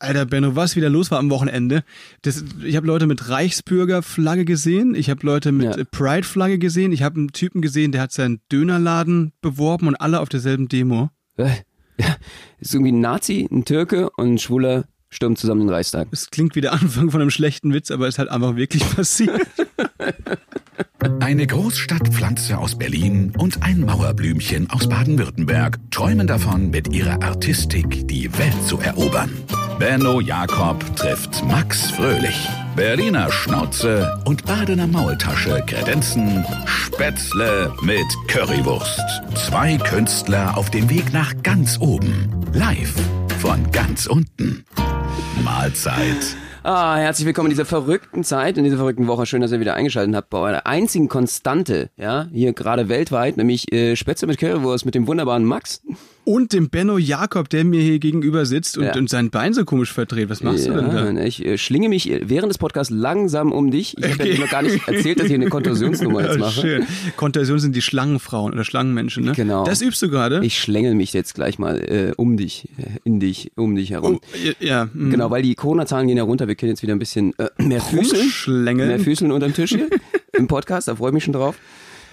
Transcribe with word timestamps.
Alter 0.00 0.26
Benno, 0.26 0.54
was 0.54 0.76
wieder 0.76 0.88
los 0.88 1.10
war 1.10 1.18
am 1.18 1.30
Wochenende. 1.30 1.82
Das, 2.22 2.44
ich 2.64 2.76
habe 2.76 2.86
Leute 2.86 3.06
mit 3.06 3.28
Reichsbürgerflagge 3.28 4.44
gesehen, 4.44 4.94
ich 4.94 5.10
habe 5.10 5.26
Leute 5.26 5.50
mit 5.52 5.76
Ja. 5.76 5.84
Pride-Flagge 5.90 6.58
gesehen, 6.58 6.92
ich 6.92 7.02
habe 7.02 7.16
einen 7.16 7.32
Typen 7.32 7.62
gesehen, 7.62 7.90
der 7.92 8.02
hat 8.02 8.12
seinen 8.12 8.40
Dönerladen 8.52 9.32
beworben 9.40 9.88
und 9.88 9.96
alle 9.96 10.20
auf 10.20 10.28
derselben 10.28 10.68
Demo. 10.68 11.10
Ja, 11.36 11.48
ist 12.60 12.74
irgendwie 12.74 12.92
ein 12.92 13.00
Nazi, 13.00 13.48
ein 13.50 13.64
Türke 13.64 14.10
und 14.10 14.34
ein 14.34 14.38
Schwuler 14.38 14.84
stürmen 15.10 15.36
zusammen 15.36 15.62
den 15.62 15.70
Reichstag. 15.70 16.06
Es 16.12 16.30
klingt 16.30 16.54
wie 16.54 16.60
der 16.60 16.72
Anfang 16.74 17.10
von 17.10 17.20
einem 17.20 17.30
schlechten 17.30 17.72
Witz, 17.74 17.90
aber 17.90 18.06
ist 18.06 18.18
halt 18.18 18.28
einfach 18.28 18.54
wirklich 18.56 18.88
passiert. 18.96 19.40
Eine 21.20 21.46
Großstadtpflanze 21.46 22.58
aus 22.58 22.76
Berlin 22.76 23.32
und 23.38 23.62
ein 23.62 23.80
Mauerblümchen 23.80 24.70
aus 24.70 24.88
Baden-Württemberg 24.88 25.78
träumen 25.90 26.26
davon, 26.26 26.70
mit 26.70 26.94
ihrer 26.94 27.22
Artistik 27.22 28.08
die 28.08 28.36
Welt 28.38 28.62
zu 28.66 28.78
erobern. 28.78 29.30
Benno 29.78 30.20
Jakob 30.20 30.84
trifft 30.96 31.44
Max 31.44 31.90
Fröhlich. 31.92 32.48
Berliner 32.74 33.30
Schnauze 33.30 34.20
und 34.24 34.44
Badener 34.44 34.86
Maultasche 34.86 35.62
kredenzen 35.66 36.44
Spätzle 36.66 37.72
mit 37.82 38.06
Currywurst. 38.26 39.00
Zwei 39.34 39.76
Künstler 39.76 40.56
auf 40.56 40.70
dem 40.70 40.90
Weg 40.90 41.12
nach 41.12 41.32
ganz 41.42 41.78
oben. 41.80 42.28
Live 42.52 42.94
von 43.38 43.70
ganz 43.70 44.06
unten. 44.06 44.64
Mahlzeit. 45.44 46.36
Ah, 46.64 46.96
herzlich 46.96 47.24
willkommen 47.24 47.46
in 47.46 47.52
dieser 47.52 47.64
verrückten 47.64 48.24
Zeit, 48.24 48.58
in 48.58 48.64
dieser 48.64 48.78
verrückten 48.78 49.06
Woche. 49.06 49.26
Schön, 49.26 49.40
dass 49.40 49.52
ihr 49.52 49.60
wieder 49.60 49.74
eingeschaltet 49.74 50.14
habt 50.16 50.28
bei 50.28 50.38
eurer 50.38 50.66
einzigen 50.66 51.08
Konstante, 51.08 51.90
ja, 51.96 52.26
hier 52.32 52.52
gerade 52.52 52.88
weltweit, 52.88 53.36
nämlich 53.36 53.72
äh, 53.72 53.94
Spätzle 53.94 54.26
mit 54.26 54.38
Currywurst 54.38 54.84
mit 54.84 54.96
dem 54.96 55.06
wunderbaren 55.06 55.44
Max. 55.44 55.82
Und 56.28 56.52
dem 56.52 56.68
Benno 56.68 56.98
Jakob, 56.98 57.48
der 57.48 57.64
mir 57.64 57.80
hier 57.80 57.98
gegenüber 57.98 58.44
sitzt 58.44 58.76
und, 58.76 58.84
Ja. 58.84 58.94
und 58.96 59.08
sein 59.08 59.30
Bein 59.30 59.54
so 59.54 59.64
komisch 59.64 59.90
verdreht. 59.94 60.28
Was 60.28 60.42
machst 60.42 60.66
du 60.66 60.74
denn 60.74 60.90
da? 60.90 61.10
Ja, 61.10 61.24
ich 61.24 61.42
äh, 61.42 61.56
schlinge 61.56 61.88
mich 61.88 62.10
äh, 62.10 62.20
während 62.28 62.50
des 62.50 62.58
Podcasts 62.58 62.92
langsam 62.92 63.50
um 63.50 63.70
dich. 63.70 63.96
Ich 63.96 64.04
habe 64.04 64.14
Okay. 64.14 64.32
ja 64.34 64.40
noch 64.40 64.50
gar 64.50 64.60
nicht 64.60 64.86
erzählt, 64.86 65.20
dass 65.20 65.26
ich 65.28 65.32
eine 65.32 65.48
Kontorsionsnummer 65.48 66.20
jetzt 66.24 66.32
Ja, 66.34 66.38
mache. 66.40 66.60
schön. 66.60 66.86
Kontorsion 67.16 67.58
sind 67.58 67.74
die 67.74 67.80
Schlangenfrauen 67.80 68.52
oder 68.52 68.64
Schlangenmenschen, 68.64 69.24
ne? 69.24 69.32
Genau. 69.32 69.64
Das 69.64 69.80
übst 69.80 70.02
du 70.02 70.10
gerade? 70.10 70.40
Ich 70.44 70.58
schlängel 70.58 70.94
mich 70.94 71.14
jetzt 71.14 71.34
gleich 71.34 71.58
mal 71.58 71.78
äh, 71.80 72.12
um 72.18 72.36
dich, 72.36 72.68
in 73.04 73.20
dich, 73.20 73.50
um 73.56 73.74
dich 73.74 73.90
herum. 73.92 74.20
Oh, 74.22 74.36
ja, 74.44 74.52
ja. 74.60 74.84
mm. 74.92 75.10
Genau, 75.10 75.30
weil 75.30 75.40
die 75.42 75.54
Corona-Zahlen 75.54 76.08
gehen 76.08 76.18
ja 76.18 76.24
runter. 76.24 76.46
Wir 76.46 76.56
können 76.56 76.68
jetzt 76.72 76.82
wieder 76.82 76.92
ein 76.94 76.98
bisschen 76.98 77.32
äh, 77.38 77.48
mehr 77.62 77.80
Füßeln. 77.80 78.76
Mehr 78.76 79.00
Füßeln 79.00 79.32
unterm 79.32 79.54
Tisch 79.54 79.70
hier 79.70 79.88
im 80.36 80.46
Podcast. 80.46 80.88
Da 80.88 80.96
freue 80.96 81.08
ich 81.08 81.14
mich 81.14 81.24
schon 81.24 81.32
drauf. 81.32 81.56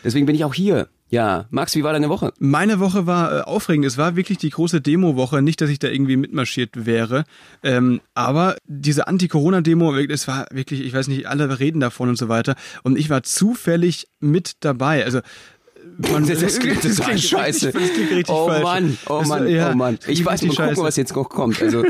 Deswegen 0.05 0.27
bin 0.27 0.35
ich 0.35 0.45
auch 0.45 0.53
hier. 0.53 0.87
Ja, 1.09 1.45
Max, 1.49 1.75
wie 1.75 1.83
war 1.83 1.93
deine 1.93 2.09
Woche? 2.09 2.31
Meine 2.39 2.79
Woche 2.79 3.07
war 3.07 3.39
äh, 3.39 3.41
aufregend. 3.41 3.85
Es 3.85 3.97
war 3.97 4.15
wirklich 4.15 4.37
die 4.37 4.51
große 4.51 4.81
Demo-Woche. 4.81 5.41
Nicht, 5.41 5.61
dass 5.61 5.69
ich 5.69 5.79
da 5.79 5.87
irgendwie 5.87 6.15
mitmarschiert 6.15 6.85
wäre. 6.85 7.25
Ähm, 7.63 8.01
aber 8.13 8.55
diese 8.65 9.07
Anti-Corona-Demo, 9.07 9.95
es 9.95 10.27
war 10.27 10.45
wirklich, 10.51 10.81
ich 10.81 10.93
weiß 10.93 11.07
nicht, 11.07 11.27
alle 11.27 11.59
reden 11.59 11.79
davon 11.79 12.09
und 12.09 12.17
so 12.17 12.29
weiter. 12.29 12.55
Und 12.83 12.97
ich 12.97 13.09
war 13.09 13.23
zufällig 13.23 14.07
mit 14.19 14.57
dabei. 14.59 15.03
Also, 15.03 15.21
man, 16.11 16.25
Das, 16.27 16.39
das 16.41 16.59
klingt 16.59 16.81
total 16.81 17.11
richtig- 17.13 17.29
scheiße. 17.29 17.71
Das 17.71 17.81
klingt 17.93 18.11
richtig 18.11 18.29
oh 18.29 18.47
falsch. 18.47 18.63
Mann, 18.63 18.97
oh 19.07 19.19
Das- 19.19 19.27
Mann, 19.27 19.47
ja, 19.47 19.71
oh 19.71 19.75
Mann. 19.75 19.99
klingt 19.99 20.19
Ich 20.19 20.25
weiß, 20.25 20.25
mal 20.25 20.31
richtig 20.47 20.49
gucken, 20.57 20.69
scheiße. 20.75 20.83
was 20.83 20.95
jetzt 20.97 21.15
noch 21.15 21.29
kommt. 21.29 21.61
Also, 21.61 21.83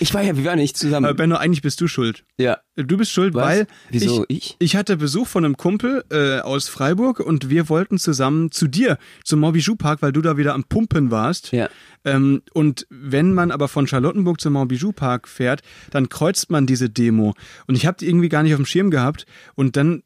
ich 0.00 0.14
war 0.14 0.22
ja, 0.22 0.36
wir 0.36 0.44
waren 0.44 0.58
nicht 0.58 0.76
zusammen. 0.76 1.14
Benno, 1.16 1.36
eigentlich 1.36 1.62
bist 1.62 1.80
du 1.80 1.88
schuld. 1.88 2.24
Ja. 2.38 2.58
Du 2.76 2.96
bist 2.96 3.10
schuld, 3.12 3.34
Was? 3.34 3.44
weil 3.44 3.66
Wieso 3.90 4.24
ich, 4.28 4.36
ich? 4.38 4.56
ich 4.58 4.76
hatte 4.76 4.96
Besuch 4.96 5.26
von 5.26 5.44
einem 5.44 5.56
Kumpel 5.56 6.04
äh, 6.10 6.40
aus 6.40 6.68
Freiburg 6.68 7.20
und 7.20 7.50
wir 7.50 7.68
wollten 7.68 7.98
zusammen 7.98 8.50
zu 8.52 8.66
dir 8.68 8.96
zum 9.24 9.40
Montbijou 9.40 9.76
Park, 9.76 10.00
weil 10.00 10.12
du 10.12 10.22
da 10.22 10.36
wieder 10.38 10.54
am 10.54 10.64
Pumpen 10.64 11.10
warst. 11.10 11.52
Ja. 11.52 11.68
Ähm, 12.06 12.40
und 12.54 12.86
wenn 12.88 13.34
man 13.34 13.50
aber 13.50 13.68
von 13.68 13.86
Charlottenburg 13.86 14.40
zum 14.40 14.54
Montbijou 14.54 14.92
Park 14.92 15.28
fährt, 15.28 15.60
dann 15.90 16.08
kreuzt 16.08 16.50
man 16.50 16.66
diese 16.66 16.88
Demo. 16.88 17.34
Und 17.66 17.74
ich 17.74 17.84
habe 17.84 17.98
die 18.00 18.06
irgendwie 18.08 18.30
gar 18.30 18.42
nicht 18.42 18.54
auf 18.54 18.58
dem 18.60 18.64
Schirm 18.66 18.90
gehabt. 18.90 19.26
Und 19.54 19.76
dann 19.76 20.02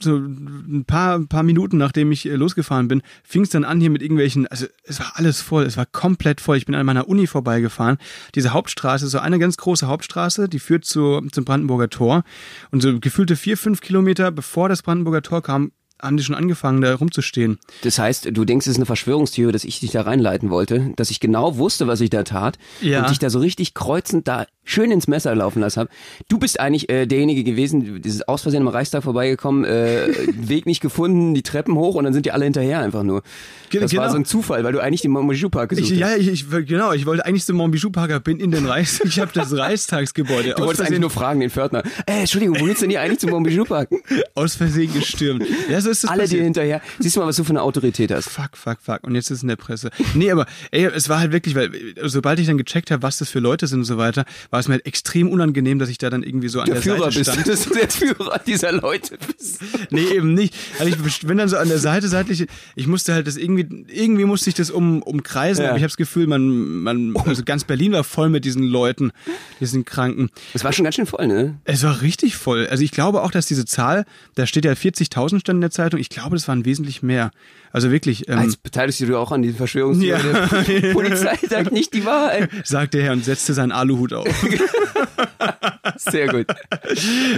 so 0.00 0.16
ein 0.16 0.84
paar, 0.86 1.16
ein 1.16 1.28
paar 1.28 1.42
Minuten 1.42 1.76
nachdem 1.78 2.12
ich 2.12 2.26
äh, 2.26 2.34
losgefahren 2.34 2.88
bin, 2.88 3.02
fing 3.22 3.42
es 3.42 3.50
dann 3.50 3.64
an 3.64 3.80
hier 3.80 3.90
mit 3.90 4.02
irgendwelchen, 4.02 4.46
also 4.48 4.66
es 4.84 5.00
war 5.00 5.12
alles 5.14 5.40
voll, 5.40 5.64
es 5.64 5.76
war 5.76 5.86
komplett 5.86 6.40
voll. 6.40 6.56
Ich 6.56 6.66
bin 6.66 6.74
an 6.74 6.84
meiner 6.86 7.08
Uni 7.08 7.26
vorbeigefahren. 7.26 7.98
Diese 8.34 8.52
Hauptstraße, 8.52 9.06
so 9.08 9.18
eine 9.18 9.38
ganz 9.38 9.56
große 9.56 9.86
Hauptstraße, 9.86 10.48
die 10.48 10.58
führt 10.58 10.84
zu, 10.84 11.20
zum 11.32 11.44
Brandenburger 11.44 11.88
Tor. 11.90 12.24
Und 12.70 12.82
so 12.82 12.98
gefühlte 13.00 13.36
vier, 13.36 13.56
fünf 13.56 13.80
Kilometer 13.80 14.30
bevor 14.30 14.68
das 14.68 14.82
Brandenburger 14.82 15.22
Tor 15.22 15.42
kam, 15.42 15.72
haben 16.02 16.16
die 16.16 16.24
schon 16.24 16.34
angefangen, 16.34 16.80
da 16.82 16.94
rumzustehen. 16.96 17.58
Das 17.82 17.98
heißt, 17.98 18.28
du 18.32 18.44
denkst, 18.44 18.66
es 18.66 18.72
ist 18.72 18.76
eine 18.76 18.84
Verschwörungstheorie, 18.86 19.52
dass 19.52 19.64
ich 19.64 19.80
dich 19.80 19.92
da 19.92 20.02
reinleiten 20.02 20.50
wollte, 20.50 20.92
dass 20.96 21.10
ich 21.10 21.20
genau 21.20 21.56
wusste, 21.56 21.86
was 21.86 22.00
ich 22.00 22.10
da 22.10 22.24
tat 22.24 22.58
Ja. 22.82 23.00
und 23.00 23.10
dich 23.10 23.20
da 23.20 23.30
so 23.30 23.38
richtig 23.38 23.74
kreuzend 23.74 24.26
da 24.28 24.46
schön 24.64 24.90
ins 24.90 25.06
Messer 25.08 25.34
laufen 25.34 25.60
lassen 25.60 25.80
habe. 25.80 25.90
Du 26.28 26.38
bist 26.38 26.58
eigentlich 26.58 26.88
äh, 26.90 27.06
derjenige 27.06 27.44
gewesen, 27.44 28.00
dieses 28.02 28.26
aus 28.26 28.42
Versehen 28.42 28.62
am 28.62 28.68
Reichstag 28.68 29.02
vorbeigekommen, 29.02 29.64
äh, 29.64 30.08
Weg 30.48 30.66
nicht 30.66 30.80
gefunden, 30.80 31.34
die 31.34 31.42
Treppen 31.42 31.74
hoch 31.76 31.94
und 31.96 32.04
dann 32.04 32.12
sind 32.12 32.26
die 32.26 32.32
alle 32.32 32.44
hinterher 32.44 32.80
einfach 32.80 33.02
nur. 33.02 33.22
Ge- 33.70 33.80
Das 33.80 33.92
war 33.94 34.02
genau. 34.04 34.12
so 34.12 34.18
ein 34.18 34.24
Zufall, 34.24 34.64
weil 34.64 34.72
du 34.72 34.80
eigentlich 34.80 35.02
den 35.02 35.10
Montbijou 35.10 35.48
Park 35.50 35.70
gesucht 35.70 35.90
Ich, 35.90 36.02
hast. 36.02 36.10
ja, 36.12 36.16
ich, 36.16 36.28
ich, 36.28 36.66
genau, 36.66 36.92
ich 36.92 37.06
wollte 37.06 37.26
eigentlich 37.26 37.44
zum 37.44 37.56
Montbijou 37.56 37.90
Parker, 37.90 38.20
bin 38.20 38.38
in 38.40 38.50
den 38.50 38.66
Reichs, 38.66 39.00
ich 39.04 39.20
habe 39.20 39.30
das 39.34 39.54
Reichstagsgebäude 39.56 40.54
Du 40.56 40.62
wolltest 40.64 40.86
eigentlich 40.86 41.00
nur 41.00 41.10
fragen, 41.10 41.40
den 41.40 41.50
Pförtner. 41.50 41.82
Ey, 42.06 42.20
Entschuldigung, 42.20 42.58
wo 42.60 42.64
geht's 42.64 42.80
denn 42.80 42.90
hier 42.90 43.00
eigentlich 43.00 43.18
zum 43.20 43.30
Montbijou 43.30 43.64
Park? 43.64 43.90
aus 44.34 44.54
Versehen 44.56 44.92
gestürmt. 44.92 45.44
Ja, 45.70 45.80
so 45.80 45.90
ist 45.90 46.04
das 46.04 46.10
Alle 46.10 46.20
dir 46.22 46.24
passiert. 46.24 46.44
hinterher. 46.44 46.80
Siehst 46.98 47.16
du 47.16 47.20
mal, 47.20 47.26
was 47.26 47.36
du 47.36 47.44
für 47.44 47.50
eine 47.50 47.62
Autorität 47.62 48.10
hast. 48.12 48.28
Fuck, 48.30 48.56
fuck, 48.56 48.78
fuck. 48.80 49.00
Und 49.06 49.14
jetzt 49.14 49.30
ist 49.30 49.38
es 49.38 49.42
in 49.42 49.48
der 49.48 49.56
Presse. 49.56 49.90
Nee, 50.14 50.30
aber 50.30 50.46
ey, 50.70 50.86
es 50.86 51.08
war 51.08 51.20
halt 51.20 51.32
wirklich, 51.32 51.54
weil 51.54 51.70
sobald 52.02 52.38
ich 52.38 52.46
dann 52.46 52.58
gecheckt 52.58 52.90
habe, 52.90 53.02
was 53.02 53.18
das 53.18 53.28
für 53.28 53.40
Leute 53.40 53.66
sind 53.66 53.80
und 53.80 53.84
so 53.84 53.96
weiter, 53.98 54.24
war 54.54 54.60
es 54.60 54.68
mir 54.68 54.74
halt 54.74 54.86
extrem 54.86 55.28
unangenehm, 55.30 55.80
dass 55.80 55.88
ich 55.88 55.98
da 55.98 56.10
dann 56.10 56.22
irgendwie 56.22 56.46
so 56.46 56.60
an 56.60 56.66
Der 56.66 56.74
der, 56.74 56.82
Führer 56.84 57.10
Seite 57.10 57.18
bist, 57.18 57.32
stand. 57.32 57.48
dass 57.48 57.64
du 57.68 57.74
der 57.74 57.90
Führer 57.90 58.38
dieser 58.46 58.70
Leute 58.70 59.18
bist. 59.18 59.60
Nee, 59.90 60.04
eben 60.14 60.32
nicht. 60.32 60.54
Also 60.78 60.96
ich 61.04 61.20
bin 61.26 61.38
dann 61.38 61.48
so 61.48 61.56
an 61.56 61.66
der 61.66 61.80
Seite 61.80 62.06
seitlich, 62.06 62.46
ich 62.76 62.86
musste 62.86 63.14
halt 63.14 63.26
das 63.26 63.36
irgendwie, 63.36 63.66
irgendwie 63.92 64.24
musste 64.24 64.48
ich 64.50 64.54
das 64.54 64.70
um, 64.70 65.02
umkreisen, 65.02 65.64
Ja. 65.64 65.70
aber 65.70 65.78
ich 65.78 65.82
habe 65.82 65.88
das 65.90 65.96
Gefühl, 65.96 66.28
man, 66.28 66.48
man, 66.82 67.16
also 67.26 67.42
ganz 67.42 67.64
Berlin 67.64 67.90
war 67.92 68.04
voll 68.04 68.28
mit 68.28 68.44
diesen 68.44 68.62
Leuten, 68.62 69.10
diesen 69.58 69.84
Kranken. 69.84 70.30
Das 70.52 70.62
war 70.62 70.72
schon 70.72 70.84
ganz 70.84 70.94
schön 70.94 71.06
voll, 71.06 71.26
ne? 71.26 71.58
Es 71.64 71.82
war 71.82 72.00
richtig 72.02 72.36
voll. 72.36 72.68
Also 72.68 72.84
ich 72.84 72.92
glaube 72.92 73.22
auch, 73.22 73.32
dass 73.32 73.46
diese 73.46 73.64
Zahl, 73.64 74.04
da 74.36 74.46
steht 74.46 74.64
ja 74.64 74.72
40.000 74.72 75.40
stand 75.40 75.48
in 75.56 75.60
der 75.62 75.72
Zeitung, 75.72 75.98
ich 75.98 76.10
glaube, 76.10 76.36
das 76.36 76.46
waren 76.46 76.64
wesentlich 76.64 77.02
mehr. 77.02 77.32
Also 77.74 77.90
wirklich, 77.90 78.28
ähm, 78.28 78.38
Als 78.38 78.56
beteiligst 78.56 79.00
du 79.00 79.06
dich 79.06 79.16
auch 79.16 79.32
an 79.32 79.42
diesen 79.42 79.56
Verschwörungstheorien. 79.56 80.32
Ja. 80.32 80.62
Die 80.62 80.80
Polizei 80.92 81.36
sagt 81.48 81.72
nicht 81.72 81.92
die 81.92 82.04
Wahrheit. 82.04 82.48
sagt 82.64 82.94
der 82.94 83.02
Herr 83.02 83.12
und 83.14 83.24
setzte 83.24 83.52
seinen 83.52 83.72
Aluhut 83.72 84.12
auf. 84.12 84.28
Sehr 85.96 86.28
gut. 86.28 86.46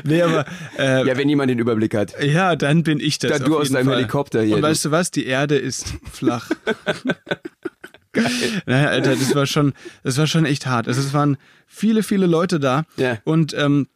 nee, 0.05 0.21
aber 0.21 0.45
äh, 0.79 1.07
Ja, 1.07 1.17
wenn 1.17 1.31
jemand 1.31 1.51
den 1.51 1.59
Überblick 1.59 1.95
hat. 1.95 2.23
Ja, 2.23 2.55
dann 2.55 2.83
bin 2.83 3.01
ich 3.01 3.19
das. 3.19 3.31
Da 3.31 3.39
du 3.39 3.57
aus 3.57 3.71
deinem 3.71 3.87
Fall. 3.87 3.97
Helikopter 3.97 4.43
hier, 4.43 4.57
Und 4.57 4.63
weißt 4.63 4.85
du 4.85 4.91
was? 4.91 5.11
Die 5.11 5.25
Erde 5.25 5.57
ist 5.57 5.95
flach. 6.13 6.51
Naja, 8.67 8.89
Alter, 8.89 9.17
das 9.17 9.35
war 9.35 9.47
schon, 9.47 9.73
das 10.03 10.19
war 10.19 10.27
schon 10.27 10.45
echt 10.45 10.67
hart. 10.67 10.87
Also 10.87 11.01
es 11.01 11.15
waren 11.15 11.39
viele, 11.67 12.03
viele 12.03 12.27
Leute 12.27 12.61
da. 12.61 12.85
Ja. 12.99 13.17
Und 13.25 13.55
ähm, 13.55 13.89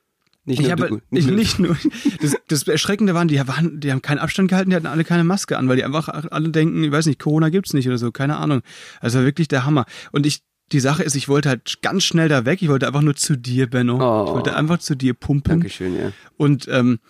Nicht 0.44 0.60
ich 0.60 0.66
nur 0.66 0.72
habe 0.72 1.02
ich, 1.10 1.26
nur 1.26 1.36
nicht 1.36 1.58
nur. 1.58 1.76
Das, 2.20 2.34
das 2.48 2.62
Erschreckende 2.66 3.14
waren, 3.14 3.28
die 3.28 3.38
waren, 3.46 3.78
die 3.80 3.92
haben 3.92 4.02
keinen 4.02 4.18
Abstand 4.18 4.48
gehalten, 4.48 4.70
die 4.70 4.76
hatten 4.76 4.86
alle 4.86 5.04
keine 5.04 5.24
Maske 5.24 5.58
an, 5.58 5.68
weil 5.68 5.76
die 5.76 5.84
einfach 5.84 6.08
alle 6.08 6.48
denken, 6.48 6.82
ich 6.82 6.90
weiß 6.90 7.06
nicht, 7.06 7.20
Corona 7.20 7.50
gibt's 7.50 7.74
nicht 7.74 7.86
oder 7.86 7.98
so, 7.98 8.10
keine 8.10 8.36
Ahnung. 8.36 8.62
Also 9.00 9.22
wirklich 9.22 9.48
der 9.48 9.64
Hammer. 9.64 9.84
Und 10.12 10.26
ich, 10.26 10.42
die 10.72 10.80
Sache 10.80 11.02
ist, 11.02 11.14
ich 11.14 11.28
wollte 11.28 11.50
halt 11.50 11.82
ganz 11.82 12.04
schnell 12.04 12.28
da 12.28 12.44
weg. 12.46 12.62
Ich 12.62 12.68
wollte 12.68 12.86
einfach 12.86 13.02
nur 13.02 13.16
zu 13.16 13.36
dir, 13.36 13.68
Benno. 13.68 13.96
Oh. 13.96 14.24
Ich 14.26 14.32
wollte 14.32 14.56
einfach 14.56 14.78
zu 14.78 14.94
dir 14.94 15.14
pumpen. 15.14 15.60
Dankeschön, 15.60 15.96
ja. 15.96 16.12
Und 16.36 16.68
ähm, 16.70 17.00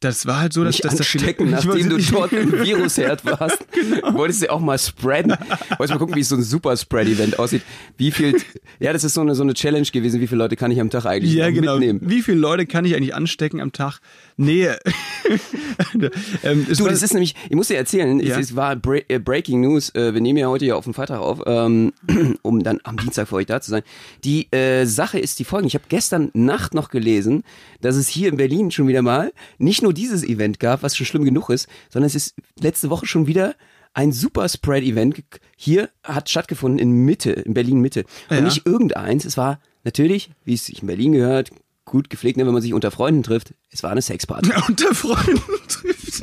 das 0.00 0.26
war 0.26 0.40
halt 0.40 0.52
so, 0.52 0.62
dass, 0.62 0.76
dass 0.78 0.96
da 0.96 1.04
viele- 1.04 1.22
anstecken, 1.24 1.46
Ich 1.58 1.64
nachdem 1.64 1.88
du 1.88 1.98
dort 1.98 2.32
im 2.32 2.52
Virusherd 2.64 3.24
warst. 3.24 3.58
Genau. 3.76 4.14
Wolltest 4.14 4.42
du 4.42 4.50
auch 4.50 4.60
mal 4.60 4.78
spreaden. 4.78 5.32
Wolltest 5.76 5.90
mal 5.90 5.98
gucken, 5.98 6.14
wie 6.16 6.22
so 6.22 6.34
ein 6.36 6.42
Super-Spread-Event 6.42 7.38
aussieht. 7.38 7.62
Wie 7.98 8.10
viel, 8.10 8.36
ja, 8.80 8.92
das 8.92 9.04
ist 9.04 9.14
so 9.14 9.20
eine, 9.20 9.34
so 9.34 9.42
eine 9.42 9.52
Challenge 9.54 9.86
gewesen. 9.86 10.20
Wie 10.20 10.26
viele 10.26 10.38
Leute 10.38 10.56
kann 10.56 10.70
ich 10.70 10.80
am 10.80 10.88
Tag 10.90 11.04
eigentlich 11.06 11.34
Ja, 11.34 11.50
genau. 11.50 11.74
mitnehmen? 11.78 12.00
Wie 12.02 12.22
viele 12.22 12.38
Leute 12.38 12.66
kann 12.66 12.84
ich 12.84 12.94
eigentlich 12.96 13.14
anstecken 13.14 13.60
am 13.60 13.72
Tag? 13.72 14.00
Nee. 14.38 14.68
ähm, 16.42 16.66
Du, 16.76 16.86
das 16.86 17.02
ist 17.02 17.12
nämlich, 17.14 17.34
ich 17.48 17.56
muss 17.56 17.68
dir 17.68 17.76
erzählen, 17.76 18.20
Ja. 18.20 18.38
es, 18.38 18.50
es 18.50 18.56
war 18.56 18.76
Bre 18.76 19.08
äh, 19.08 19.18
Breaking 19.18 19.60
News, 19.62 19.94
äh, 19.94 20.12
wir 20.14 20.20
nehmen 20.20 20.38
ja 20.38 20.48
heute 20.48 20.66
ja 20.66 20.74
auf 20.76 20.84
den 20.84 20.94
Freitag 20.94 21.20
auf, 21.20 21.40
ähm, 21.46 21.92
um 22.42 22.62
dann 22.62 22.80
am 22.84 22.96
Dienstag 22.96 23.28
für 23.28 23.36
euch 23.36 23.46
da 23.46 23.60
zu 23.60 23.70
sein. 23.70 23.82
Die 24.24 24.50
äh, 24.52 24.84
Sache 24.84 25.18
ist 25.18 25.38
die 25.38 25.44
folgende, 25.44 25.68
ich 25.68 25.74
habe 25.74 25.84
gestern 25.88 26.30
Nacht 26.34 26.74
noch 26.74 26.88
gelesen, 26.90 27.42
dass 27.80 27.96
es 27.96 28.08
hier 28.08 28.28
in 28.28 28.36
Berlin 28.36 28.70
schon 28.70 28.88
wieder 28.88 29.02
mal 29.02 29.32
nicht 29.58 29.82
nur 29.82 29.92
dieses 29.92 30.22
Event 30.22 30.60
gab, 30.60 30.82
was 30.82 30.96
schon 30.96 31.06
schlimm 31.06 31.24
genug 31.24 31.50
ist, 31.50 31.68
sondern 31.90 32.06
es 32.06 32.14
ist 32.14 32.34
letzte 32.60 32.90
Woche 32.90 33.06
schon 33.06 33.26
wieder 33.26 33.54
ein 33.94 34.12
Super 34.12 34.48
Spread 34.50 34.84
Event 34.84 35.22
hier 35.56 35.88
hat 36.04 36.28
stattgefunden 36.28 36.78
in 36.78 36.90
Mitte, 37.06 37.30
in 37.32 37.54
Berlin 37.54 37.80
Mitte. 37.80 38.04
Und 38.28 38.36
Ja. 38.36 38.42
nicht 38.42 38.66
irgendeins, 38.66 39.24
es 39.24 39.38
war 39.38 39.58
natürlich, 39.84 40.30
wie 40.44 40.52
es 40.54 40.66
sich 40.66 40.82
in 40.82 40.86
Berlin 40.88 41.12
gehört, 41.12 41.50
gut 41.86 42.10
gepflegt, 42.10 42.36
ne, 42.36 42.44
wenn 42.44 42.52
man 42.52 42.60
sich 42.60 42.74
unter 42.74 42.90
Freunden 42.90 43.22
trifft, 43.22 43.54
es 43.70 43.82
war 43.82 43.90
eine 43.90 44.02
Sexparty. 44.02 44.50
unter 44.68 44.94
Freunden 44.94 45.40
trifft. 45.68 46.22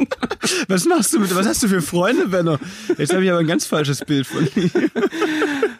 Was 0.68 0.86
machst 0.86 1.13
du 1.13 1.19
mit, 1.19 1.33
was 1.33 1.48
hast 1.48 1.63
du 1.63 1.68
für 1.68 1.81
Freunde, 1.81 2.27
Benno? 2.27 2.60
Jetzt 2.98 3.13
habe 3.13 3.24
ich 3.24 3.31
aber 3.31 3.39
ein 3.39 3.48
ganz 3.48 3.65
falsches 3.65 4.04
Bild 4.06 4.27
von 4.27 4.48
dir. 4.54 4.69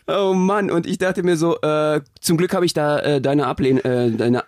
Oh 0.08 0.34
Mann, 0.34 0.72
und 0.72 0.88
ich 0.88 0.98
dachte 0.98 1.24
mir 1.24 1.38
so, 1.38 1.60
äh, 1.62 2.02
zum 2.20 2.38
Glück 2.38 2.54
habe 2.54 2.66
ich 2.66 2.74
da 2.74 3.00
äh, 3.00 3.22
deine 3.22 3.46
Ablehn, 3.48 3.78
äh, 3.84 4.12
deine 4.12 4.44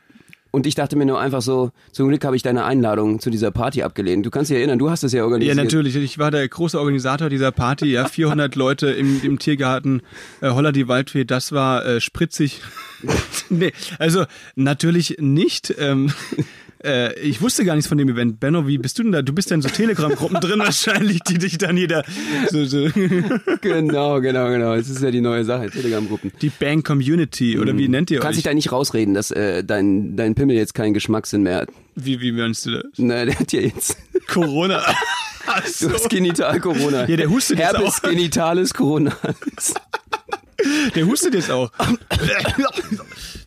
und 0.55 0.65
ich 0.65 0.73
dachte 0.73 0.95
mir 0.95 1.05
nur 1.05 1.19
einfach 1.19 1.41
so, 1.41 1.71
zum 1.91 2.07
Glück 2.07 2.23
habe 2.23 2.37
ich 2.37 2.41
deine 2.41 2.63
Einladung 2.63 3.19
zu 3.19 3.29
dieser 3.29 3.51
Party 3.51 3.83
abgelehnt. 3.83 4.25
Du 4.25 4.29
kannst 4.29 4.49
dich 4.49 4.57
erinnern, 4.57 4.79
du 4.79 4.89
hast 4.89 5.03
das 5.03 5.11
ja 5.11 5.17
Ja, 5.19 5.23
organisiert. 5.25 5.57
natürlich. 5.57 5.97
Ich 5.97 6.17
war 6.17 6.31
der 6.31 6.47
große 6.47 6.79
Organisator 6.79 7.27
dieser 7.29 7.51
Party. 7.51 7.87
Ja, 7.87 8.07
400 8.07 8.55
Leute 8.55 8.87
im, 8.87 9.19
im 9.21 9.37
Tiergarten. 9.37 10.01
Äh, 10.39 10.51
Holla 10.51 10.71
die 10.71 10.87
Waldfee, 10.87 11.25
das 11.25 11.51
war 11.51 11.85
äh, 11.85 11.99
spritzig. 11.99 12.61
nee, 13.49 13.73
also 13.99 14.23
natürlich 14.55 15.17
nicht. 15.19 15.75
Ähm, 15.77 16.13
äh, 16.85 17.19
ich 17.19 17.41
wusste 17.41 17.65
gar 17.65 17.75
nichts 17.75 17.87
von 17.89 17.97
dem 17.97 18.07
Event. 18.09 18.39
Benno, 18.39 18.67
wie 18.67 18.77
bist 18.77 18.97
du 18.99 19.03
denn 19.03 19.11
da? 19.11 19.21
Du 19.21 19.33
bist 19.33 19.49
ja 19.49 19.55
in 19.55 19.61
so 19.61 19.69
Telegram-Gruppen 19.69 20.39
drin 20.39 20.59
wahrscheinlich, 20.63 21.19
die 21.21 21.37
dich 21.37 21.57
dann 21.57 21.75
jeder 21.77 22.03
so, 22.51 22.63
so 22.65 22.87
Genau, 23.61 24.21
genau, 24.21 24.47
genau. 24.49 24.75
Das 24.75 24.89
ist 24.89 25.01
ja 25.01 25.11
die 25.11 25.21
neue 25.21 25.43
Sache, 25.45 25.69
Telegram-Gruppen. 25.69 26.31
die 26.41 26.49
Bang 26.49 26.83
Community 26.83 27.57
oder 27.59 27.77
wie 27.77 27.87
nennt 27.87 28.11
ihr 28.11 28.17
Du 28.17 28.21
kannst 28.23 28.37
euch? 28.37 28.43
dich 28.43 28.49
da 28.49 28.53
nicht 28.53 28.71
rausreden, 28.71 29.13
dass 29.13 29.31
äh, 29.31 29.63
dein, 29.63 30.15
dein 30.15 30.35
Pimmel 30.35 30.55
jetzt 30.55 30.73
keinen 30.73 30.93
Geschmackssinn 30.93 31.43
mehr 31.43 31.57
hat. 31.57 31.69
Wie, 31.95 32.19
wie 32.21 32.31
nennst 32.31 32.65
du 32.65 32.71
das? 32.71 32.83
Na, 32.97 33.25
der 33.25 33.39
hat 33.39 33.51
ja 33.51 33.61
jetzt. 33.61 33.97
Corona. 34.27 34.81
Ach 35.47 35.61
Du 35.65 35.71
so. 35.71 35.93
hast 35.93 36.09
Genital-Corona. 36.09 37.07
Ja, 37.07 37.17
der 37.17 37.29
hustet 37.29 37.59
jetzt 37.59 37.73
Herpes 37.73 38.03
auch. 38.03 38.09
genitales 38.09 38.73
Corona. 38.73 39.15
Der 40.95 41.05
hustet 41.05 41.33
jetzt 41.35 41.51
auch. 41.51 41.71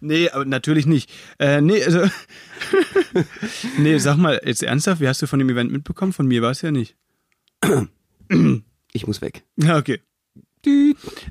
nee, 0.00 0.28
aber 0.30 0.44
natürlich 0.44 0.86
nicht. 0.86 1.10
Äh, 1.38 1.60
nee, 1.60 1.82
also. 1.82 2.08
nee, 3.78 3.98
sag 3.98 4.16
mal, 4.16 4.40
jetzt 4.44 4.62
ernsthaft, 4.62 5.00
wie 5.00 5.08
hast 5.08 5.22
du 5.22 5.26
von 5.26 5.38
dem 5.38 5.48
Event 5.48 5.72
mitbekommen? 5.72 6.12
Von 6.12 6.26
mir 6.26 6.42
war 6.42 6.50
es 6.50 6.62
ja 6.62 6.70
nicht. 6.70 6.96
Ich 8.92 9.06
muss 9.06 9.20
weg. 9.20 9.44
Ja, 9.56 9.76
okay. 9.76 10.00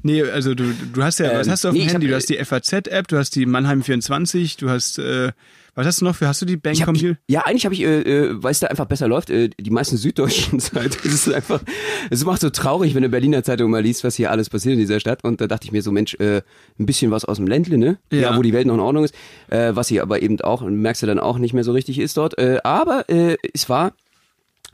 Nee, 0.04 0.24
also 0.24 0.56
du, 0.56 0.74
du 0.94 1.04
hast 1.04 1.20
ja, 1.20 1.34
was 1.34 1.48
Ähm, 1.48 1.52
hast 1.52 1.64
du 1.64 1.68
auf 1.70 1.74
nee, 1.74 1.80
dem 1.82 1.88
ich 1.88 1.88
hab, 1.90 1.94
Handy? 1.96 2.08
Du 2.08 2.16
hast 2.16 2.30
die 2.30 2.44
FAZ-App, 2.44 3.08
du 3.08 3.18
hast 3.18 3.36
die 3.36 3.46
Mannheim 3.46 3.84
24, 3.84 4.58
du 4.58 4.70
hast, 4.70 5.00
äh, 5.00 5.32
was 5.78 5.86
hast 5.86 6.02
du 6.02 6.06
noch 6.06 6.16
für, 6.16 6.28
hast 6.28 6.42
du 6.42 6.48
die 6.48 6.58
Bang 6.58 6.74
Ich 6.74 6.82
hab, 6.82 6.96
ja, 7.28 7.42
eigentlich 7.42 7.66
habe 7.66 7.76
ich, 7.76 7.82
äh, 7.82 8.02
äh, 8.02 8.44
weil 8.44 8.50
es 8.50 8.60
da 8.60 8.66
einfach 8.66 8.88
besser 8.88 9.08
läuft, 9.08 9.30
äh, 9.30 9.50
die 9.50 9.70
meisten 9.70 9.96
süddeutschen 9.96 10.60
Zeitungen. 10.60 10.98
Es 11.06 11.28
ist 11.28 11.32
einfach, 11.32 11.62
es 12.10 12.26
macht 12.26 12.42
so 12.42 12.50
traurig, 12.50 12.96
wenn 12.96 13.04
du 13.04 13.10
Berliner 13.10 13.44
Zeitung 13.44 13.70
mal 13.70 13.84
liest, 13.84 14.04
was 14.04 14.16
hier 14.16 14.32
alles 14.32 14.50
passiert 14.50 14.74
in 14.74 14.80
dieser 14.80 15.00
Stadt. 15.00 15.24
Und 15.24 15.40
da 15.40 15.46
dachte 15.46 15.66
ich 15.66 15.72
mir 15.72 15.84
so, 15.84 15.92
Mensch, 15.92 16.16
äh, 16.16 16.42
ein 16.80 16.88
bisschen 16.88 17.12
was 17.12 17.26
aus 17.26 17.38
dem 17.38 17.46
Ländle, 17.46 17.78
ne? 17.78 18.00
Ja. 18.12 18.36
wo 18.36 18.42
die 18.42 18.54
Welt 18.54 18.66
noch 18.66 18.74
in 18.74 18.80
Ordnung 18.80 19.04
ist. 19.04 19.14
Äh, 19.50 19.76
was 19.76 19.88
hier 19.88 20.02
aber 20.02 20.24
eben 20.24 20.42
auch, 20.42 20.64
merkst 20.64 21.04
du 21.04 21.06
dann 21.06 21.20
auch 21.20 21.38
nicht 21.38 21.54
mehr 21.54 21.64
so 21.64 21.74
richtig 21.74 22.00
ist 22.00 22.18
dort. 22.18 22.40
Äh, 22.40 22.58
aber 22.64 23.08
äh, 23.08 23.38
es 23.54 23.70
war, 23.70 23.94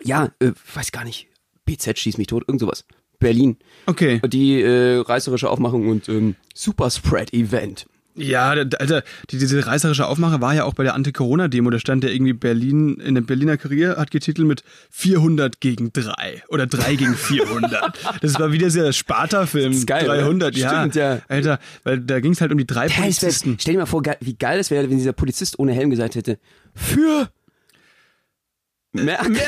ja, 0.03 0.29
äh, 0.39 0.51
weiß 0.73 0.93
gar 0.93 1.03
nicht, 1.03 1.27
BZ 1.65 1.99
schießt 1.99 2.17
mich 2.17 2.27
tot, 2.27 2.45
irgend 2.47 2.61
sowas. 2.61 2.85
Berlin. 3.19 3.57
Okay. 3.87 4.21
Die 4.25 4.61
äh, 4.61 4.99
reißerische 4.99 5.49
Aufmachung 5.49 5.89
und 5.89 6.07
ähm, 6.07 6.35
Superspread-Event. 6.53 7.87
Ja, 8.15 8.49
Alter, 8.49 9.03
die, 9.31 9.37
diese 9.39 9.65
reißerische 9.65 10.05
Aufmache 10.05 10.39
war 10.39 10.53
ja 10.53 10.65
auch 10.65 10.75
bei 10.75 10.83
der 10.83 10.93
Anti-Corona-Demo. 10.93 11.71
Da 11.71 11.79
stand 11.79 12.03
ja 12.03 12.11
irgendwie 12.11 12.33
Berlin, 12.33 12.97
in 12.97 13.15
der 13.15 13.21
Berliner 13.21 13.57
Kurier 13.57 13.95
hat 13.97 14.11
getitelt 14.11 14.47
mit 14.47 14.63
400 14.91 15.59
gegen 15.59 15.91
3 15.93 16.43
oder 16.49 16.67
3 16.67 16.95
gegen 16.95 17.15
400. 17.15 17.99
das 18.21 18.39
war 18.39 18.51
wieder 18.51 18.67
dieser 18.67 18.93
Sparta-Film. 18.93 19.71
ist 19.71 19.87
geil, 19.87 20.05
oder? 20.05 20.21
300, 20.21 20.55
ja. 20.55 20.69
Stimmt, 20.69 20.95
ja. 20.95 21.21
Alter, 21.27 21.59
weil 21.83 22.01
da 22.01 22.19
ging 22.19 22.33
es 22.33 22.41
halt 22.41 22.51
um 22.51 22.57
die 22.59 22.67
drei 22.67 22.81
Ja, 22.81 22.87
es 22.87 22.91
wär, 22.91 23.01
Polizisten. 23.03 23.57
stell 23.59 23.73
dir 23.73 23.79
mal 23.79 23.85
vor, 23.87 24.03
wie 24.19 24.35
geil 24.35 24.59
es 24.59 24.69
wäre, 24.69 24.89
wenn 24.89 24.97
dieser 24.97 25.13
Polizist 25.13 25.57
ohne 25.57 25.73
Helm 25.73 25.89
gesagt 25.89 26.13
hätte, 26.15 26.37
für 26.75 27.29
Merkel. 28.93 29.37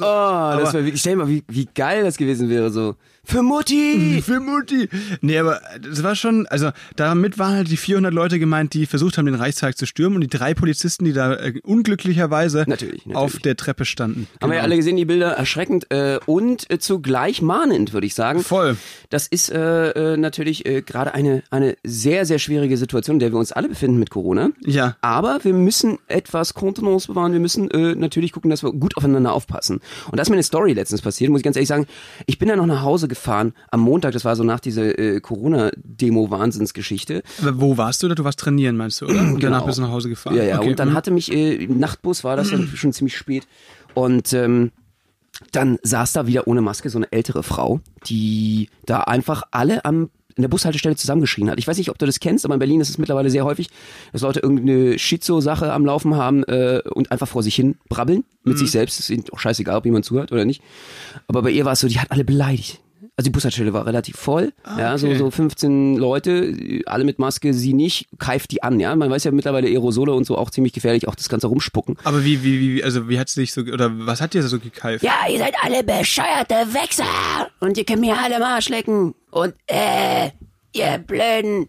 oh, 0.00 0.58
das 0.58 0.74
wäre 0.74 0.96
stell 0.96 1.12
dir 1.12 1.18
mal, 1.18 1.28
wie, 1.28 1.44
wie 1.48 1.68
geil 1.72 2.02
das 2.04 2.16
gewesen 2.16 2.48
wäre, 2.50 2.70
so. 2.70 2.96
Für 3.24 3.42
Mutti! 3.42 4.20
Für 4.26 4.40
Mutti. 4.40 4.88
Nee, 5.20 5.38
aber 5.38 5.60
das 5.80 6.02
war 6.02 6.16
schon, 6.16 6.46
also 6.48 6.70
damit 6.96 7.38
waren 7.38 7.54
halt 7.54 7.70
die 7.70 7.76
400 7.76 8.12
Leute 8.12 8.38
gemeint, 8.38 8.74
die 8.74 8.86
versucht 8.86 9.16
haben, 9.16 9.26
den 9.26 9.36
Reichstag 9.36 9.78
zu 9.78 9.86
stürmen 9.86 10.16
und 10.16 10.22
die 10.22 10.28
drei 10.28 10.54
Polizisten, 10.54 11.04
die 11.04 11.12
da 11.12 11.34
äh, 11.34 11.54
unglücklicherweise 11.62 12.64
Natürlich, 12.66 13.06
natürlich. 13.06 13.16
auf 13.16 13.36
der 13.38 13.56
Treppe 13.56 13.84
standen. 13.84 14.26
Haben 14.40 14.50
wir 14.50 14.56
ja 14.56 14.62
alle 14.62 14.76
gesehen, 14.76 14.96
die 14.96 15.04
Bilder, 15.04 15.32
erschreckend 15.32 15.86
äh, 15.90 16.18
und 16.26 16.68
äh, 16.70 16.78
zugleich 16.78 17.42
mahnend, 17.42 17.92
würde 17.92 18.06
ich 18.06 18.14
sagen. 18.14 18.40
Voll. 18.40 18.76
Das 19.08 19.28
ist 19.28 19.50
äh, 19.50 19.90
äh, 19.90 20.16
natürlich 20.16 20.66
äh, 20.66 20.82
gerade 20.82 21.14
eine, 21.14 21.44
eine 21.50 21.76
sehr, 21.84 22.26
sehr 22.26 22.40
schwierige 22.40 22.76
Situation, 22.76 23.16
in 23.16 23.20
der 23.20 23.32
wir 23.32 23.38
uns 23.38 23.52
alle 23.52 23.68
befinden 23.68 23.98
mit 23.98 24.10
Corona. 24.10 24.50
Ja. 24.64 24.96
Aber 25.00 25.38
wir 25.42 25.54
müssen 25.54 25.98
etwas 26.08 26.54
Kontenance 26.54 27.06
bewahren. 27.06 27.32
Wir 27.32 27.40
müssen 27.40 27.70
äh, 27.70 27.94
natürlich 27.94 28.32
gucken, 28.32 28.50
dass 28.50 28.64
wir 28.64 28.72
gut 28.72 28.96
aufeinander 28.96 29.32
aufpassen. 29.32 29.80
Und 30.10 30.16
da 30.16 30.22
ist 30.22 30.28
mir 30.28 30.34
eine 30.36 30.42
Story 30.42 30.72
letztens 30.72 31.02
passiert, 31.02 31.30
muss 31.30 31.40
ich 31.40 31.44
ganz 31.44 31.56
ehrlich 31.56 31.68
sagen. 31.68 31.86
Ich 32.26 32.38
bin 32.38 32.48
dann 32.48 32.58
noch 32.58 32.66
nach 32.66 32.82
Hause 32.82 33.08
gefahren 33.14 33.52
am 33.70 33.80
Montag, 33.80 34.12
das 34.12 34.24
war 34.24 34.36
so 34.36 34.44
nach 34.44 34.60
dieser 34.60 34.98
äh, 34.98 35.20
Corona-Demo-Wahnsinnsgeschichte. 35.20 37.22
Wo 37.40 37.76
warst 37.76 38.02
du 38.02 38.08
da? 38.08 38.14
Du 38.14 38.24
warst 38.24 38.38
trainieren, 38.38 38.76
meinst 38.76 39.00
du, 39.00 39.06
oder? 39.06 39.20
Und 39.20 39.42
danach 39.42 39.66
bist 39.66 39.78
du 39.78 39.82
nach 39.82 39.90
Hause 39.90 40.08
gefahren. 40.08 40.36
Ja, 40.36 40.44
ja. 40.44 40.58
Okay. 40.58 40.70
Und 40.70 40.78
dann 40.78 40.90
mhm. 40.90 40.94
hatte 40.94 41.10
mich 41.10 41.32
äh, 41.32 41.54
im 41.54 41.78
Nachtbus, 41.78 42.24
war 42.24 42.36
das 42.36 42.50
dann 42.50 42.68
schon 42.74 42.92
ziemlich 42.92 43.16
spät. 43.16 43.46
Und 43.94 44.32
ähm, 44.32 44.70
dann 45.52 45.78
saß 45.82 46.12
da 46.12 46.26
wieder 46.26 46.46
ohne 46.46 46.60
Maske 46.60 46.88
so 46.88 46.98
eine 46.98 47.10
ältere 47.12 47.42
Frau, 47.42 47.80
die 48.06 48.68
da 48.86 49.00
einfach 49.00 49.42
alle 49.50 49.84
am 49.84 50.10
in 50.36 50.42
der 50.42 50.48
Bushaltestelle 50.48 50.96
zusammengeschrien 50.96 51.50
hat. 51.50 51.58
Ich 51.58 51.68
weiß 51.68 51.76
nicht, 51.76 51.90
ob 51.90 51.98
du 51.98 52.06
das 52.06 52.20
kennst, 52.20 52.44
aber 52.44 52.54
in 52.54 52.58
Berlin 52.58 52.80
ist 52.80 52.88
es 52.88 52.98
mittlerweile 52.98 53.30
sehr 53.30 53.44
häufig, 53.44 53.68
dass 54.12 54.22
Leute 54.22 54.40
irgendeine 54.40 54.98
Schizo-Sache 54.98 55.72
am 55.72 55.84
Laufen 55.84 56.16
haben 56.16 56.44
äh, 56.44 56.80
und 56.94 57.12
einfach 57.12 57.28
vor 57.28 57.42
sich 57.42 57.54
hin 57.54 57.76
brabbeln 57.88 58.24
mit 58.44 58.54
Mhm. 58.54 58.58
sich 58.58 58.70
selbst. 58.70 58.98
Es 58.98 59.06
ist 59.06 59.10
ihnen 59.10 59.24
auch 59.32 59.38
scheißegal, 59.38 59.76
ob 59.76 59.84
jemand 59.84 60.04
zuhört 60.04 60.32
oder 60.32 60.44
nicht. 60.44 60.62
Aber 61.28 61.42
bei 61.42 61.50
ihr 61.50 61.64
war 61.64 61.72
es 61.72 61.80
so, 61.80 61.88
die 61.88 62.00
hat 62.00 62.10
alle 62.10 62.24
beleidigt. 62.24 62.80
Also 63.22 63.30
die 63.30 63.34
Bushaltestelle 63.34 63.72
war 63.72 63.86
relativ 63.86 64.16
voll, 64.16 64.52
ja, 64.76 64.98
so, 64.98 65.06
okay. 65.06 65.16
so 65.16 65.30
15 65.30 65.96
Leute, 65.96 66.82
alle 66.86 67.04
mit 67.04 67.20
Maske, 67.20 67.54
sie 67.54 67.72
nicht, 67.72 68.08
keift 68.18 68.50
die 68.50 68.64
an, 68.64 68.80
ja. 68.80 68.96
Man 68.96 69.10
weiß 69.10 69.22
ja 69.22 69.30
mittlerweile 69.30 69.68
Aerosole 69.68 70.12
und 70.12 70.24
so 70.24 70.36
auch 70.36 70.50
ziemlich 70.50 70.72
gefährlich, 70.72 71.06
auch 71.06 71.14
das 71.14 71.28
ganze 71.28 71.46
Rumspucken. 71.46 71.96
Aber 72.02 72.24
wie, 72.24 72.42
wie, 72.42 72.58
wie, 72.58 72.82
also 72.82 73.08
wie 73.08 73.20
hat's 73.20 73.36
dich 73.36 73.52
so, 73.52 73.60
oder 73.60 73.92
was 73.94 74.20
hat 74.20 74.34
dir 74.34 74.42
so 74.42 74.58
gekeift? 74.58 75.04
Ja, 75.04 75.28
ihr 75.30 75.38
seid 75.38 75.54
alle 75.62 75.84
bescheuerte 75.84 76.54
Wichser 76.74 77.04
und 77.60 77.78
ihr 77.78 77.84
könnt 77.84 78.00
mir 78.00 78.18
alle 78.18 78.34
am 78.34 78.42
Arsch 78.42 78.68
lecken 78.70 79.14
und 79.30 79.54
äh, 79.68 80.30
ihr 80.72 80.98
blöden, 80.98 81.68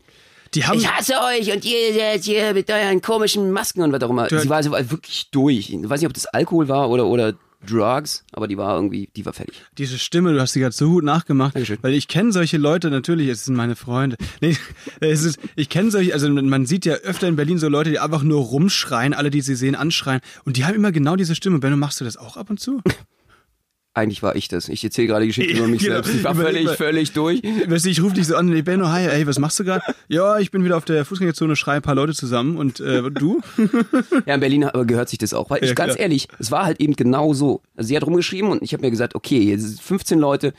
ich 0.55 0.67
hasse 0.67 1.13
euch 1.21 1.53
und 1.53 1.63
ihr 1.65 1.93
seid 1.93 2.23
hier 2.23 2.55
mit 2.55 2.71
euren 2.71 2.99
komischen 2.99 3.51
Masken 3.51 3.83
und 3.83 3.91
was 3.91 4.01
auch 4.01 4.09
immer. 4.09 4.27
Sie 4.27 4.49
war, 4.49 4.65
war 4.65 4.89
wirklich 4.89 5.29
durch. 5.29 5.69
Ich 5.69 5.87
weiß 5.87 6.01
nicht, 6.01 6.07
ob 6.07 6.13
das 6.13 6.25
Alkohol 6.25 6.67
war 6.67 6.89
oder, 6.89 7.05
oder 7.05 7.33
Drugs, 7.65 8.23
aber 8.31 8.47
die 8.47 8.57
war 8.57 8.75
irgendwie, 8.75 9.09
die 9.15 9.25
war 9.25 9.33
fertig. 9.33 9.61
diese 9.77 9.97
Stimme, 9.97 10.33
du 10.33 10.39
hast 10.41 10.53
sie 10.53 10.59
gerade 10.59 10.73
so 10.73 10.89
gut 10.89 11.03
nachgemacht, 11.03 11.55
Dankeschön. 11.55 11.77
weil 11.81 11.93
ich 11.93 12.07
kenne 12.07 12.31
solche 12.31 12.57
Leute 12.57 12.89
natürlich, 12.89 13.27
es 13.29 13.45
sind 13.45 13.55
meine 13.55 13.75
Freunde. 13.75 14.17
Nee, 14.41 14.57
es 14.99 15.23
ist, 15.23 15.39
ich 15.55 15.69
kenne 15.69 15.91
solche, 15.91 16.13
also 16.13 16.29
man 16.29 16.65
sieht 16.65 16.85
ja 16.85 16.95
öfter 16.95 17.27
in 17.27 17.35
Berlin 17.35 17.57
so 17.57 17.69
Leute, 17.69 17.89
die 17.89 17.99
einfach 17.99 18.23
nur 18.23 18.41
rumschreien, 18.41 19.13
alle, 19.13 19.29
die 19.29 19.41
sie 19.41 19.55
sehen, 19.55 19.75
anschreien 19.75 20.21
und 20.45 20.57
die 20.57 20.65
haben 20.65 20.75
immer 20.75 20.91
genau 20.91 21.15
diese 21.15 21.35
Stimme. 21.35 21.59
Benno, 21.59 21.77
machst 21.77 22.01
du 22.01 22.05
das 22.05 22.17
auch 22.17 22.37
ab 22.37 22.49
und 22.49 22.59
zu? 22.59 22.81
Eigentlich 23.95 24.23
war 24.23 24.35
ich 24.35 24.47
das. 24.47 24.69
Ich 24.69 24.83
erzähle 24.83 25.07
gerade 25.07 25.27
Geschichten 25.27 25.55
über 25.57 25.67
mich 25.67 25.83
Genau. 25.83 25.95
selbst. 25.95 26.15
Ich 26.15 26.23
war 26.23 26.33
Über- 26.33 26.43
völlig, 26.45 26.63
über- 26.63 26.73
völlig 26.73 27.11
durch. 27.13 27.41
Weißt 27.67 27.85
du, 27.85 27.89
ich 27.89 28.01
rufe 28.01 28.15
dich 28.15 28.25
so 28.25 28.35
an, 28.35 28.51
hey 28.51 28.63
Benno, 28.63 28.87
hi, 28.89 29.05
ey, 29.05 29.27
was 29.27 29.37
machst 29.37 29.59
du 29.59 29.63
gerade? 29.63 29.83
Ja, 30.07 30.39
ich 30.39 30.49
bin 30.49 30.63
wieder 30.65 30.77
auf 30.77 30.85
der 30.85 31.05
Fußgängerzone, 31.05 31.55
schreie 31.55 31.75
ein 31.75 31.81
paar 31.83 31.93
Leute 31.93 32.13
zusammen 32.13 32.57
und 32.57 32.79
äh, 32.79 33.03
du? 33.11 33.41
Ja, 34.25 34.33
in 34.35 34.39
Berlin 34.39 34.63
aber 34.63 34.85
gehört 34.85 35.09
sich 35.09 35.19
das 35.19 35.33
auch. 35.33 35.49
Weil 35.51 35.63
ich 35.63 35.69
Ja, 35.69 35.75
ganz 35.75 35.97
ehrlich, 35.99 36.27
es 36.39 36.49
war 36.49 36.65
halt 36.65 36.79
eben 36.79 36.95
genau 36.95 37.33
so. 37.33 37.61
Also 37.75 37.89
sie 37.89 37.95
hat 37.95 38.03
rumgeschrieben 38.05 38.49
und 38.49 38.63
ich 38.63 38.73
habe 38.73 38.81
mir 38.83 38.89
gesagt, 38.91 39.13
okay, 39.15 39.39
jetzt 39.39 39.61
sind 39.63 39.81
15 39.81 40.17
Leute, 40.19 40.53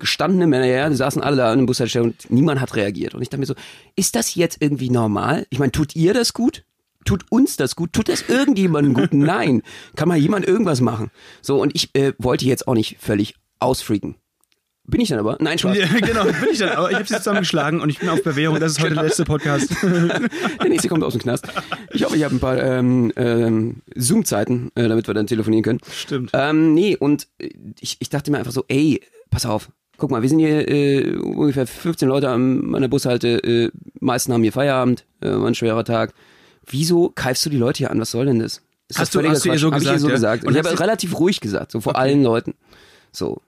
gestandene 0.00 0.46
Männer, 0.46 0.66
ja, 0.66 0.88
die 0.88 0.96
saßen 0.96 1.22
alle 1.22 1.36
da 1.36 1.52
an 1.52 1.58
der 1.60 1.66
Bushaltestelle 1.66 2.04
und 2.06 2.30
niemand 2.30 2.60
hat 2.60 2.74
reagiert. 2.74 3.14
Und 3.14 3.22
ich 3.22 3.28
dachte 3.28 3.40
mir 3.40 3.46
so, 3.46 3.54
ist 3.96 4.16
das 4.16 4.34
jetzt 4.34 4.56
irgendwie 4.60 4.90
normal? 4.90 5.46
Ich 5.50 5.58
meine, 5.58 5.70
tut 5.72 5.94
ihr 5.94 6.12
das 6.14 6.32
gut? 6.32 6.64
Tut 7.04 7.24
uns 7.30 7.56
das 7.56 7.76
gut? 7.76 7.92
Tut 7.92 8.08
das 8.08 8.28
irgendjemandem 8.28 8.94
gut? 8.94 9.08
Nein. 9.12 9.62
Kann 9.96 10.08
mal 10.08 10.18
jemand 10.18 10.46
irgendwas 10.46 10.80
machen? 10.80 11.10
So, 11.40 11.60
und 11.60 11.74
ich 11.74 11.94
äh, 11.94 12.12
wollte 12.18 12.44
jetzt 12.44 12.68
auch 12.68 12.74
nicht 12.74 12.98
völlig 13.00 13.34
ausfreaken. 13.58 14.16
Bin 14.90 15.00
ich 15.00 15.08
dann 15.08 15.20
aber? 15.20 15.36
Nein, 15.40 15.58
Spaß. 15.58 15.76
Ja, 15.76 15.86
genau, 15.86 16.24
bin 16.24 16.48
ich 16.50 16.58
dann. 16.58 16.70
Aber 16.70 16.90
ich 16.90 16.96
habe 16.96 17.06
sie 17.06 17.14
zusammengeschlagen 17.14 17.80
und 17.80 17.90
ich 17.90 17.98
bin 17.98 18.08
auf 18.08 18.22
Bewährung. 18.24 18.58
Das 18.58 18.72
ist 18.72 18.80
heute 18.80 18.94
der 18.94 19.04
letzte 19.04 19.24
Podcast. 19.24 19.70
Der 19.82 20.68
nächste 20.68 20.88
kommt 20.88 21.04
aus 21.04 21.12
dem 21.12 21.22
Knast. 21.22 21.46
Ich 21.92 22.04
hoffe, 22.04 22.16
ich 22.16 22.24
habe 22.24 22.34
ein 22.34 22.40
paar 22.40 22.60
ähm, 22.60 23.12
ähm, 23.16 23.82
Zoom-Zeiten, 23.94 24.72
äh, 24.74 24.88
damit 24.88 25.06
wir 25.06 25.14
dann 25.14 25.28
telefonieren 25.28 25.62
können. 25.62 25.80
Stimmt. 25.92 26.30
Ähm, 26.32 26.74
nee, 26.74 26.96
und 26.96 27.28
äh, 27.38 27.50
ich, 27.78 27.98
ich 28.00 28.08
dachte 28.08 28.32
mir 28.32 28.38
einfach 28.38 28.52
so, 28.52 28.64
ey, 28.68 29.00
pass 29.30 29.46
auf. 29.46 29.70
Guck 29.96 30.10
mal, 30.10 30.22
wir 30.22 30.28
sind 30.28 30.38
hier 30.38 30.68
äh, 30.68 31.14
ungefähr 31.16 31.66
15 31.66 32.08
Leute 32.08 32.28
am, 32.28 32.74
an 32.74 32.80
der 32.80 32.88
Bushalte. 32.88 33.44
Äh, 33.44 33.70
meisten 34.00 34.32
haben 34.32 34.42
hier 34.42 34.52
Feierabend, 34.52 35.04
äh, 35.20 35.30
war 35.30 35.46
ein 35.46 35.54
schwerer 35.54 35.84
Tag. 35.84 36.14
Wieso 36.66 37.10
keifst 37.10 37.44
du 37.46 37.50
die 37.50 37.56
Leute 37.58 37.78
hier 37.78 37.90
an? 37.90 38.00
Was 38.00 38.10
soll 38.10 38.26
denn 38.26 38.38
das? 38.38 38.62
Ist 38.88 38.98
Hast 38.98 39.14
doch 39.14 39.22
du- 39.22 39.28
hast 39.28 39.44
du 39.44 39.50
ihr 39.52 39.58
so 39.58 39.70
Hab 39.72 39.80
ich 39.80 39.86
ihr 39.86 39.92
gesagt, 39.92 40.00
so 40.00 40.08
ja? 40.08 40.14
gesagt. 40.14 40.44
Und 40.44 40.52
ich 40.56 40.58
habe 40.64 40.78
relativ 40.80 41.18
ruhig 41.18 41.40
gesagt, 41.40 41.72
so 41.72 41.80
vor 41.80 41.96
allen 41.96 42.22
Leuten. 42.22 42.54
So. 43.12 43.40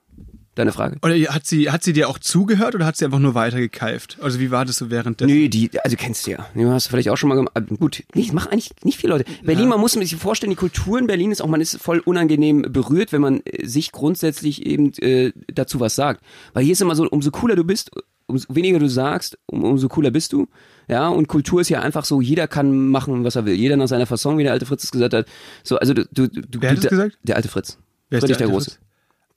deine 0.55 0.71
Frage. 0.71 0.97
Oder 1.01 1.15
hat 1.33 1.47
sie, 1.47 1.71
hat 1.71 1.83
sie 1.83 1.93
dir 1.93 2.07
auch 2.07 2.19
zugehört 2.19 2.75
oder 2.75 2.85
hat 2.85 2.95
sie 2.95 3.05
einfach 3.05 3.17
nur 3.19 3.33
weitergekeift? 3.33 4.19
Also 4.21 4.39
wie 4.39 4.51
war 4.51 4.65
das 4.65 4.77
so 4.77 4.91
währenddessen? 4.91 5.31
Nö, 5.33 5.49
die, 5.49 5.71
also 5.83 5.97
kennst 5.97 6.27
du 6.27 6.31
ja. 6.31 6.45
Du 6.53 6.69
hast 6.69 6.85
du 6.85 6.89
vielleicht 6.91 7.09
auch 7.09 7.17
schon 7.17 7.29
mal 7.29 7.35
gemacht. 7.35 7.53
Gut, 7.79 8.03
nicht, 8.13 8.33
mach 8.33 8.45
eigentlich 8.45 8.69
nicht 8.83 8.99
viele 8.99 9.13
Leute. 9.13 9.25
Berlin, 9.41 9.67
man 9.67 9.79
muss 9.79 9.93
sich 9.93 10.15
vorstellen, 10.15 10.51
die 10.51 10.55
Kultur 10.55 10.99
in 10.99 11.07
Berlin 11.07 11.31
ist 11.31 11.41
auch, 11.41 11.47
man 11.47 11.59
ist 11.59 11.81
voll 11.81 11.99
unangenehm 11.99 12.61
berührt, 12.69 13.11
wenn 13.11 13.21
man 13.21 13.41
äh, 13.45 13.65
sich 13.65 13.91
grundsätzlich 13.91 14.63
eben 14.65 14.93
äh, 14.99 15.31
dazu 15.51 15.79
was 15.79 15.95
sagt. 15.95 16.21
Weil 16.53 16.63
hier 16.65 16.73
ist 16.73 16.81
immer 16.83 16.95
so, 16.95 17.07
umso 17.09 17.31
cooler 17.31 17.55
du 17.55 17.63
bist, 17.63 17.89
umso 18.27 18.53
weniger 18.55 18.79
du 18.79 18.87
sagst, 18.87 19.37
um, 19.45 19.63
umso 19.63 19.87
cooler 19.89 20.11
bist 20.11 20.33
du. 20.33 20.47
Ja, 20.87 21.07
und 21.07 21.27
Kultur 21.27 21.61
ist 21.61 21.69
ja 21.69 21.81
einfach 21.81 22.05
so, 22.05 22.21
jeder 22.21 22.47
kann 22.47 22.89
machen, 22.89 23.23
was 23.23 23.35
er 23.35 23.45
will. 23.45 23.55
Jeder 23.55 23.77
nach 23.77 23.87
seiner 23.87 24.05
Fasson, 24.05 24.37
wie 24.37 24.43
der 24.43 24.51
alte 24.51 24.65
Fritz 24.65 24.83
es 24.83 24.91
gesagt 24.91 25.13
hat. 25.13 25.27
So, 25.63 25.77
also 25.77 25.93
du, 25.93 26.05
du, 26.11 26.27
du 26.27 26.61
Wer 26.61 26.71
hat 26.71 26.77
du, 26.77 26.83
es 26.83 26.89
gesagt? 26.89 27.17
Der 27.23 27.35
alte 27.35 27.47
Fritz. 27.47 27.77
Wer 28.09 28.17
ist 28.17 28.23
Friedrich 28.23 28.37
der 28.37 28.47
der, 28.47 28.53
Große. 28.53 28.71
Fritz? 28.71 28.79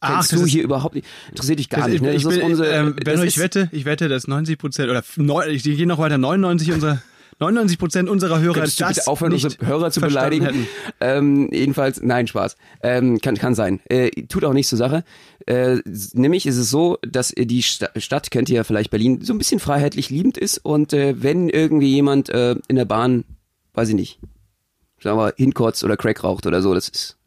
Ach, 0.01 0.27
Kennst 0.29 0.33
du 0.33 0.47
hier 0.47 0.63
überhaupt 0.63 0.95
nicht. 0.95 1.07
Interessiert 1.31 1.59
dich 1.59 1.69
gar 1.71 1.89
nicht. 1.89 2.03
Ne? 2.03 2.15
ich, 2.15 2.23
Das 2.23 2.33
ich, 2.33 2.39
ist 2.39 2.43
bin, 2.43 2.51
unsere, 2.51 2.71
ähm, 2.71 2.97
Benno, 2.97 3.23
ich 3.23 3.39
wette, 3.39 3.69
ich 3.73 3.87
wette, 3.87 4.09
dass 4.09 4.29
90 4.29 4.59
Prozent 4.59 4.91
oder 4.91 5.03
neun, 5.17 5.49
ich 5.49 5.63
gehe 5.63 5.87
noch 5.87 5.99
weiter, 5.99 6.19
99 6.19 6.73
unserer 6.73 7.01
99 7.39 7.79
Prozent 7.79 8.09
unserer 8.09 8.41
Hörer 8.41 8.55
Könntest 8.55 8.81
das 8.81 8.89
bitte 8.97 9.07
aufhören, 9.09 9.33
nicht 9.33 9.45
unsere 9.45 9.67
Hörer 9.67 9.91
zu 9.91 10.01
beleidigen? 10.01 10.67
Ähm, 11.01 11.51
jedenfalls, 11.53 12.01
nein, 12.03 12.27
Spaß. 12.27 12.57
Ähm, 12.83 13.21
kann, 13.21 13.37
kann 13.37 13.55
sein. 13.55 13.81
Äh, 13.91 14.11
tut 14.29 14.45
auch 14.45 14.55
nichts 14.55 14.71
zur 14.71 14.79
Sache. 14.79 15.05
Äh, 15.47 15.79
nämlich 16.15 16.47
ist 16.47 16.57
es 16.57 16.71
so, 16.71 16.99
dass 17.03 17.33
äh, 17.33 17.45
die 17.45 17.63
Sta 17.63 17.89
Stadt, 17.97 18.31
kennt 18.31 18.49
ihr 18.49 18.57
ja 18.57 18.65
vielleicht 18.65 18.91
Berlin, 18.91 19.21
so 19.23 19.35
ein 19.35 19.39
bisschen 19.39 19.61
freiheitlich 19.61 20.09
liebend 20.09 20.39
ist 20.39 20.59
und 20.59 20.93
äh, 20.93 21.23
wenn 21.23 21.49
irgendwie 21.49 21.89
jemand 21.89 22.31
äh, 22.31 22.57
in 22.69 22.77
der 22.77 22.87
Bahn, 22.87 23.25
weiß 23.75 23.91
ich 23.91 23.95
nicht, 23.95 24.19
sagen 25.03 25.19
wir, 25.19 25.35
hinkotzt 25.37 25.85
oder 25.85 25.97
Crack 25.97 26.25
raucht 26.25 26.47
oder 26.47 26.63
so, 26.63 26.73
das 26.75 26.89
ist, 26.89 27.19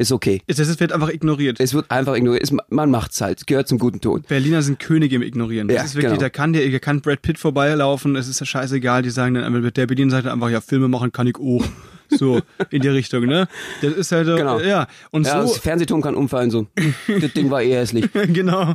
ist 0.00 0.12
okay. 0.12 0.40
Das 0.46 0.58
ist- 0.58 0.80
wird 0.80 0.92
einfach 0.92 1.10
ignoriert. 1.10 1.60
Es 1.60 1.74
wird 1.74 1.90
einfach 1.90 2.14
ignoriert. 2.16 2.42
Es, 2.42 2.52
man 2.70 2.90
macht's 2.90 3.20
halt. 3.20 3.46
Gehört 3.46 3.68
zum 3.68 3.78
guten 3.78 4.00
Ton. 4.00 4.22
Berliner 4.26 4.62
sind 4.62 4.78
Könige 4.80 5.16
im 5.16 5.22
Ignorieren. 5.22 5.68
Das 5.68 5.76
Ja, 5.76 5.82
ist 5.84 5.94
wirklich, 5.94 6.12
genau. 6.12 6.20
da 6.22 6.30
kann 6.30 6.52
der, 6.52 6.68
da 6.70 6.78
kann 6.78 7.00
Brad 7.00 7.22
Pitt 7.22 7.38
vorbeilaufen, 7.38 8.16
es 8.16 8.28
ist 8.28 8.40
ja 8.40 8.46
scheißegal, 8.46 9.02
die 9.02 9.10
sagen 9.10 9.34
dann, 9.34 9.70
der 9.72 9.86
Berliner 9.86 10.10
sagt 10.10 10.26
dann 10.26 10.32
einfach, 10.32 10.50
ja, 10.50 10.60
Filme 10.60 10.88
machen 10.88 11.12
kann 11.12 11.26
ich 11.26 11.36
auch. 11.36 11.64
So, 12.12 12.40
in 12.70 12.82
die 12.82 12.88
Richtung, 12.88 13.24
ne? 13.26 13.46
Das 13.82 13.92
ist 13.92 14.10
halt, 14.10 14.26
so, 14.26 14.34
Genau. 14.34 14.58
ja. 14.58 14.88
Und 15.12 15.28
Ja, 15.28 15.42
so, 15.46 15.52
das 15.54 15.58
Fernsehturm 15.62 16.02
kann 16.02 16.16
umfallen 16.16 16.50
so. 16.50 16.66
das 17.20 17.32
Ding 17.34 17.50
war 17.52 17.62
eh 17.62 17.72
hässlich. 17.72 18.08
genau. 18.32 18.74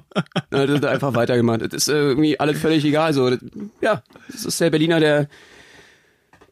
Das 0.51 0.69
ist 0.69 0.85
einfach 0.85 1.13
weitergemacht. 1.15 1.59
Das 1.63 1.73
ist 1.73 1.89
irgendwie 1.89 2.39
alles 2.39 2.57
völlig 2.61 2.85
egal. 2.85 3.11
So, 3.11 3.29
das, 3.29 3.39
ja, 3.81 4.01
das 4.31 4.45
ist 4.45 4.61
der 4.61 4.69
Berliner, 4.69 5.01
der 5.01 5.27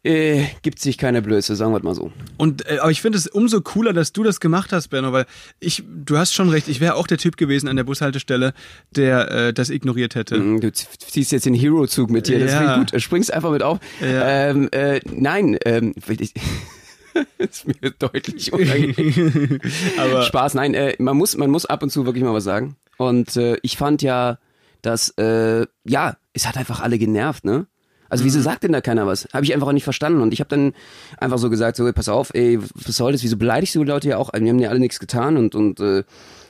äh, 0.04 0.46
gibt 0.62 0.80
sich 0.80 0.98
keine 0.98 1.22
Blöße, 1.22 1.56
sagen 1.56 1.72
wir 1.74 1.82
mal 1.82 1.96
so. 1.96 2.12
Und 2.38 2.66
äh, 2.70 2.80
aber 2.80 2.92
ich 2.92 3.02
finde 3.02 3.18
es 3.18 3.28
umso 3.28 3.62
cooler, 3.62 3.94
dass 3.94 4.12
du 4.12 4.22
das 4.24 4.40
gemacht 4.40 4.72
hast, 4.74 4.90
Benno, 4.90 5.14
weil 5.14 5.26
ich, 5.60 5.84
du 5.88 6.18
hast 6.18 6.34
schon 6.34 6.50
recht, 6.50 6.68
ich 6.68 6.80
wäre 6.82 6.96
auch 6.96 7.08
der 7.08 7.18
Typ 7.18 7.38
gewesen 7.38 7.68
an 7.70 7.76
der 7.78 7.84
Bushaltestelle, 7.86 8.54
der 8.92 9.32
äh, 9.32 9.54
das 9.54 9.70
ignoriert 9.70 10.16
hätte. 10.16 10.38
Mm, 10.38 10.60
Du 10.60 10.72
ziehst 10.74 11.32
jetzt 11.32 11.46
den 11.46 11.54
Hero-Zug 11.54 12.10
mit 12.10 12.28
dir, 12.28 12.40
das 12.40 12.52
Ja. 12.52 12.58
finde 12.60 12.74
ich 12.86 12.92
gut. 12.92 13.02
Springst 13.02 13.34
einfach 13.34 13.52
mit 13.52 13.64
auf. 13.64 13.80
Ja. 14.02 14.50
Ähm, 14.50 14.68
äh, 14.72 15.00
nein, 15.10 15.58
ähm, 15.66 15.94
ich, 16.20 16.34
ist 17.38 17.68
mir 17.68 17.92
deutlich 17.98 18.52
unangenehm. 18.52 19.60
Aber 19.98 20.24
Spaß, 20.24 20.54
nein, 20.56 20.74
äh, 20.74 20.96
man 21.00 21.16
muss, 21.16 21.38
man 21.38 21.50
muss 21.50 21.66
ab 21.66 21.82
und 21.84 21.90
zu 21.92 22.06
wirklich 22.06 22.24
mal 22.24 22.34
was 22.34 22.44
sagen. 22.44 22.76
Und 22.98 23.38
äh, 23.38 23.58
ich 23.62 23.78
fand 23.78 24.02
ja, 24.02 24.38
dass, 24.82 25.10
äh, 25.18 25.66
ja, 25.86 26.18
es 26.34 26.46
hat 26.48 26.58
einfach 26.58 26.82
alle 26.82 26.98
genervt, 26.98 27.46
ne? 27.46 27.68
Also 28.14 28.26
wieso 28.26 28.42
sagt 28.42 28.64
denn 28.64 28.72
da 28.72 28.80
keiner 28.80 29.08
was? 29.08 29.28
Habe 29.34 29.44
ich 29.44 29.56
einfach 29.56 29.66
auch 29.66 29.72
nicht 29.72 29.86
verstanden. 29.86 30.22
Und 30.22 30.34
ich 30.34 30.40
habe 30.40 30.48
dann 30.48 30.74
einfach 31.18 31.40
so 31.40 31.50
gesagt, 31.50 31.78
so, 31.78 31.88
ey, 31.88 31.94
pass 31.94 32.10
auf, 32.10 32.30
ey, 32.36 32.60
was 32.62 32.96
soll 32.96 33.12
das? 33.12 33.24
Wieso 33.24 33.38
beleidigst 33.38 33.74
du 33.74 33.80
die 33.84 33.90
Leute 33.90 34.10
ja 34.10 34.18
auch? 34.18 34.32
Wir 34.32 34.50
haben 34.50 34.60
ja 34.60 34.70
alle 34.70 34.80
nichts 34.80 35.00
getan 35.00 35.36
und, 35.36 35.56
und, 35.56 35.80
äh, 35.80 36.04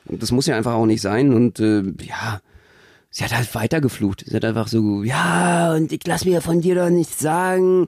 das 0.03 0.33
muss 0.33 0.45
ja 0.45 0.57
einfach 0.57 0.73
auch 0.73 0.85
nicht 0.85 0.99
sein. 0.99 1.33
Und 1.33 1.61
äh, 1.61 1.83
ja, 2.01 2.41
sie 3.11 3.23
hat 3.23 3.33
halt 3.33 3.55
weitergeflucht. 3.55 4.25
Sie 4.27 4.35
hat 4.35 4.43
einfach 4.43 4.67
so, 4.67 5.03
ja, 5.03 5.73
und 5.73 5.93
ich 5.93 6.01
lass 6.05 6.25
mir 6.25 6.41
von 6.41 6.59
dir 6.59 6.75
doch 6.75 6.89
nichts 6.89 7.19
sagen. 7.19 7.87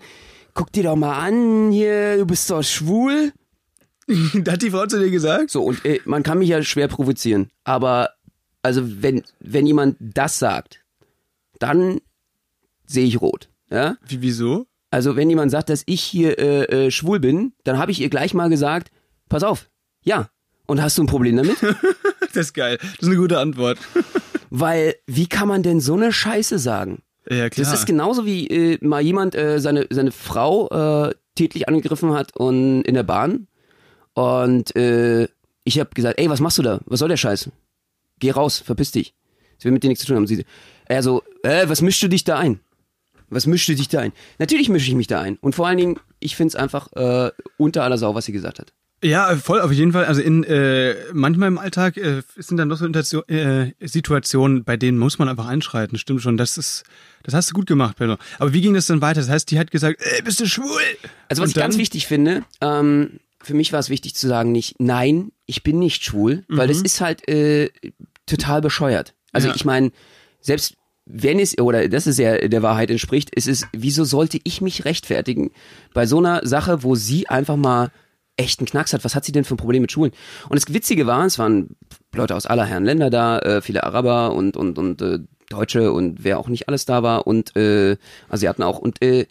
Guck 0.53 0.71
dir 0.71 0.83
doch 0.83 0.95
mal 0.95 1.19
an 1.19 1.69
hier, 1.73 2.15
du 2.15 2.25
bist 2.25 2.49
doch 2.49 2.63
schwul. 2.63 3.33
hat 4.47 4.61
die 4.61 4.71
Frau 4.71 4.85
zu 4.85 4.99
dir 4.99 5.11
gesagt? 5.11 5.51
So, 5.51 5.63
und 5.63 5.83
äh, 5.83 5.99
man 6.05 6.23
kann 6.23 6.39
mich 6.39 6.47
ja 6.47 6.63
schwer 6.63 6.87
provozieren, 6.87 7.49
aber 7.65 8.11
also 8.61 8.81
wenn, 9.03 9.23
wenn 9.41 9.67
jemand 9.67 9.97
das 9.99 10.39
sagt, 10.39 10.79
dann 11.59 11.99
sehe 12.85 13.05
ich 13.05 13.19
rot. 13.19 13.49
Ja? 13.69 13.97
Wie, 14.07 14.21
wieso? 14.21 14.67
Also 14.91 15.15
wenn 15.15 15.29
jemand 15.29 15.51
sagt, 15.51 15.69
dass 15.69 15.83
ich 15.85 16.01
hier 16.01 16.39
äh, 16.39 16.85
äh, 16.85 16.91
schwul 16.91 17.19
bin, 17.19 17.53
dann 17.63 17.77
habe 17.77 17.91
ich 17.91 18.01
ihr 18.01 18.09
gleich 18.09 18.33
mal 18.33 18.49
gesagt, 18.49 18.91
pass 19.29 19.43
auf, 19.43 19.69
ja. 20.03 20.29
Und 20.67 20.81
hast 20.81 20.97
du 20.97 21.03
ein 21.03 21.07
Problem 21.07 21.37
damit? 21.37 21.57
Das 22.33 22.47
ist 22.47 22.53
geil. 22.53 22.77
Das 22.81 22.99
ist 22.99 23.07
eine 23.07 23.15
gute 23.15 23.39
Antwort. 23.39 23.77
Weil, 24.49 24.95
wie 25.07 25.27
kann 25.27 25.47
man 25.47 25.63
denn 25.63 25.79
so 25.79 25.93
eine 25.93 26.11
Scheiße 26.11 26.59
sagen? 26.59 27.01
Ja, 27.29 27.49
klar. 27.49 27.63
Das 27.63 27.73
ist 27.73 27.85
genauso 27.85 28.25
wie 28.25 28.47
äh, 28.47 28.77
mal 28.85 29.01
jemand 29.01 29.35
äh, 29.35 29.59
seine, 29.61 29.87
seine 29.89 30.11
Frau 30.11 30.67
äh, 31.07 31.13
tätlich 31.35 31.69
angegriffen 31.69 32.13
hat 32.13 32.35
und 32.35 32.81
in 32.81 32.93
der 32.93 33.03
Bahn. 33.03 33.47
Und 34.15 34.75
äh, 34.75 35.29
ich 35.63 35.79
habe 35.79 35.91
gesagt, 35.93 36.19
ey, 36.19 36.29
was 36.29 36.41
machst 36.41 36.57
du 36.57 36.61
da? 36.61 36.81
Was 36.85 36.99
soll 36.99 37.07
der 37.07 37.17
Scheiß? 37.17 37.49
Geh 38.19 38.31
raus, 38.31 38.59
verpiss 38.59 38.91
dich. 38.91 39.13
Das 39.57 39.65
will 39.65 39.71
mit 39.71 39.83
dir 39.83 39.87
nichts 39.87 40.01
zu 40.01 40.07
tun 40.07 40.17
haben. 40.17 40.27
Sie, 40.27 40.45
er 40.87 41.03
so, 41.03 41.23
äh, 41.43 41.69
was 41.69 41.81
mischst 41.81 42.03
du 42.03 42.09
dich 42.09 42.25
da 42.25 42.37
ein? 42.37 42.59
Was 43.29 43.47
mischst 43.47 43.67
du 43.67 43.75
dich 43.75 43.87
da 43.87 43.99
ein? 44.01 44.11
Natürlich 44.39 44.69
mische 44.69 44.87
ich 44.89 44.95
mich 44.95 45.07
da 45.07 45.21
ein. 45.21 45.37
Und 45.41 45.55
vor 45.55 45.67
allen 45.67 45.77
Dingen, 45.77 45.99
ich 46.19 46.35
find's 46.35 46.55
einfach 46.55 46.91
äh, 46.93 47.31
unter 47.57 47.83
aller 47.83 47.97
Sau, 47.97 48.13
was 48.15 48.25
sie 48.25 48.31
gesagt 48.31 48.59
hat. 48.59 48.73
Ja, 49.03 49.35
voll, 49.35 49.61
auf 49.61 49.71
jeden 49.71 49.91
Fall. 49.91 50.05
Also 50.05 50.21
in 50.21 50.43
äh, 50.45 50.95
manchmal 51.13 51.49
im 51.49 51.57
Alltag 51.57 51.97
äh, 51.97 52.21
sind 52.37 52.57
dann 52.57 52.69
doch 52.69 52.77
so 52.77 53.23
äh, 53.27 53.71
Situationen, 53.81 54.63
bei 54.63 54.77
denen 54.77 54.97
muss 54.97 55.19
man 55.19 55.27
einfach 55.29 55.47
einschreiten. 55.47 55.97
Stimmt 55.97 56.21
schon. 56.21 56.37
Das 56.37 56.57
ist, 56.57 56.83
das 57.23 57.33
hast 57.33 57.49
du 57.51 57.53
gut 57.53 57.67
gemacht, 57.67 57.97
Benno. 57.97 58.17
Aber 58.39 58.53
wie 58.53 58.61
ging 58.61 58.73
das 58.73 58.87
dann 58.87 59.01
weiter? 59.01 59.19
Das 59.19 59.29
heißt, 59.29 59.51
die 59.51 59.59
hat 59.59 59.69
gesagt, 59.69 60.01
ey, 60.01 60.21
bist 60.23 60.39
du 60.39 60.47
schwul? 60.47 60.69
Also 61.27 61.41
was 61.41 61.49
Und 61.49 61.49
ich 61.49 61.55
ganz 61.55 61.75
dann- 61.75 61.81
wichtig 61.81 62.07
finde, 62.07 62.43
ähm, 62.61 63.19
für 63.43 63.53
mich 63.53 63.73
war 63.73 63.79
es 63.79 63.89
wichtig 63.89 64.15
zu 64.15 64.27
sagen, 64.27 64.51
nicht 64.51 64.75
nein, 64.79 65.31
ich 65.45 65.61
bin 65.61 65.77
nicht 65.77 66.03
schwul, 66.03 66.43
weil 66.47 66.67
das 66.67 66.81
ist 66.81 66.99
halt 67.01 67.27
äh, 67.27 67.69
total 68.25 68.61
bescheuert. 68.61 69.13
Also 69.33 69.47
Mhm. 69.47 69.51
Ja. 69.51 69.55
ich 69.55 69.65
meine, 69.65 69.91
selbst 70.41 70.75
wenn 71.05 71.39
es, 71.39 71.57
oder 71.59 71.87
das 71.87 72.07
ist 72.07 72.17
ja 72.17 72.47
der 72.47 72.63
Wahrheit 72.63 72.89
entspricht, 72.89 73.33
ist 73.35 73.47
es, 73.47 73.67
wieso 73.71 74.03
sollte 74.03 74.39
ich 74.43 74.61
mich 74.61 74.85
rechtfertigen 74.85 75.51
bei 75.93 76.05
so 76.05 76.17
einer 76.17 76.45
Sache, 76.45 76.83
wo 76.83 76.95
sie 76.95 77.27
einfach 77.27 77.55
mal 77.55 77.91
echt 78.37 78.59
einen 78.59 78.67
Knacks 78.67 78.93
hat? 78.93 79.03
Was 79.05 79.15
hat 79.15 79.23
sie 79.23 79.31
denn 79.31 79.43
für 79.43 79.53
ein 79.53 79.57
Problem 79.57 79.81
mit 79.81 79.91
Schulen? 79.91 80.11
Und 80.49 80.55
das 80.55 80.73
Witzige 80.73 81.05
war, 81.05 81.25
es 81.25 81.37
waren 81.37 81.75
Leute 82.13 82.35
aus 82.35 82.45
aller 82.45 82.65
Herren 82.65 82.85
Länder 82.85 83.09
da, 83.09 83.39
äh, 83.39 83.61
viele 83.61 83.83
Araber 83.83 84.33
und, 84.33 84.57
und, 84.57 84.77
und 84.77 85.01
äh, 85.01 85.19
Deutsche 85.49 85.91
und 85.91 86.23
wer 86.23 86.39
auch 86.39 86.47
nicht 86.47 86.67
alles 86.67 86.85
da 86.85 87.03
war 87.03 87.27
und 87.27 87.55
äh, 87.55 87.97
Asiaten 88.29 88.63
auch 88.63 88.79
und 88.79 89.01
äh, 89.03 89.27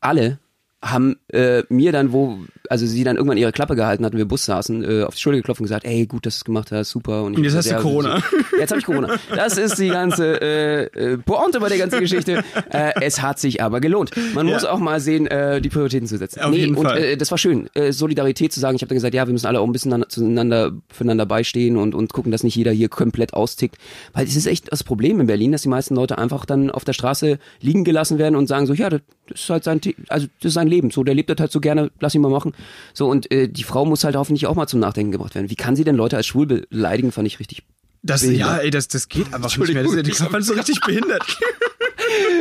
alle 0.00 0.38
haben 0.80 1.16
äh, 1.32 1.64
mir 1.68 1.90
dann, 1.90 2.12
wo, 2.12 2.38
also 2.70 2.86
sie 2.86 3.04
dann 3.04 3.16
irgendwann 3.16 3.38
ihre 3.38 3.52
Klappe 3.52 3.76
gehalten 3.76 4.04
hat 4.04 4.12
und 4.12 4.18
wir 4.18 4.24
Bus 4.26 4.44
saßen, 4.44 4.84
äh, 4.84 5.02
auf 5.04 5.14
die 5.14 5.20
Schulter 5.20 5.38
geklopft 5.38 5.60
und 5.60 5.64
gesagt, 5.64 5.84
ey, 5.84 6.06
gut, 6.06 6.26
dass 6.26 6.34
du 6.36 6.38
es 6.40 6.44
gemacht 6.44 6.72
hast, 6.72 6.90
super. 6.90 7.22
Und, 7.22 7.32
ich 7.32 7.38
Und 7.38 7.44
jetzt 7.44 7.56
hast 7.56 7.66
du 7.66 7.70
gesagt, 7.70 7.82
Corona. 7.82 8.20
So, 8.20 8.56
jetzt 8.58 8.70
habe 8.70 8.80
ich 8.80 8.86
Corona. 8.86 9.08
Das 9.34 9.56
ist 9.58 9.78
die 9.78 9.88
ganze 9.88 10.40
äh, 10.40 10.84
äh, 11.12 11.18
Pointe 11.18 11.60
bei 11.60 11.68
der 11.68 11.78
ganzen 11.78 12.00
Geschichte. 12.00 12.42
Äh, 12.70 12.92
es 13.00 13.22
hat 13.22 13.38
sich 13.38 13.62
aber 13.62 13.80
gelohnt. 13.80 14.10
Man 14.34 14.46
Ja. 14.46 14.54
muss 14.54 14.64
auch 14.64 14.78
mal 14.78 15.00
sehen, 15.00 15.26
äh, 15.26 15.60
die 15.60 15.68
Prioritäten 15.68 16.06
zu 16.06 16.18
setzen. 16.18 16.40
Auf 16.40 16.54
jeden 16.54 16.74
und 16.74 16.86
Fall. 16.86 16.98
Äh, 16.98 17.16
das 17.16 17.30
war 17.30 17.38
schön. 17.38 17.68
Äh, 17.74 17.92
Solidarität 17.92 18.52
zu 18.52 18.60
sagen. 18.60 18.76
Ich 18.76 18.82
habe 18.82 18.88
dann 18.88 18.96
gesagt, 18.96 19.14
ja, 19.14 19.26
wir 19.26 19.32
müssen 19.32 19.46
alle 19.46 19.60
auch 19.60 19.66
ein 19.66 19.72
bisschen 19.72 19.92
an- 19.92 20.04
zueinander, 20.08 20.72
füreinander 20.92 21.26
beistehen 21.26 21.76
und, 21.76 21.94
und 21.94 22.12
gucken, 22.12 22.32
dass 22.32 22.42
nicht 22.42 22.56
jeder 22.56 22.72
hier 22.72 22.88
komplett 22.88 23.34
austickt. 23.34 23.76
Weil 24.12 24.26
es 24.26 24.36
ist 24.36 24.46
echt 24.46 24.70
das 24.72 24.84
Problem 24.84 25.20
in 25.20 25.26
Berlin, 25.26 25.52
dass 25.52 25.62
die 25.62 25.68
meisten 25.68 25.94
Leute 25.94 26.18
einfach 26.18 26.44
dann 26.44 26.70
auf 26.70 26.84
der 26.84 26.92
Straße 26.92 27.38
liegen 27.60 27.84
gelassen 27.84 28.18
werden 28.18 28.36
und 28.36 28.46
sagen 28.46 28.66
so, 28.66 28.74
ja, 28.74 28.90
das 28.90 29.00
ist 29.34 29.50
halt 29.50 29.64
sein, 29.64 29.80
also 30.08 30.26
das 30.40 30.48
ist 30.50 30.54
sein 30.54 30.68
Leben. 30.68 30.90
So, 30.90 31.04
der 31.04 31.14
lebt 31.14 31.30
das 31.30 31.38
halt 31.38 31.52
so 31.52 31.60
gerne, 31.60 31.90
lass 32.00 32.14
ihn 32.14 32.20
mal 32.22 32.30
machen. 32.30 32.52
So, 32.94 33.08
und 33.08 33.30
äh, 33.30 33.48
die 33.48 33.62
Frau 33.64 33.84
muss 33.84 34.04
halt 34.04 34.16
hoffentlich 34.16 34.46
auch 34.46 34.54
mal 34.54 34.66
zum 34.66 34.80
Nachdenken 34.80 35.12
gebracht 35.12 35.34
werden. 35.34 35.50
Wie 35.50 35.56
kann 35.56 35.76
sie 35.76 35.84
denn 35.84 35.96
Leute 35.96 36.16
als 36.16 36.26
schwul 36.26 36.46
beleidigen, 36.46 37.12
fand 37.12 37.26
ich 37.26 37.38
richtig 37.40 37.62
Das, 38.02 38.22
Behindert. 38.22 38.40
ja, 38.48 38.56
ey, 38.58 38.70
das, 38.70 38.88
das 38.88 39.08
geht 39.08 39.32
einfach 39.34 39.56
nicht 39.56 39.74
mehr. 39.74 39.82
Das, 39.84 39.92
ist- 39.94 40.20
das 40.20 40.28
fand 40.28 40.44
so 40.44 40.54
richtig 40.54 40.80
behindert. 40.80 41.22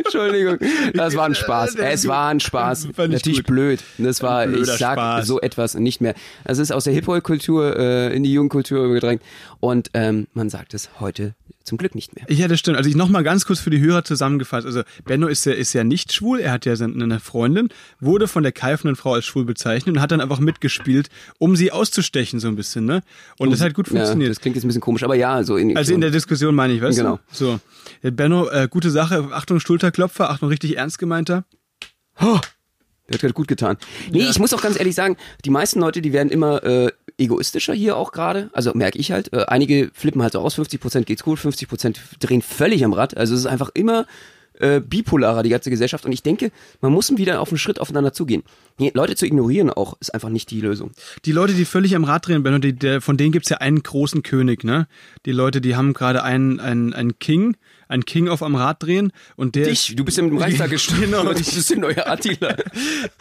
Entschuldigung, 0.06 0.58
das 0.94 1.16
war 1.16 1.26
ein 1.26 1.36
Spaß. 1.36 1.76
Es 1.76 2.08
war 2.08 2.30
ein 2.30 2.40
Spaß. 2.40 2.88
Natürlich 2.98 3.40
gut. 3.40 3.48
blöd. 3.48 3.84
Das 3.98 4.22
war, 4.22 4.48
ich 4.48 4.66
sag 4.66 4.94
Spaß. 4.98 5.28
so 5.28 5.42
etwas 5.42 5.74
nicht 5.76 6.00
mehr. 6.02 6.14
Das 6.46 6.58
ist 6.60 6.72
aus 6.72 6.86
der 6.86 6.94
Hip-Hop-Kultur 6.94 7.76
äh, 7.78 8.16
in 8.16 8.24
die 8.24 8.32
Jugendkultur 8.34 8.86
übergedrängt. 8.86 9.22
Und 9.60 9.90
ähm, 9.94 10.28
man 10.34 10.50
sagt 10.50 10.74
es 10.74 10.90
heute 11.00 11.36
zum 11.68 11.78
Glück 11.78 11.94
nicht 11.96 12.16
mehr. 12.16 12.26
Ja, 12.30 12.48
das 12.48 12.60
stimmt. 12.60 12.78
Also 12.78 12.90
ich 12.90 12.96
noch 12.96 13.10
mal 13.10 13.24
ganz 13.24 13.46
kurz 13.46 13.60
für 13.60 13.70
die 13.70 13.80
Hörer 13.80 14.04
zusammengefasst. 14.04 14.66
Also 14.66 14.82
Benno 15.06 15.28
ist 15.28 15.46
ja, 15.46 15.52
ist 15.54 15.74
ja 15.74 15.84
nicht 15.84 16.12
schwul. 16.14 16.40
Er 16.40 16.52
hat 16.54 16.66
ja 16.66 16.76
seine- 16.76 17.04
eine 17.04 17.20
Freundin, 17.20 17.70
wurde 18.00 18.28
von 18.28 18.42
der 18.44 18.52
keifenden 18.52 18.96
Frau 18.96 19.14
als 19.14 19.26
schwul 19.26 19.46
bezeichnet 19.46 19.96
und 19.96 20.02
hat 20.02 20.12
dann 20.12 20.22
einfach 20.22 20.40
mitgespielt, 20.40 21.10
um 21.38 21.56
sie 21.56 21.72
auszustechen 21.72 22.40
so 22.40 22.48
ein 22.48 22.56
bisschen, 22.56 22.86
ne? 22.86 23.02
Und 23.38 23.52
das 23.52 23.62
hat 23.62 23.74
gut 23.74 23.88
Ja, 23.88 23.92
funktioniert. 23.98 24.32
das 24.32 24.40
klingt 24.40 24.56
jetzt 24.56 24.64
ein 24.66 24.68
bisschen 24.70 24.82
komisch, 24.82 25.04
aber 25.04 25.16
ja, 25.16 25.44
so 25.44 25.58
in 25.58 25.76
Also 25.78 25.94
in 25.94 26.02
der 26.02 26.10
Diskussion 26.12 26.56
meine 26.56 26.74
ich, 26.74 26.82
weißt 26.82 26.98
Genau. 26.98 27.18
du? 27.18 27.22
So. 27.36 27.60
Ja, 28.02 28.10
Benno, 28.12 28.50
äh, 28.50 28.68
gute 28.70 28.90
Sache. 28.90 29.30
Achtung, 29.32 29.60
Schulterklopfer. 29.60 30.30
Achtung, 30.30 30.50
richtig 30.50 30.78
ernst 30.78 30.98
gemeinter. 31.00 31.46
Der 33.10 33.20
hat 33.22 33.34
gut 33.34 33.48
getan. 33.48 33.78
Nee, 34.12 34.28
ich 34.30 34.40
muss 34.40 34.54
auch 34.54 34.62
ganz 34.62 34.78
ehrlich 34.78 34.96
sagen, 34.96 35.16
die 35.46 35.50
meisten 35.50 35.80
Leute, 35.80 36.02
die 36.02 36.12
werden 36.12 36.30
immer 36.30 36.64
äh, 36.64 36.92
egoistischer 37.18 37.74
hier 37.74 37.96
auch 37.96 38.12
gerade. 38.12 38.50
Also 38.54 38.74
merke 38.74 39.00
ich 39.00 39.12
halt. 39.12 39.32
Äh, 39.34 39.46
einige 39.48 39.90
flippen 39.94 40.22
halt 40.22 40.34
so 40.34 40.40
aus, 40.40 40.58
50% 40.58 41.04
geht's 41.04 41.24
gut, 41.24 41.40
50% 41.40 41.96
drehen 42.20 42.42
völlig 42.42 42.84
am 42.84 42.94
Rad. 42.94 43.16
Also 43.16 43.34
es 43.34 43.42
ist 43.42 43.46
einfach 43.46 43.70
immer 43.74 44.06
äh, 44.60 44.82
bipolarer, 44.82 45.44
die 45.44 45.50
ganze 45.50 45.70
Gesellschaft. 45.70 46.06
Und 46.06 46.12
ich 46.12 46.24
denke, 46.24 46.52
man 46.82 46.92
muss 46.92 47.16
wieder 47.16 47.42
auf 47.42 47.50
einen 47.50 47.58
Schritt 47.58 47.80
aufeinander 47.80 48.14
zugehen. 48.14 48.44
Nee, 48.78 48.92
Leute 48.94 49.16
zu 49.16 49.26
ignorieren 49.26 49.70
auch, 49.70 49.96
ist 50.00 50.14
einfach 50.14 50.30
nicht 50.30 50.52
die 50.52 50.62
Lösung. 50.62 50.92
Die 51.26 51.32
Leute, 51.32 51.54
die 51.54 51.66
völlig 51.66 51.96
am 51.96 52.04
Rad 52.04 52.28
drehen, 52.28 52.44
Benno, 52.44 52.58
die, 52.58 52.74
der, 52.74 53.02
von 53.02 53.18
denen 53.18 53.32
gibt's 53.32 53.50
ja 53.50 53.58
einen 53.58 53.82
großen 53.82 54.24
König, 54.24 54.64
ne? 54.64 54.88
Die 55.26 55.32
Leute, 55.32 55.62
die 55.62 55.76
haben 55.76 55.94
gerade 55.94 56.24
einen, 56.24 56.60
einen, 56.60 56.94
einen 56.94 57.20
King, 57.20 57.56
einen 57.88 58.06
King 58.06 58.28
auf 58.30 58.44
am 58.44 58.56
Rad 58.56 58.84
drehen 58.84 59.12
und 59.36 59.56
der 59.56 59.68
Dich, 59.68 59.96
du 59.96 60.04
bist 60.04 60.18
im 60.18 60.38
Reichstag 60.38 60.70
gestorben. 60.72 61.02
Genau, 61.02 61.24
du 61.24 61.34
bist 61.34 61.70
der 61.70 61.78
neue 61.78 62.08
Attila. 62.08 62.56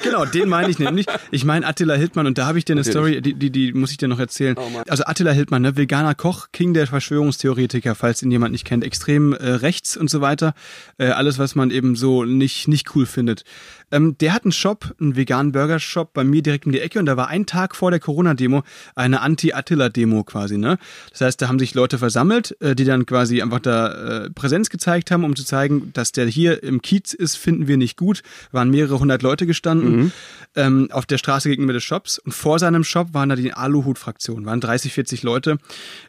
Genau, 0.02 0.24
den 0.24 0.48
meine 0.48 0.70
ich 0.70 0.78
nämlich. 0.78 1.06
Ich 1.30 1.44
meine 1.44 1.66
Attila 1.66 1.94
Hildmann 1.94 2.26
und 2.26 2.38
da 2.38 2.46
habe 2.46 2.58
ich 2.58 2.64
dir 2.64 2.74
eine 2.74 2.82
Natürlich. 2.82 3.18
Story, 3.18 3.22
die, 3.22 3.34
die, 3.34 3.50
die 3.50 3.72
muss 3.72 3.90
ich 3.90 3.96
dir 3.96 4.08
noch 4.08 4.18
erzählen. 4.18 4.56
Oh 4.58 4.82
also 4.88 5.04
Attila 5.04 5.32
Hildmann, 5.32 5.62
ne, 5.62 5.76
veganer 5.76 6.14
Koch, 6.14 6.48
King 6.52 6.74
der 6.74 6.86
Verschwörungstheoretiker, 6.86 7.94
falls 7.94 8.22
ihn 8.22 8.30
jemand 8.30 8.52
nicht 8.52 8.64
kennt, 8.64 8.84
extrem 8.84 9.32
äh, 9.32 9.50
rechts 9.50 9.96
und 9.96 10.10
so 10.10 10.20
weiter. 10.20 10.54
Äh, 10.98 11.06
alles, 11.06 11.38
was 11.38 11.54
man 11.54 11.70
eben 11.70 11.96
so 11.96 12.24
nicht, 12.24 12.68
nicht 12.68 12.94
cool 12.94 13.06
findet. 13.06 13.44
Ähm, 13.92 14.16
der 14.18 14.34
hat 14.34 14.44
einen 14.44 14.52
Shop, 14.52 14.94
einen 15.00 15.16
veganen 15.16 15.52
Burger-Shop 15.52 16.12
bei 16.12 16.24
mir 16.24 16.42
direkt 16.42 16.66
um 16.66 16.72
die 16.72 16.80
Ecke 16.80 16.98
und 16.98 17.06
da 17.06 17.16
war 17.16 17.28
ein 17.28 17.46
Tag 17.46 17.76
vor 17.76 17.90
der 17.90 18.00
Corona-Demo 18.00 18.62
eine 18.94 19.20
Anti-Attila-Demo 19.20 20.24
quasi, 20.24 20.58
ne? 20.58 20.78
Das 21.10 21.20
heißt, 21.20 21.42
da 21.42 21.48
haben 21.48 21.58
sich 21.58 21.74
Leute 21.74 21.98
versammelt, 21.98 22.56
äh, 22.60 22.74
die 22.74 22.84
dann 22.84 23.06
quasi 23.06 23.42
einfach 23.42 23.60
da 23.60 24.24
äh, 24.24 24.30
Präsenz 24.30 24.70
gezeigt 24.70 25.10
haben, 25.10 25.24
um 25.24 25.36
zu 25.36 25.44
zeigen, 25.44 25.92
dass 25.92 26.12
der 26.12 26.26
hier 26.26 26.62
im 26.62 26.82
Kiez 26.82 27.14
ist, 27.14 27.36
finden 27.36 27.68
wir 27.68 27.76
nicht 27.76 27.96
gut. 27.96 28.22
Waren 28.52 28.70
mehrere 28.70 28.98
hundert 28.98 29.22
Leute 29.22 29.46
gestanden 29.46 30.12
ähm, 30.56 30.88
auf 30.90 31.06
der 31.06 31.18
Straße 31.18 31.48
gegenüber 31.48 31.72
des 31.72 31.84
Shops 31.84 32.18
und 32.18 32.32
vor 32.32 32.58
seinem 32.58 32.84
Shop 32.84 33.14
waren 33.14 33.28
da 33.28 33.36
die 33.36 33.52
Aluhut-Fraktion, 33.52 34.46
waren 34.46 34.60
30, 34.60 34.92
40 34.92 35.22
Leute 35.22 35.58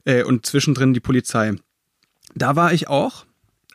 äh, 0.05 0.23
und 0.23 0.45
zwischendrin 0.45 0.93
die 0.93 0.99
Polizei. 0.99 1.53
Da 2.35 2.55
war 2.55 2.73
ich 2.73 2.87
auch, 2.87 3.25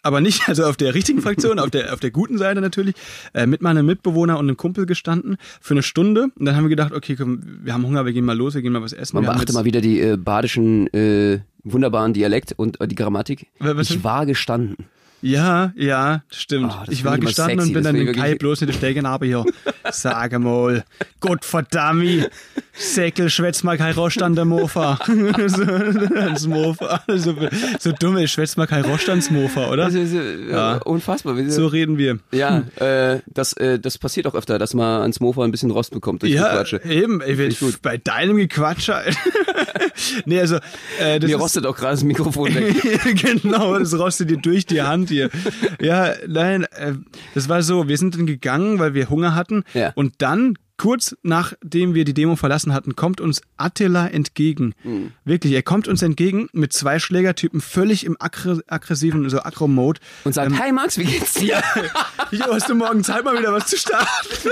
aber 0.02 0.20
nicht 0.20 0.42
also 0.48 0.64
auf 0.64 0.76
der 0.76 0.94
richtigen 0.94 1.20
Fraktion, 1.22 1.58
auf 1.58 1.70
der 1.70 1.92
auf 1.92 2.00
der 2.00 2.10
guten 2.10 2.38
Seite 2.38 2.60
natürlich, 2.60 2.94
äh, 3.34 3.46
mit 3.46 3.62
meinem 3.62 3.86
Mitbewohner 3.86 4.38
und 4.38 4.46
einem 4.46 4.56
Kumpel 4.56 4.86
gestanden 4.86 5.36
für 5.60 5.74
eine 5.74 5.82
Stunde 5.82 6.28
und 6.38 6.44
dann 6.44 6.56
haben 6.56 6.64
wir 6.64 6.70
gedacht, 6.70 6.92
okay, 6.92 7.16
komm, 7.16 7.40
wir 7.62 7.72
haben 7.72 7.84
Hunger, 7.86 8.04
wir 8.04 8.12
gehen 8.12 8.24
mal 8.24 8.36
los, 8.36 8.54
wir 8.54 8.62
gehen 8.62 8.72
mal 8.72 8.82
was 8.82 8.92
essen. 8.92 9.16
Man 9.16 9.24
wir 9.24 9.32
beachte 9.32 9.52
mal 9.52 9.64
wieder 9.64 9.80
die 9.80 10.00
äh, 10.00 10.16
badischen 10.16 10.92
äh, 10.92 11.40
wunderbaren 11.64 12.12
Dialekt 12.12 12.52
und 12.56 12.80
äh, 12.80 12.88
die 12.88 12.94
Grammatik. 12.94 13.46
Was- 13.58 13.90
ich 13.90 14.04
war 14.04 14.26
gestanden. 14.26 14.76
Ja, 15.22 15.72
ja, 15.76 16.22
stimmt. 16.30 16.72
Das 16.86 16.88
ich 16.88 17.04
war 17.04 17.16
gestanden 17.16 17.60
sexy, 17.60 17.68
und 17.70 17.74
bin 17.74 17.84
dann 17.84 17.94
den 17.94 18.12
Kai 18.14 18.34
bloß 18.34 18.62
nicht 18.62 18.74
steigen 18.74 19.06
aber 19.06 19.24
hier. 19.24 19.44
Sage 19.92 20.40
mal, 20.40 20.84
Gott 21.20 21.44
verdammt, 21.44 22.28
Säckel, 22.72 23.30
schwätz 23.30 23.62
mal 23.62 23.78
kein 23.78 23.94
Rost 23.94 24.20
an 24.20 24.34
der 24.34 24.44
Mofa. 24.44 24.98
so, 25.46 25.62
ans 25.62 26.46
Mofa. 26.46 27.02
So, 27.06 27.36
so 27.78 27.92
dumm, 27.92 28.16
ich 28.16 28.32
schwätz 28.32 28.56
mal 28.56 28.66
kein 28.66 28.84
Rost 28.84 29.08
ans 29.08 29.30
Mofa, 29.30 29.68
oder? 29.70 29.84
Das 29.84 29.94
ist, 29.94 30.12
äh, 30.12 30.50
Ja. 30.50 30.78
Unfassbar. 30.78 31.36
So 31.50 31.66
reden 31.66 31.98
wir. 31.98 32.18
Ja, 32.32 32.64
äh, 32.76 33.20
das, 33.26 33.52
äh, 33.54 33.78
das 33.78 33.98
passiert 33.98 34.26
auch 34.26 34.34
öfter, 34.34 34.58
dass 34.58 34.74
man 34.74 35.02
ans 35.02 35.20
Mofa 35.20 35.44
ein 35.44 35.52
bisschen 35.52 35.70
Rost 35.70 35.92
bekommt 35.92 36.22
durch 36.22 36.32
die 36.32 36.38
Ja, 36.38 36.48
Quatsche. 36.50 36.80
eben, 36.84 37.20
ey, 37.20 37.40
ich 37.46 37.60
gut. 37.60 37.80
bei 37.82 37.96
deinem 37.96 38.38
Gequatsche. 38.38 38.96
Alter. 38.96 39.18
nee, 40.24 40.40
also, 40.40 40.56
äh, 40.98 41.20
das 41.20 41.28
Mir 41.28 41.36
ist, 41.36 41.42
rostet 41.42 41.66
auch 41.66 41.76
gerade 41.76 41.92
das 41.92 42.02
Mikrofon 42.04 42.54
weg. 42.54 43.22
genau, 43.22 43.78
das 43.78 43.96
rostet 43.96 44.30
dir 44.30 44.38
durch 44.38 44.66
die 44.66 44.82
Hand 44.82 45.11
hier. 45.12 45.30
Ja, 45.80 46.14
nein, 46.26 46.64
äh, 46.64 46.94
das 47.34 47.48
war 47.48 47.62
so, 47.62 47.88
wir 47.88 47.96
sind 47.98 48.16
dann 48.16 48.26
gegangen, 48.26 48.78
weil 48.78 48.94
wir 48.94 49.08
Hunger 49.10 49.34
hatten 49.34 49.62
Ja. 49.74 49.92
und 49.94 50.14
dann 50.18 50.54
kurz 50.82 51.14
nachdem 51.22 51.94
wir 51.94 52.04
die 52.04 52.12
Demo 52.12 52.34
verlassen 52.34 52.74
hatten, 52.74 52.96
kommt 52.96 53.20
uns 53.20 53.40
Attila 53.56 54.08
entgegen. 54.08 54.74
Mhm. 54.82 55.12
Wirklich, 55.24 55.52
er 55.52 55.62
kommt 55.62 55.86
uns 55.86 56.02
entgegen 56.02 56.48
mit 56.52 56.72
zwei 56.72 56.98
Schlägertypen, 56.98 57.60
völlig 57.60 58.04
im 58.04 58.16
aggr 58.18 58.58
aggressiven, 58.66 59.30
so 59.30 59.40
Aggro-Mode. 59.40 60.00
Und 60.24 60.32
sagt, 60.32 60.58
hi 60.58 60.72
Max, 60.72 60.98
wie 60.98 61.04
geht's 61.04 61.34
dir? 61.34 61.62
Jo, 62.32 62.46
hast 62.50 62.68
du 62.68 62.74
morgen 62.74 63.04
Zeit, 63.04 63.24
mal 63.24 63.38
wieder 63.38 63.52
was 63.52 63.68
zu 63.68 63.76
starten? 63.76 64.50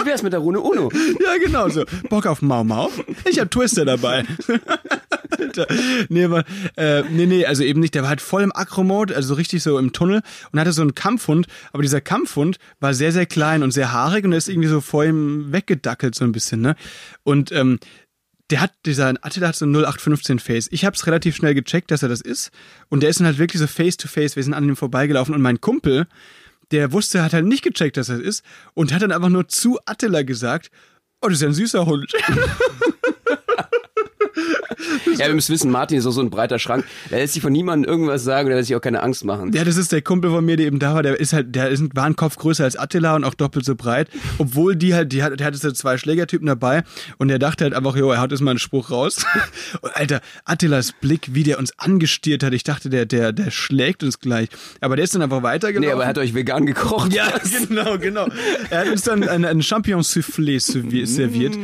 Wie 0.00 0.06
wär's 0.06 0.22
mit 0.22 0.32
der 0.32 0.40
Rune 0.40 0.60
Uno? 0.60 0.90
Ja, 1.22 1.36
genau 1.36 1.68
so. 1.68 1.84
Bock 2.08 2.24
auf 2.24 2.40
Mau 2.40 2.64
Mau? 2.64 2.90
Ich 3.28 3.38
hab 3.38 3.50
Twister 3.50 3.84
dabei. 3.84 4.24
Nee, 6.08 6.24
aber, 6.24 6.44
äh, 6.76 7.02
nee, 7.10 7.26
nee, 7.26 7.46
also 7.46 7.62
eben 7.62 7.80
nicht. 7.80 7.94
Der 7.94 8.02
war 8.02 8.10
halt 8.10 8.20
voll 8.20 8.42
im 8.42 8.52
Akro-Mode, 8.54 9.14
also 9.14 9.28
so 9.28 9.34
richtig 9.34 9.62
so 9.62 9.78
im 9.78 9.92
Tunnel 9.92 10.22
und 10.52 10.60
hatte 10.60 10.72
so 10.72 10.82
einen 10.82 10.94
Kampfhund. 10.94 11.46
Aber 11.72 11.82
dieser 11.82 12.00
Kampfhund 12.00 12.58
war 12.80 12.94
sehr, 12.94 13.12
sehr 13.12 13.26
klein 13.26 13.62
und 13.62 13.70
sehr 13.72 13.92
haarig 13.92 14.24
und 14.24 14.32
er 14.32 14.38
ist 14.38 14.48
irgendwie 14.48 14.68
so 14.68 14.80
vor 14.86 15.04
ihm 15.04 15.52
weggedackelt 15.52 16.14
so 16.14 16.24
ein 16.24 16.32
bisschen, 16.32 16.60
ne? 16.60 16.76
Und, 17.24 17.52
ähm, 17.52 17.78
der 18.50 18.60
hat, 18.60 18.72
dieser 18.84 19.08
Attila 19.22 19.48
hat 19.48 19.56
so 19.56 19.66
ein 19.66 19.74
0815 19.74 20.38
Face. 20.38 20.68
Ich 20.70 20.84
hab's 20.84 21.06
relativ 21.06 21.34
schnell 21.36 21.54
gecheckt, 21.54 21.90
dass 21.90 22.02
er 22.02 22.08
das 22.08 22.20
ist. 22.20 22.50
Und 22.88 23.02
der 23.02 23.10
ist 23.10 23.18
dann 23.18 23.26
halt 23.26 23.38
wirklich 23.38 23.60
so 23.60 23.66
face 23.66 23.96
to 23.96 24.06
face. 24.08 24.36
Wir 24.36 24.42
sind 24.44 24.54
an 24.54 24.68
ihm 24.68 24.76
vorbeigelaufen 24.76 25.34
und 25.34 25.42
mein 25.42 25.60
Kumpel, 25.60 26.06
der 26.70 26.92
wusste, 26.92 27.22
hat 27.22 27.32
halt 27.32 27.46
nicht 27.46 27.64
gecheckt, 27.64 27.96
dass 27.96 28.08
er 28.08 28.16
es 28.16 28.22
ist 28.22 28.44
und 28.74 28.92
hat 28.92 29.02
dann 29.02 29.12
einfach 29.12 29.28
nur 29.28 29.48
zu 29.48 29.78
Attila 29.84 30.22
gesagt, 30.22 30.70
oh, 31.22 31.28
das 31.28 31.38
ist 31.38 31.42
ja 31.42 31.48
ein 31.48 31.54
süßer 31.54 31.86
Hund. 31.86 32.12
Ja, 35.18 35.26
wir 35.26 35.34
müssen 35.34 35.52
wissen, 35.52 35.70
Martin 35.70 35.98
ist 35.98 36.06
auch 36.06 36.10
so 36.12 36.20
ein 36.20 36.30
breiter 36.30 36.58
Schrank. 36.58 36.84
Der 37.10 37.18
lässt 37.18 37.34
sich 37.34 37.42
von 37.42 37.52
niemandem 37.52 37.90
irgendwas 37.90 38.24
sagen, 38.24 38.48
der 38.48 38.56
lässt 38.58 38.68
sich 38.68 38.76
auch 38.76 38.80
keine 38.80 39.02
Angst 39.02 39.24
machen. 39.24 39.52
Ja, 39.52 39.64
das 39.64 39.76
ist 39.76 39.92
der 39.92 40.02
Kumpel 40.02 40.30
von 40.30 40.44
mir, 40.44 40.56
der 40.56 40.66
eben 40.66 40.78
da 40.78 40.94
war. 40.94 41.02
Der 41.02 41.18
ist 41.18 41.32
halt, 41.32 41.54
der 41.54 41.68
ist, 41.68 41.82
war 41.94 42.04
ein 42.04 42.16
Kopf 42.16 42.36
größer 42.36 42.64
als 42.64 42.76
Attila 42.76 43.16
und 43.16 43.24
auch 43.24 43.34
doppelt 43.34 43.64
so 43.64 43.74
breit. 43.74 44.08
Obwohl 44.38 44.76
die 44.76 44.94
halt, 44.94 45.12
die 45.12 45.22
hat, 45.22 45.38
der 45.38 45.46
hatte 45.46 45.58
so 45.58 45.70
zwei 45.72 45.98
Schlägertypen 45.98 46.46
dabei 46.46 46.82
und 47.18 47.28
der 47.28 47.38
dachte 47.38 47.64
halt 47.64 47.74
einfach, 47.74 47.96
jo, 47.96 48.10
er 48.10 48.20
haut 48.20 48.30
jetzt 48.30 48.40
mal 48.40 48.50
einen 48.50 48.58
Spruch 48.58 48.90
raus. 48.90 49.24
Und 49.80 49.94
Alter, 49.96 50.20
Attilas 50.44 50.92
Blick, 50.92 51.34
wie 51.34 51.42
der 51.42 51.58
uns 51.58 51.78
angestiert 51.78 52.42
hat. 52.42 52.52
Ich 52.52 52.64
dachte, 52.64 52.88
der, 52.90 53.04
der, 53.06 53.32
der 53.32 53.50
schlägt 53.50 54.02
uns 54.02 54.18
gleich. 54.20 54.48
Aber 54.80 54.96
der 54.96 55.04
ist 55.04 55.14
dann 55.14 55.22
einfach 55.22 55.42
weitergelaufen. 55.42 55.86
Nee, 55.88 55.92
aber 55.92 56.02
er 56.04 56.08
hat 56.08 56.18
euch 56.18 56.34
vegan 56.34 56.66
gekocht. 56.66 57.12
Ja, 57.12 57.26
genau, 57.68 57.98
genau. 57.98 58.26
Er 58.70 58.80
hat 58.80 58.88
uns 58.88 59.02
dann 59.02 59.26
ein, 59.28 59.44
ein 59.44 59.62
Champion 59.62 60.02
Soufflé 60.02 60.56
servi- 60.60 61.06
serviert. 61.06 61.56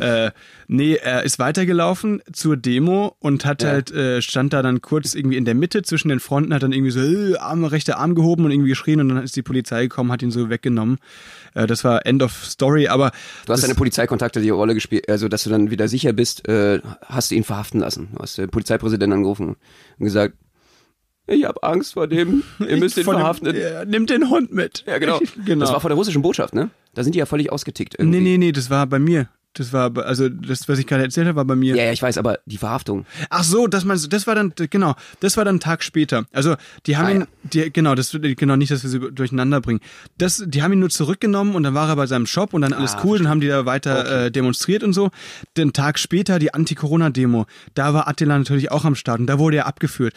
Äh, 0.00 0.30
nee, 0.68 0.94
er 0.94 1.22
ist 1.24 1.38
weitergelaufen 1.38 2.22
zur 2.32 2.56
Demo 2.60 3.16
und 3.18 3.44
hat 3.44 3.62
Ja. 3.62 3.70
halt, 3.70 3.90
äh, 3.90 4.20
stand 4.22 4.52
da 4.52 4.62
dann 4.62 4.80
kurz 4.80 5.14
irgendwie 5.14 5.36
in 5.36 5.44
der 5.44 5.54
Mitte 5.54 5.82
zwischen 5.82 6.08
den 6.08 6.20
Fronten, 6.20 6.52
hat 6.54 6.62
dann 6.62 6.72
irgendwie 6.72 6.90
so 6.92 7.00
äh, 7.00 7.36
Arm, 7.36 7.64
rechter 7.64 7.98
Arm 7.98 8.14
gehoben 8.14 8.44
und 8.44 8.50
irgendwie 8.50 8.68
geschrien 8.70 9.00
und 9.00 9.08
dann 9.08 9.22
ist 9.22 9.36
die 9.36 9.42
Polizei 9.42 9.82
gekommen, 9.82 10.12
hat 10.12 10.22
ihn 10.22 10.30
so 10.30 10.50
weggenommen. 10.50 10.98
Äh, 11.54 11.66
das 11.66 11.82
war 11.84 12.06
End 12.06 12.22
of 12.22 12.44
Story, 12.44 12.88
aber 12.88 13.10
Du 13.46 13.52
hast 13.52 13.62
deine 13.62 13.74
Polizeikontakte 13.74 14.40
die 14.40 14.50
Rolle 14.50 14.74
gespielt, 14.74 15.08
also 15.08 15.28
dass 15.28 15.44
du 15.44 15.50
dann 15.50 15.70
wieder 15.70 15.88
sicher 15.88 16.12
bist, 16.12 16.46
äh, 16.48 16.80
hast 17.06 17.30
du 17.30 17.34
ihn 17.34 17.44
verhaften 17.44 17.80
lassen. 17.80 18.08
Du 18.14 18.18
hast 18.20 18.38
den 18.38 18.50
Polizeipräsidenten 18.50 19.14
angerufen 19.18 19.56
und 19.98 20.04
gesagt, 20.04 20.34
ich 21.26 21.44
habe 21.44 21.62
Angst 21.62 21.92
vor 21.92 22.08
dem, 22.08 22.42
ihr 22.58 22.76
müsst 22.76 22.96
ihn 22.96 23.04
von 23.04 23.14
dem- 23.14 23.20
verhaften. 23.20 23.54
Ja, 23.54 23.84
nimmt 23.84 24.10
den 24.10 24.30
Hund 24.30 24.52
mit. 24.52 24.82
Ja, 24.86 24.98
genau. 24.98 25.20
genau. 25.44 25.60
Das 25.60 25.72
war 25.72 25.80
vor 25.80 25.88
der 25.90 25.96
russischen 25.96 26.22
Botschaft, 26.22 26.54
ne? 26.54 26.70
Da 26.94 27.04
sind 27.04 27.14
die 27.14 27.20
ja 27.20 27.26
völlig 27.26 27.52
ausgetickt. 27.52 27.94
Irgendwie. 27.98 28.18
nee, 28.18 28.30
nee, 28.30 28.38
nee, 28.46 28.52
das 28.52 28.68
war 28.68 28.86
bei 28.88 28.98
mir. 28.98 29.28
Das 29.54 29.72
war, 29.72 29.96
also 29.98 30.28
das, 30.28 30.68
was 30.68 30.78
ich 30.78 30.86
gerade 30.86 31.02
erzählt 31.02 31.26
habe, 31.26 31.34
war 31.36 31.44
bei 31.44 31.56
mir. 31.56 31.74
Ja, 31.74 31.84
ja, 31.84 31.92
ich 31.92 32.00
weiß, 32.00 32.18
aber 32.18 32.38
die 32.46 32.56
Verhaftung. 32.56 33.04
Ach 33.30 33.42
so, 33.42 33.66
das 33.66 33.84
meinst 33.84 34.04
du, 34.04 34.08
das 34.08 34.28
war 34.28 34.36
dann, 34.36 34.52
genau, 34.56 34.94
das 35.18 35.36
war 35.36 35.44
dann 35.44 35.54
einen 35.54 35.60
Tag 35.60 35.82
später. 35.82 36.24
Also, 36.32 36.54
die 36.86 36.96
haben 36.96 37.06
Ah, 37.06 37.10
ihn, 37.10 37.26
die, 37.42 37.72
genau, 37.72 37.96
das, 37.96 38.16
genau, 38.20 38.54
nicht, 38.54 38.70
dass 38.70 38.84
wir 38.84 38.90
sie 38.90 39.00
durcheinander 39.00 39.60
bringen. 39.60 39.80
Das, 40.18 40.44
die 40.46 40.62
haben 40.62 40.72
ihn 40.72 40.78
nur 40.78 40.90
zurückgenommen 40.90 41.56
und 41.56 41.64
dann 41.64 41.74
war 41.74 41.88
er 41.88 41.96
bei 41.96 42.06
seinem 42.06 42.26
Shop 42.26 42.54
und 42.54 42.62
dann 42.62 42.72
alles 42.72 42.94
Ah, 42.94 43.00
cool, 43.04 43.18
dann 43.18 43.28
haben 43.28 43.40
die 43.40 43.48
da 43.48 43.66
weiter 43.66 44.26
äh, 44.26 44.30
demonstriert 44.30 44.84
und 44.84 44.92
so. 44.92 45.10
Den 45.56 45.72
Tag 45.72 45.98
später 45.98 46.38
die 46.38 46.54
Anti-Corona-Demo. 46.54 47.46
Da 47.74 47.92
war 47.92 48.06
Attila 48.06 48.38
natürlich 48.38 48.70
auch 48.70 48.84
am 48.84 48.94
Start 48.94 49.18
und 49.18 49.26
da 49.26 49.40
wurde 49.40 49.56
er 49.56 49.66
abgeführt. 49.66 50.14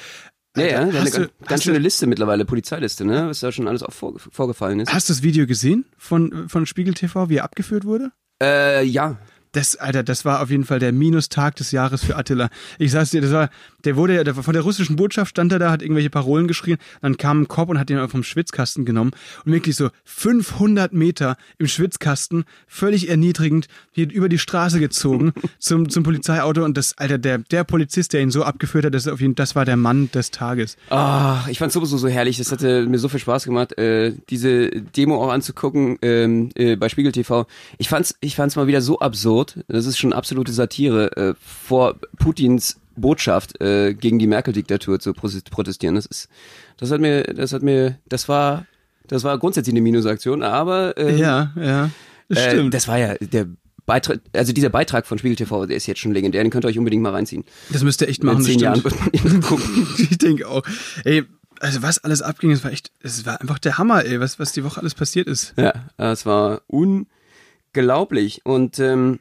Ja, 0.55 0.65
ja, 0.65 0.79
hat 0.85 0.95
eine 0.95 1.09
du, 1.09 1.29
ganz 1.47 1.63
schöne 1.63 1.79
Liste 1.79 2.05
mittlerweile, 2.05 2.45
Polizeiliste, 2.45 3.03
ne? 3.05 3.27
Was 3.27 3.39
da 3.39 3.51
schon 3.51 3.67
alles 3.67 3.81
auch 3.81 3.91
vorge 3.93 4.19
vorgefallen 4.19 4.81
ist. 4.81 4.93
hast 4.93 5.09
du 5.09 5.13
das 5.13 5.23
Video 5.23 5.47
gesehen 5.47 5.85
von, 5.97 6.47
von 6.47 6.67
Spiegel 6.67 6.93
TV, 6.93 7.27
wie 7.29 7.37
er 7.37 7.43
abgeführt 7.45 7.85
wurde? 7.85 8.11
Äh, 8.43 8.83
ja. 8.83 9.15
Das, 9.53 9.75
Alter, 9.75 10.03
das 10.03 10.25
war 10.25 10.41
auf 10.41 10.49
jeden 10.49 10.65
Fall 10.65 10.79
der 10.79 10.91
Minustag 10.91 11.55
des 11.55 11.71
Jahres 11.71 12.03
für 12.03 12.15
Attila. 12.15 12.49
Ich 12.79 12.91
sag's 12.91 13.11
dir, 13.11 13.21
das 13.21 13.31
war, 13.31 13.49
der 13.85 13.95
wurde 13.95 14.15
ja, 14.15 14.23
der, 14.23 14.35
war 14.35 14.43
von 14.43 14.53
der 14.53 14.63
russischen 14.63 14.95
Botschaft 14.95 15.31
stand 15.31 15.51
er 15.51 15.59
da, 15.59 15.71
hat 15.71 15.81
irgendwelche 15.81 16.09
Parolen 16.09 16.47
geschrien, 16.47 16.77
dann 17.01 17.17
kam 17.17 17.41
ein 17.41 17.47
Cop 17.47 17.69
und 17.69 17.79
hat 17.79 17.89
ihn 17.89 18.07
vom 18.09 18.23
Schwitzkasten 18.23 18.85
genommen 18.85 19.11
und 19.45 19.51
wirklich 19.51 19.75
so 19.75 19.89
500 20.05 20.93
Meter 20.93 21.37
im 21.57 21.67
Schwitzkasten, 21.67 22.45
völlig 22.67 23.09
erniedrigend, 23.09 23.67
hier 23.91 24.11
über 24.11 24.29
die 24.29 24.37
Straße 24.37 24.79
gezogen 24.79 25.33
zum, 25.59 25.89
zum 25.89 26.03
Polizeiauto 26.03 26.63
und 26.63 26.77
das, 26.77 26.97
Alter, 26.97 27.17
der, 27.17 27.37
der 27.37 27.63
Polizist, 27.63 28.13
der 28.13 28.21
ihn 28.21 28.31
so 28.31 28.43
abgeführt 28.43 28.85
hat, 28.85 28.93
das, 28.93 29.07
auf 29.07 29.21
jeden, 29.21 29.35
das 29.35 29.55
war 29.55 29.65
der 29.65 29.77
Mann 29.77 30.09
des 30.11 30.31
Tages. 30.31 30.77
Ah, 30.89 31.45
ich 31.49 31.59
fand's 31.59 31.73
sowieso 31.73 31.97
so 31.97 32.07
herrlich. 32.07 32.37
Das 32.37 32.51
hatte 32.51 32.85
mir 32.85 32.97
so 32.97 33.09
viel 33.09 33.19
Spaß 33.19 33.45
gemacht, 33.45 33.77
äh, 33.77 34.13
diese 34.29 34.69
Demo 34.69 35.23
auch 35.23 35.31
anzugucken 35.31 35.97
ähm, 36.01 36.49
äh, 36.55 36.75
bei 36.75 36.89
Spiegel 36.89 37.11
TV. 37.11 37.45
Ich 37.77 37.89
fand's, 37.89 38.15
ich 38.21 38.35
fand's 38.35 38.55
mal 38.55 38.67
wieder 38.67 38.81
so 38.81 38.99
absurd. 38.99 39.42
Das 39.67 39.85
ist 39.85 39.97
schon 39.97 40.13
absolute 40.13 40.51
Satire 40.53 41.15
äh, 41.17 41.33
vor 41.39 41.95
Putins 42.17 42.79
Botschaft 42.95 43.59
äh, 43.61 43.93
gegen 43.93 44.19
die 44.19 44.27
Merkel-Diktatur 44.27 44.99
zu 44.99 45.13
protest- 45.13 45.49
protestieren. 45.49 45.95
Das 45.95 46.05
ist, 46.05 46.29
das 46.77 46.91
hat 46.91 47.01
mir, 47.01 47.23
das 47.23 47.51
hat 47.53 47.63
mir, 47.63 47.97
das 48.07 48.29
war 48.29 48.65
Das 49.07 49.23
war 49.23 49.37
grundsätzlich 49.37 49.73
eine 49.73 49.81
Minusaktion, 49.81 50.43
aber 50.43 50.95
ähm, 50.97 51.17
Ja, 51.17 51.51
ja. 51.55 51.89
Das 52.29 52.39
äh, 52.39 52.51
stimmt. 52.51 52.73
das 52.73 52.87
war 52.87 52.97
ja 52.99 53.15
der 53.19 53.47
Beitrag, 53.85 54.19
also 54.31 54.53
dieser 54.53 54.69
Beitrag 54.69 55.05
von 55.05 55.17
Spiegel 55.17 55.35
TV, 55.35 55.65
der 55.65 55.75
ist 55.75 55.87
jetzt 55.87 55.99
schon 55.99 56.13
legendär, 56.13 56.41
den 56.41 56.51
könnt 56.51 56.63
ihr 56.65 56.69
euch 56.69 56.77
unbedingt 56.77 57.03
mal 57.03 57.11
reinziehen. 57.11 57.43
Das 57.71 57.83
müsst 57.83 57.99
ihr 58.01 58.07
echt 58.07 58.23
machen. 58.23 58.37
In 58.37 58.43
zehn 58.43 58.59
Jahren 58.59 58.81
wird 58.83 58.97
man 58.97 59.09
ihn 59.11 59.41
gucken. 59.41 59.87
ich 59.97 60.17
denke 60.19 60.47
auch. 60.47 60.61
Ey, 61.03 61.23
also 61.59 61.81
was 61.81 61.97
alles 62.03 62.21
abging, 62.21 62.51
es 62.51 62.63
war 62.63 62.71
echt, 62.71 62.91
es 63.01 63.25
war 63.25 63.41
einfach 63.41 63.59
der 63.59 63.77
Hammer, 63.77 64.05
ey, 64.05 64.19
was, 64.21 64.39
was 64.39 64.53
die 64.53 64.63
Woche 64.63 64.79
alles 64.79 64.95
passiert 64.95 65.27
ist. 65.27 65.53
Ja, 65.57 65.73
es 65.97 66.25
war 66.25 66.61
unglaublich. 66.67 68.45
Und 68.45 68.79
ähm, 68.79 69.19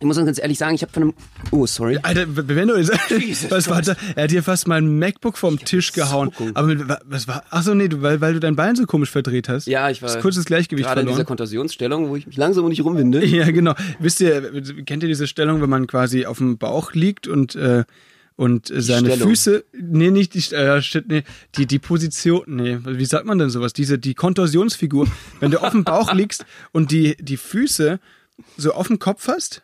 ich 0.00 0.06
muss 0.06 0.16
ganz 0.16 0.38
ehrlich 0.38 0.58
sagen, 0.58 0.74
ich 0.74 0.82
habe 0.82 0.92
von 0.92 1.02
einem. 1.04 1.14
Oh, 1.50 1.66
sorry. 1.66 1.98
Alter, 2.02 2.26
Benno, 2.26 2.76
Jesus 2.76 2.96
was 3.50 3.68
war 3.70 3.80
da? 3.80 3.94
Er 4.16 4.24
hat 4.24 4.30
hier 4.30 4.42
fast 4.42 4.66
mein 4.68 4.98
MacBook 4.98 5.38
vom 5.38 5.58
Tisch 5.58 5.92
gehauen. 5.92 6.30
Zuckung. 6.32 6.56
Aber 6.56 6.66
mit, 6.66 6.88
wa- 6.88 7.00
was 7.04 7.28
war? 7.28 7.44
Ach 7.50 7.62
so, 7.62 7.74
nee, 7.74 7.88
du, 7.88 8.02
weil, 8.02 8.20
weil 8.20 8.34
du 8.34 8.40
dein 8.40 8.56
Bein 8.56 8.76
so 8.76 8.84
komisch 8.86 9.10
verdreht 9.10 9.48
hast. 9.48 9.66
Ja, 9.66 9.88
ich 9.90 10.02
war 10.02 10.10
Das 10.12 10.20
kurzes 10.20 10.44
Gleichgewicht 10.44 10.86
gerade 10.86 11.00
in 11.02 11.06
dieser 11.06 11.16
verloren. 11.18 11.26
Kontorsionsstellung, 11.28 12.08
wo 12.08 12.16
ich 12.16 12.26
mich 12.26 12.36
langsam 12.36 12.64
und 12.64 12.70
nicht 12.70 12.84
rumwinde. 12.84 13.24
Ja, 13.34 13.50
genau. 13.50 13.74
Wisst 13.98 14.20
ihr, 14.20 14.62
kennt 14.84 15.02
ihr 15.02 15.08
diese 15.08 15.26
Stellung, 15.26 15.62
wenn 15.62 15.70
man 15.70 15.86
quasi 15.86 16.26
auf 16.26 16.38
dem 16.38 16.58
Bauch 16.58 16.92
liegt 16.92 17.26
und 17.28 17.54
äh, 17.54 17.84
und 18.36 18.66
seine 18.66 19.10
Stellung. 19.10 19.28
Füße, 19.28 19.64
nee, 19.80 20.10
nicht 20.10 20.34
die, 20.34 20.54
äh, 20.54 20.82
shit, 20.82 21.06
nee, 21.08 21.22
die, 21.56 21.66
die 21.66 21.78
Position, 21.78 22.42
nee, 22.48 22.78
wie 22.84 23.04
sagt 23.04 23.26
man 23.26 23.38
denn 23.38 23.48
sowas? 23.48 23.72
Diese, 23.72 23.96
die 23.96 24.14
Kontorsionsfigur. 24.14 25.06
Wenn 25.38 25.52
du 25.52 25.58
auf 25.62 25.70
dem 25.70 25.84
Bauch 25.84 26.12
liegst 26.14 26.44
und 26.72 26.90
die, 26.90 27.16
die 27.20 27.36
Füße 27.36 28.00
so 28.56 28.72
auf 28.72 28.88
dem 28.88 28.98
Kopf 28.98 29.28
hast, 29.28 29.62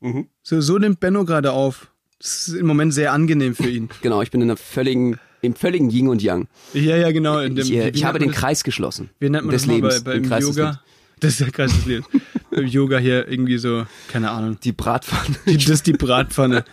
Mhm. 0.00 0.28
so, 0.42 0.60
so 0.60 0.78
nimmt 0.78 1.00
Benno 1.00 1.24
gerade 1.24 1.52
auf. 1.52 1.90
Das 2.20 2.48
ist 2.48 2.54
im 2.54 2.66
Moment 2.66 2.92
sehr 2.94 3.12
angenehm 3.12 3.54
für 3.54 3.68
ihn. 3.68 3.88
Genau, 4.02 4.22
ich 4.22 4.30
bin 4.30 4.40
in 4.40 4.48
einer 4.50 4.56
völligen, 4.56 5.18
im 5.40 5.54
völligen 5.54 5.90
Yin 5.90 6.08
und 6.08 6.22
Yang. 6.22 6.48
Ja, 6.74 6.96
ja, 6.96 7.10
genau. 7.12 7.38
In 7.40 7.54
dem, 7.56 7.64
Ich, 7.64 7.72
äh, 7.72 7.90
ich 7.90 8.04
habe 8.04 8.18
den 8.18 8.30
das? 8.30 8.38
Kreis 8.38 8.64
geschlossen. 8.64 9.10
Wie 9.18 9.30
nennt 9.30 9.44
man 9.44 9.52
das 9.52 9.66
mal 9.66 9.74
Lebens. 9.74 10.02
bei, 10.02 10.18
beim 10.18 10.40
Yoga? 10.40 10.80
Das 11.20 11.32
ist 11.32 11.40
der 11.40 11.50
Kreis 11.50 11.72
des 11.74 11.84
Lebens. 11.86 12.06
beim 12.52 12.66
Yoga 12.66 12.98
hier 12.98 13.26
irgendwie 13.26 13.58
so, 13.58 13.84
keine 14.06 14.30
Ahnung. 14.30 14.56
Die 14.62 14.70
Bratpfanne. 14.70 15.34
Die, 15.46 15.56
das 15.56 15.68
ist 15.68 15.86
die 15.88 15.92
Bratpfanne. 15.92 16.64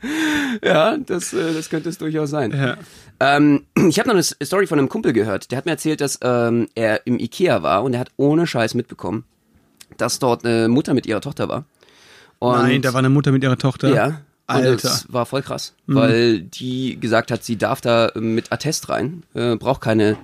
ja, 0.64 0.96
das, 0.96 1.32
äh, 1.32 1.54
das 1.54 1.70
könnte 1.70 1.90
es 1.90 1.98
durchaus 1.98 2.30
sein. 2.30 2.50
Ja. 2.50 2.76
Ähm, 3.20 3.66
ich 3.88 4.00
habe 4.00 4.08
noch 4.08 4.14
eine 4.14 4.22
Story 4.24 4.66
von 4.66 4.80
einem 4.80 4.88
Kumpel 4.88 5.12
gehört. 5.12 5.52
Der 5.52 5.58
hat 5.58 5.66
mir 5.66 5.70
erzählt, 5.72 6.00
dass 6.00 6.18
ähm, 6.22 6.66
er 6.74 7.06
im 7.06 7.20
Ikea 7.20 7.62
war 7.62 7.84
und 7.84 7.94
er 7.94 8.00
hat 8.00 8.10
ohne 8.16 8.48
Scheiß 8.48 8.74
mitbekommen, 8.74 9.22
dass 9.96 10.18
dort 10.18 10.44
eine 10.44 10.66
Mutter 10.68 10.92
mit 10.92 11.06
ihrer 11.06 11.20
Tochter 11.20 11.48
war. 11.48 11.64
Und 12.44 12.62
Nein, 12.62 12.82
da 12.82 12.92
war 12.92 12.98
eine 12.98 13.10
Mutter 13.10 13.32
mit 13.32 13.42
ihrer 13.42 13.58
Tochter. 13.58 13.94
Ja. 13.94 14.06
Und 14.06 14.16
Alter. 14.46 14.70
Mhm. 14.72 14.76
das 14.82 15.12
war 15.12 15.24
voll 15.24 15.40
krass, 15.40 15.72
weil 15.86 16.40
die 16.40 17.00
gesagt 17.00 17.30
hat, 17.30 17.42
sie 17.42 17.56
darf 17.56 17.80
da 17.80 18.12
mit 18.14 18.52
Attest 18.52 18.90
rein, 18.90 19.22
äh, 19.32 19.56
braucht 19.56 19.80
keine, 19.80 20.18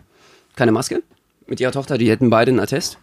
keine 0.57 0.73
Maske 0.73 1.03
mit 1.47 1.59
ihrer 1.59 1.73
Tochter, 1.73 1.97
die 1.97 2.11
hätten 2.11 2.29
beide 2.29 2.51
einen 2.51 2.61
Attest. 2.61 2.99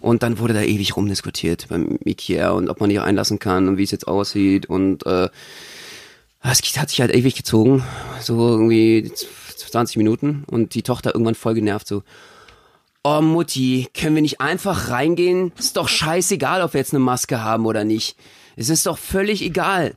Und 0.00 0.22
dann 0.22 0.38
wurde 0.38 0.54
da 0.54 0.62
ewig 0.62 0.96
rumdiskutiert 0.96 1.68
beim 1.68 1.98
Ikea 2.04 2.50
und 2.50 2.70
ob 2.70 2.80
man 2.80 2.88
die 2.88 2.96
reinlassen 2.96 3.38
kann 3.38 3.68
und 3.68 3.76
wie 3.76 3.84
es 3.84 3.90
jetzt 3.90 4.08
aussieht 4.08 4.66
und 4.66 5.06
äh, 5.06 5.28
es 6.42 6.78
hat 6.78 6.88
sich 6.88 7.00
halt 7.00 7.14
ewig 7.14 7.36
gezogen, 7.36 7.84
so 8.20 8.48
irgendwie 8.48 9.12
20 9.56 9.96
Minuten 9.98 10.42
und 10.46 10.74
die 10.74 10.82
Tochter 10.82 11.14
irgendwann 11.14 11.36
voll 11.36 11.54
genervt 11.54 11.86
so, 11.86 12.02
Oh 13.04 13.20
Mutti, 13.20 13.88
können 13.94 14.14
wir 14.14 14.22
nicht 14.22 14.40
einfach 14.40 14.88
reingehen? 14.88 15.52
Ist 15.58 15.76
doch 15.76 15.88
scheißegal, 15.88 16.62
ob 16.62 16.72
wir 16.72 16.78
jetzt 16.78 16.94
eine 16.94 17.02
Maske 17.02 17.42
haben 17.42 17.66
oder 17.66 17.82
nicht. 17.82 18.16
Es 18.56 18.68
ist 18.68 18.86
doch 18.86 18.98
völlig 18.98 19.42
egal. 19.42 19.94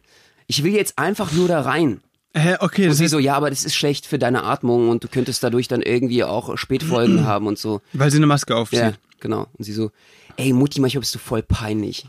Ich 0.48 0.64
will 0.64 0.74
jetzt 0.74 0.98
einfach 0.98 1.32
nur 1.32 1.48
da 1.48 1.62
rein. 1.62 2.02
Hä, 2.38 2.56
okay, 2.60 2.88
Und 2.88 2.94
sie 2.94 3.08
so, 3.08 3.18
ja, 3.18 3.36
aber 3.36 3.50
das 3.50 3.64
ist 3.64 3.76
schlecht 3.76 4.06
für 4.06 4.20
deine 4.20 4.44
Atmung 4.44 4.90
und 4.90 5.04
du 5.04 5.08
könntest 5.08 5.42
dadurch 5.42 5.70
dann 5.70 5.82
irgendwie 5.82 6.24
auch 6.24 6.58
Spätfolgen 6.58 7.26
haben 7.26 7.48
und 7.48 7.58
so. 7.58 7.82
weil 7.94 8.12
sie 8.12 8.18
eine 8.18 8.28
Maske 8.28 8.56
aufzieht. 8.56 8.80
Ja, 8.80 8.94
genau. 9.22 9.48
Und 9.54 9.64
sie 9.64 9.72
so, 9.72 9.92
ey 10.36 10.52
Mutti, 10.52 10.82
manchmal 10.82 11.00
bist 11.00 11.16
du 11.16 11.20
voll 11.20 11.44
peinlich. 11.44 12.08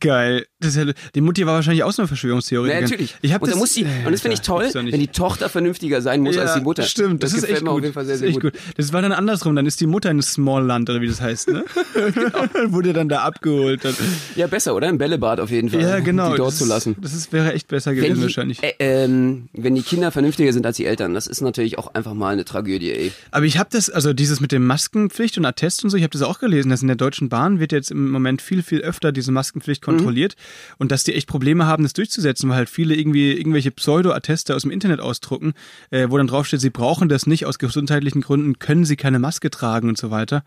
Geil. 0.00 0.46
Das 0.60 0.74
ist 0.74 0.76
ja, 0.76 0.92
die 1.14 1.20
Mutti 1.20 1.46
war 1.46 1.54
wahrscheinlich 1.54 1.84
auch 1.84 1.92
so 1.92 2.02
eine 2.02 2.08
Verschwörungstheorie. 2.08 2.70
Ja, 2.70 2.80
natürlich. 2.80 3.14
Ich 3.22 3.32
hab 3.32 3.42
und, 3.42 3.50
das, 3.50 3.56
muss 3.56 3.74
die, 3.74 3.84
und 3.84 4.10
das 4.10 4.22
finde 4.22 4.34
ich 4.34 4.40
toll, 4.40 4.68
wenn 4.74 4.98
die 4.98 5.06
Tochter 5.06 5.48
vernünftiger 5.48 6.02
sein 6.02 6.20
muss 6.20 6.36
als 6.36 6.54
die 6.54 6.60
Mutter. 6.62 6.82
Stimmt, 6.82 7.22
das, 7.22 7.32
ist 7.32 7.42
gefällt 7.42 7.58
echt 7.58 7.64
gut. 7.64 7.76
auf 7.76 7.80
jeden 7.80 7.94
Fall 7.94 8.04
sehr, 8.04 8.14
das 8.14 8.20
sehr 8.20 8.28
ist 8.30 8.40
gut. 8.40 8.54
gut. 8.54 8.60
Das 8.76 8.92
war 8.92 9.00
dann 9.00 9.12
andersrum, 9.12 9.54
dann 9.54 9.66
ist 9.66 9.80
die 9.80 9.86
Mutter 9.86 10.10
in 10.10 10.20
Smallland 10.20 10.90
oder 10.90 11.00
wie 11.00 11.06
das 11.06 11.20
heißt, 11.20 11.50
ne? 11.50 11.64
Wurde 12.66 12.92
dann 12.92 13.08
da 13.08 13.20
abgeholt. 13.20 13.84
Dann. 13.84 13.94
Ja, 14.34 14.48
besser, 14.48 14.74
oder? 14.74 14.88
Im 14.88 14.98
Bällebad 14.98 15.38
auf 15.38 15.50
jeden 15.50 15.68
Fall. 15.68 15.80
Ja, 15.80 16.00
genau. 16.00 16.32
Die 16.32 16.38
dort 16.38 16.50
das 16.50 16.58
zu 16.58 16.64
lassen. 16.64 16.94
Ist, 16.94 17.04
das 17.04 17.14
ist, 17.14 17.32
wäre 17.32 17.52
echt 17.52 17.68
besser 17.68 17.94
gewesen 17.94 18.16
die, 18.16 18.22
wahrscheinlich. 18.22 18.60
Äh, 18.60 18.74
ähm, 18.80 19.48
wenn 19.52 19.76
die 19.76 19.82
Kinder 19.82 20.10
vernünftiger 20.10 20.52
sind 20.52 20.66
als 20.66 20.76
die 20.76 20.86
Eltern, 20.86 21.14
das 21.14 21.28
ist 21.28 21.40
natürlich 21.40 21.78
auch 21.78 21.94
einfach 21.94 22.14
mal 22.14 22.32
eine 22.32 22.44
Tragödie, 22.44 22.90
ey. 22.90 23.12
Aber 23.30 23.46
ich 23.46 23.58
habe 23.58 23.68
das, 23.70 23.90
also 23.90 24.12
dieses 24.12 24.40
mit 24.40 24.50
dem 24.50 24.66
Maskenpflicht 24.66 25.38
und 25.38 25.44
Attest 25.44 25.84
und 25.84 25.90
so, 25.90 25.96
ich 25.96 26.02
habe 26.02 26.10
das 26.10 26.22
auch 26.22 26.40
gelesen, 26.40 26.70
dass 26.70 26.82
in 26.82 26.88
der 26.88 26.96
Deutschen 26.96 27.28
Bahn 27.28 27.60
wird 27.60 27.70
jetzt 27.70 27.92
im 27.92 28.10
Moment 28.10 28.42
viel, 28.42 28.64
viel 28.64 28.80
öfter 28.80 29.12
diese 29.12 29.30
Maskenpflicht 29.30 29.82
kontrolliert 29.82 30.34
und 30.78 30.92
dass 30.92 31.04
die 31.04 31.14
echt 31.14 31.26
Probleme 31.28 31.66
haben, 31.66 31.82
das 31.82 31.92
durchzusetzen, 31.92 32.48
weil 32.50 32.56
halt 32.56 32.70
viele 32.70 32.94
irgendwie 32.94 33.32
irgendwelche 33.32 33.70
Pseudo-Atteste 33.70 34.54
aus 34.54 34.62
dem 34.62 34.70
Internet 34.70 35.00
ausdrucken, 35.00 35.52
äh, 35.90 36.06
wo 36.10 36.16
dann 36.18 36.26
draufsteht, 36.26 36.60
sie 36.60 36.70
brauchen 36.70 37.08
das 37.08 37.26
nicht 37.26 37.46
aus 37.46 37.58
gesundheitlichen 37.58 38.20
Gründen, 38.20 38.58
können 38.58 38.84
sie 38.84 38.96
keine 38.96 39.18
Maske 39.18 39.50
tragen 39.50 39.88
und 39.88 39.98
so 39.98 40.10
weiter. 40.10 40.42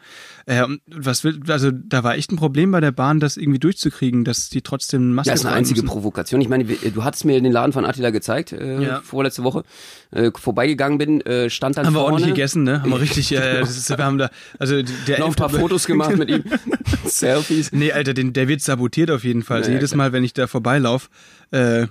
Äh, 0.46 0.64
was 0.88 1.24
will, 1.24 1.40
also 1.48 1.72
da 1.72 2.04
war 2.04 2.16
echt 2.16 2.32
ein 2.32 2.36
Problem 2.38 2.72
bei 2.72 2.80
der 2.82 2.92
Bahn, 2.92 3.20
das 3.20 3.38
irgendwie 3.38 3.60
durchzukriegen, 3.60 4.24
dass 4.24 4.50
die 4.50 4.62
trotzdem 4.62 5.14
Maske 5.14 5.32
Das 5.32 5.40
ist 5.42 5.46
eine 5.46 5.52
tragen 5.54 5.60
einzige 5.60 5.82
müssen. 5.82 5.92
Provokation. 5.92 6.42
Ich 6.42 6.50
meine, 6.50 6.68
wir- 6.68 6.78
du 6.92 7.04
hattest 7.04 7.26
mir 7.26 7.40
den 7.42 7.52
Laden 7.52 7.74
von 7.74 7.86
Attila 7.86 8.10
gezeigt, 8.10 8.52
äh, 8.52 8.82
Ja. 8.82 9.02
vorletzte 9.02 9.44
Woche. 9.44 9.64
Äh, 10.12 10.32
vorbeigegangen 10.36 10.98
bin, 10.98 11.22
äh, 11.22 11.50
stand 11.50 11.78
dann 11.78 11.86
Haben 11.86 11.94
wir 11.94 12.00
vorne. 12.00 12.14
ordentlich 12.16 12.36
gegessen, 12.36 12.64
ne? 12.64 12.82
Haben 12.82 12.92
wir 12.92 13.00
richtig, 13.02 13.32
äh, 13.36 13.62
ist, 13.62 13.90
wir 13.90 13.98
haben 14.04 14.18
da, 14.18 14.30
also 14.60 14.82
der 15.08 15.20
Noch 15.20 15.28
ein 15.30 15.36
paar 15.36 15.50
Fotos 15.50 15.86
gemacht 15.86 16.18
mit 16.18 16.30
ihm. 16.30 16.44
Selfies. 17.06 17.72
Nee, 17.72 17.92
Alter, 17.92 18.14
den, 18.14 18.34
der 18.34 18.48
wird 18.48 18.62
sabotiert 18.62 19.12
auf 19.12 19.24
jeden 19.24 19.44
Fall. 19.44 19.58
Also 19.60 19.70
Ja, 19.72 19.76
ja, 19.76 19.82
jedes. 19.92 19.98
Mal, 19.98 20.12
wenn 20.14 20.24
ich 20.24 20.34
da 20.34 20.48
vorbeilaufe, 20.48 21.10
äh, 21.52 21.88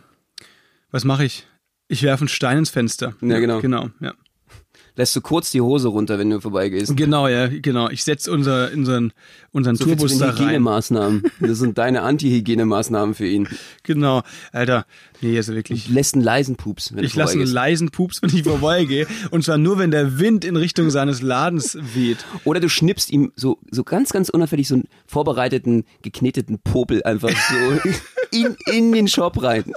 was 0.90 1.04
mache 1.04 1.24
ich? 1.24 1.46
Ich 1.88 2.02
werfe 2.02 2.22
einen 2.22 2.28
Stein 2.28 2.58
ins 2.58 2.70
Fenster. 2.70 3.14
Ja, 3.20 3.38
genau. 3.38 3.60
Genau, 3.60 3.90
ja. 4.00 4.14
Lässt 4.96 5.14
du 5.16 5.20
kurz 5.20 5.50
die 5.50 5.60
Hose 5.60 5.88
runter, 5.88 6.18
wenn 6.18 6.30
du 6.30 6.40
vorbeigehst. 6.40 6.96
Genau, 6.96 7.28
ja, 7.28 7.48
genau. 7.48 7.88
Ich 7.88 8.04
setze 8.04 8.30
unser, 8.30 8.70
unseren, 8.72 9.12
unseren 9.52 9.76
So 9.76 9.84
Turbus 9.84 10.18
da 10.18 10.30
rein. 10.30 10.38
Hygienemaßnahmen. 10.38 11.22
Das 11.40 11.58
sind 11.58 11.78
deine 11.78 12.02
Anti-Hygienemaßnahmen 12.02 13.14
für 13.14 13.26
ihn. 13.26 13.48
Genau. 13.82 14.22
Alter, 14.52 14.86
nee, 15.20 15.36
also 15.36 15.54
wirklich. 15.54 15.88
Lässt 15.88 16.14
einen 16.14 16.24
leisen 16.24 16.56
Pups, 16.56 16.94
wenn 16.94 17.04
Ich 17.04 17.14
lasse 17.14 17.34
einen 17.34 17.46
leisen 17.46 17.90
Pups, 17.90 18.22
wenn 18.22 18.30
ich 18.30 18.42
vorbeigehe. 18.42 19.06
Und 19.30 19.44
zwar 19.44 19.58
nur, 19.58 19.78
wenn 19.78 19.90
der 19.90 20.18
Wind 20.18 20.44
in 20.44 20.56
Richtung 20.56 20.90
seines 20.90 21.22
Ladens 21.22 21.78
weht. 21.94 22.24
Oder 22.44 22.60
du 22.60 22.68
schnippst 22.68 23.10
ihm 23.10 23.32
so, 23.36 23.58
so 23.70 23.84
ganz, 23.84 24.10
ganz 24.10 24.28
unauffällig 24.28 24.68
so 24.68 24.74
einen 24.74 24.84
vorbereiteten, 25.06 25.84
gekneteten 26.02 26.58
Popel 26.58 27.02
einfach 27.04 27.30
so 27.30 27.90
in, 28.30 28.56
in 28.66 28.92
den 28.92 29.08
Shop 29.08 29.42
rein. 29.42 29.72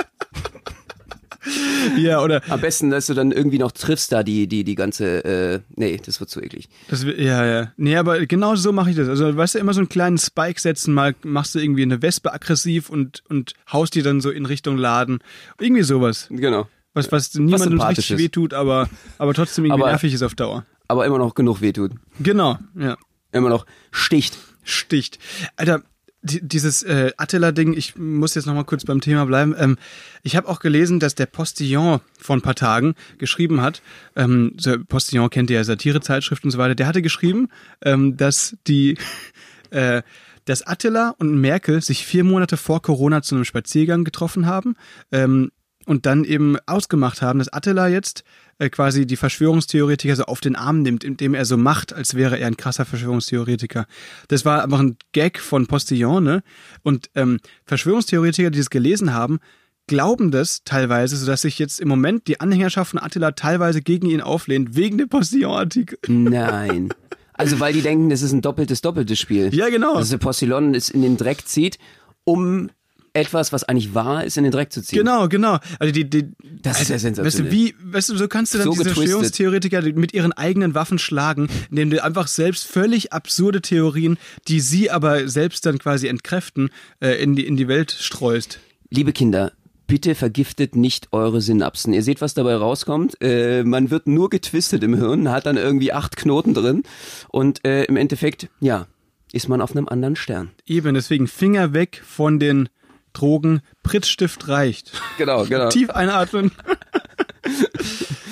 Ja, 1.98 2.22
oder 2.22 2.42
Am 2.50 2.62
besten, 2.62 2.90
dass 2.90 3.08
du 3.08 3.14
dann 3.14 3.32
irgendwie 3.32 3.58
noch 3.60 3.72
triffst 3.72 4.12
da 4.12 4.24
die, 4.24 4.48
die, 4.48 4.64
die 4.64 4.76
ganze, 4.76 5.24
äh, 5.26 5.60
nee, 5.76 6.00
das 6.06 6.20
wird 6.20 6.30
zu 6.30 6.42
eklig. 6.42 6.70
Das, 6.90 7.04
ja, 7.04 7.46
ja. 7.46 7.72
Nee, 7.78 7.96
aber 7.98 8.26
genau 8.26 8.56
so 8.56 8.72
mache 8.72 8.90
ich 8.92 8.96
das. 8.96 9.08
Also, 9.10 9.36
weißt 9.36 9.56
du, 9.56 9.60
immer 9.60 9.74
so 9.74 9.80
einen 9.80 9.90
kleinen 9.90 10.18
Spike 10.18 10.60
setzen, 10.60 10.94
mal 10.94 11.16
machst 11.24 11.56
du 11.56 11.60
irgendwie 11.60 11.84
eine 11.84 12.02
Wespe 12.02 12.34
aggressiv 12.34 12.90
und, 12.90 13.24
und 13.30 13.54
haust 13.72 13.96
die 13.96 14.02
dann 14.02 14.22
so 14.22 14.30
in 14.32 14.46
Richtung 14.46 14.78
Laden. 14.78 15.20
Irgendwie 15.60 15.84
sowas. 15.84 16.28
Genau. 16.30 16.68
Was, 16.94 17.12
was 17.12 17.34
niemandem 17.34 17.54
richtig 17.54 17.70
Sympathisches. 17.80 18.20
wehtut, 18.20 18.54
aber, 18.54 18.88
aber 19.18 19.34
trotzdem 19.34 19.66
irgendwie 19.66 19.82
Aber- 19.84 19.92
nervig 19.92 20.14
ist 20.14 20.22
auf 20.24 20.36
Dauer. 20.36 20.66
Aber 20.88 21.06
immer 21.06 21.18
noch 21.18 21.34
genug 21.34 21.62
wehtut. 21.62 21.92
Genau, 22.20 22.60
ja. 22.78 22.98
Immer 23.32 23.50
noch 23.50 23.66
sticht. 23.92 24.38
Sticht. 24.64 25.18
Alter, 25.56 25.82
dieses 26.24 26.84
äh, 26.84 27.12
Attila-Ding, 27.18 27.74
ich 27.74 27.96
muss 27.98 28.36
jetzt 28.36 28.46
nochmal 28.46 28.64
kurz 28.64 28.86
beim 28.86 29.02
Thema 29.02 29.26
bleiben. 29.26 29.54
Ähm, 29.58 29.78
ich 30.24 30.36
habe 30.36 30.48
auch 30.48 30.60
gelesen, 30.60 31.00
dass 31.00 31.16
der 31.16 31.26
Postillon 31.26 32.00
vor 32.18 32.36
ein 32.36 32.42
paar 32.42 32.56
Tagen 32.56 32.96
geschrieben 33.18 33.62
hat, 33.62 33.82
ähm, 34.16 34.56
Postillon 34.88 35.30
kennt 35.30 35.50
ihr 35.50 35.58
ja 35.58 35.64
Satirezeitschrift 35.64 36.44
und 36.46 36.52
so 36.52 36.58
weiter, 36.58 36.76
der 36.76 36.88
hatte 36.88 37.02
geschrieben, 37.02 37.50
ähm, 37.82 38.16
dass 38.16 38.56
die 38.68 38.98
äh, 39.72 40.02
dass 40.46 40.66
Attila 40.66 41.16
und 41.20 41.40
Merkel 41.40 41.82
sich 41.82 42.06
vier 42.06 42.26
Monate 42.26 42.58
vor 42.58 42.82
Corona 42.82 43.22
zu 43.22 43.36
einem 43.36 43.46
Spaziergang 43.46 44.04
getroffen 44.04 44.46
haben 44.46 44.76
ähm, 45.12 45.52
und 45.86 46.06
dann 46.06 46.24
eben 46.24 46.58
ausgemacht 46.66 47.22
haben, 47.22 47.40
dass 47.40 47.52
Attila 47.52 47.88
jetzt 47.88 48.24
äh, 48.60 48.70
quasi 48.70 49.06
die 49.06 49.16
Verschwörungstheoretiker 49.16 50.16
so 50.16 50.24
auf 50.24 50.42
den 50.42 50.56
Arm 50.56 50.82
nimmt, 50.82 51.04
indem 51.04 51.34
er 51.34 51.46
so 51.46 51.58
macht, 51.58 51.94
als 51.94 52.16
wäre 52.16 52.40
er 52.40 52.48
ein 52.48 52.58
krasser 52.58 52.86
Verschwörungstheoretiker. 52.86 53.86
Das 54.28 54.46
war 54.46 54.64
einfach 54.64 54.80
ein 54.80 54.98
Gag 55.12 55.40
von 55.40 55.68
Postillon, 55.68 56.24
ne? 56.24 56.44
Und 56.84 57.10
ähm, 57.16 57.40
Verschwörungstheoretiker, 57.66 58.52
die 58.52 58.60
das 58.60 58.70
gelesen 58.70 59.14
haben, 59.14 59.40
glauben 59.88 60.32
das 60.32 60.64
teilweise, 60.64 61.18
sodass 61.18 61.42
sich 61.42 61.60
jetzt 61.60 61.80
im 61.80 61.90
Moment 61.90 62.28
die 62.28 62.40
Anhängerschaft 62.40 62.92
von 62.92 63.00
Attila 63.00 63.32
teilweise 63.32 63.82
gegen 63.82 64.10
ihn 64.10 64.22
auflehnt, 64.22 64.76
wegen 64.76 64.98
dem 64.98 65.10
Postillon-Artikel. 65.10 65.98
Nein. 66.08 66.90
Also, 67.34 67.60
weil 67.60 67.74
die 67.74 67.82
denken, 67.82 68.10
das 68.10 68.22
ist 68.22 68.32
ein 68.32 68.42
doppeltes, 68.42 68.82
doppeltes 68.82 69.20
Spiel. 69.20 69.54
Ja, 69.54 69.70
genau. 69.70 69.96
Dass 69.96 70.10
der 70.10 70.20
Postillon 70.20 70.76
es 70.76 70.90
in 70.90 71.02
den 71.02 71.18
Dreck 71.18 71.48
zieht, 71.48 71.80
um 72.24 72.70
etwas, 73.14 73.54
was 73.54 73.64
eigentlich 73.64 73.94
wahr 73.94 74.24
ist, 74.24 74.38
in 74.38 74.44
den 74.44 74.52
Dreck 74.52 74.74
zu 74.74 74.82
ziehen. 74.82 75.00
Genau, 75.00 75.28
genau. 75.28 75.60
Also 75.80 75.94
die, 75.94 76.10
die, 76.10 76.32
Das 76.62 76.82
ist 76.82 76.90
ja 76.90 76.96
Weißt 76.96 77.06
du, 77.06 77.16
sensationell. 77.16 77.52
wie, 77.52 77.76
weißt 77.84 78.10
du, 78.10 78.18
so 78.18 78.28
kannst 78.28 78.54
du 78.54 78.58
dann 78.58 78.66
So 78.66 78.72
diese 78.72 78.84
getwistet. 78.86 79.04
Verschwörungstheoretiker 79.10 79.82
mit 79.94 80.14
ihren 80.14 80.34
eigenen 80.34 80.74
Waffen 80.74 80.98
schlagen, 80.98 81.48
indem 81.70 81.92
du 81.92 82.04
einfach 82.04 82.28
selbst 82.28 82.66
völlig 82.66 83.14
absurde 83.14 83.62
Theorien, 83.62 84.18
die 84.48 84.60
sie 84.60 84.90
aber 84.90 85.28
selbst 85.28 85.66
dann 85.66 85.78
quasi 85.78 86.08
entkräften, 86.08 86.70
äh, 87.02 87.22
in, 87.22 87.36
die, 87.36 87.46
in 87.46 87.56
die 87.56 87.68
Welt 87.68 87.92
streust. 87.92 88.60
Liebe 88.90 89.14
Kinder, 89.14 89.52
bitte 89.86 90.16
vergiftet 90.16 90.76
nicht 90.76 91.10
eure 91.12 91.42
Synapsen. 91.42 91.94
Ihr 91.94 92.02
seht, 92.04 92.20
was 92.22 92.34
dabei 92.34 92.56
rauskommt. 92.56 93.22
Äh, 93.22 93.64
man 93.64 93.92
wird 93.92 94.08
nur 94.08 94.30
getwistet 94.32 94.84
im 94.84 94.96
Hirn, 94.96 95.30
hat 95.30 95.46
dann 95.46 95.58
irgendwie 95.58 95.94
acht 95.94 96.16
Knoten 96.16 96.56
drin 96.56 96.84
und 97.30 97.64
äh, 97.66 97.84
im 97.84 97.96
Endeffekt, 97.98 98.50
ja, 98.60 98.88
ist 99.32 99.50
man 99.50 99.62
auf 99.62 99.76
einem 99.76 99.88
anderen 99.88 100.16
Stern. 100.16 100.52
Eben, 100.66 100.94
deswegen 100.96 101.28
Finger 101.28 101.74
weg 101.74 102.02
von 102.06 102.40
den 102.40 102.70
Drogen. 103.14 103.62
Prittstift 103.84 104.48
reicht. 104.48 104.92
Genau, 105.18 105.46
genau. 105.46 105.70
Tief 105.70 105.90
einatmen. 105.90 106.52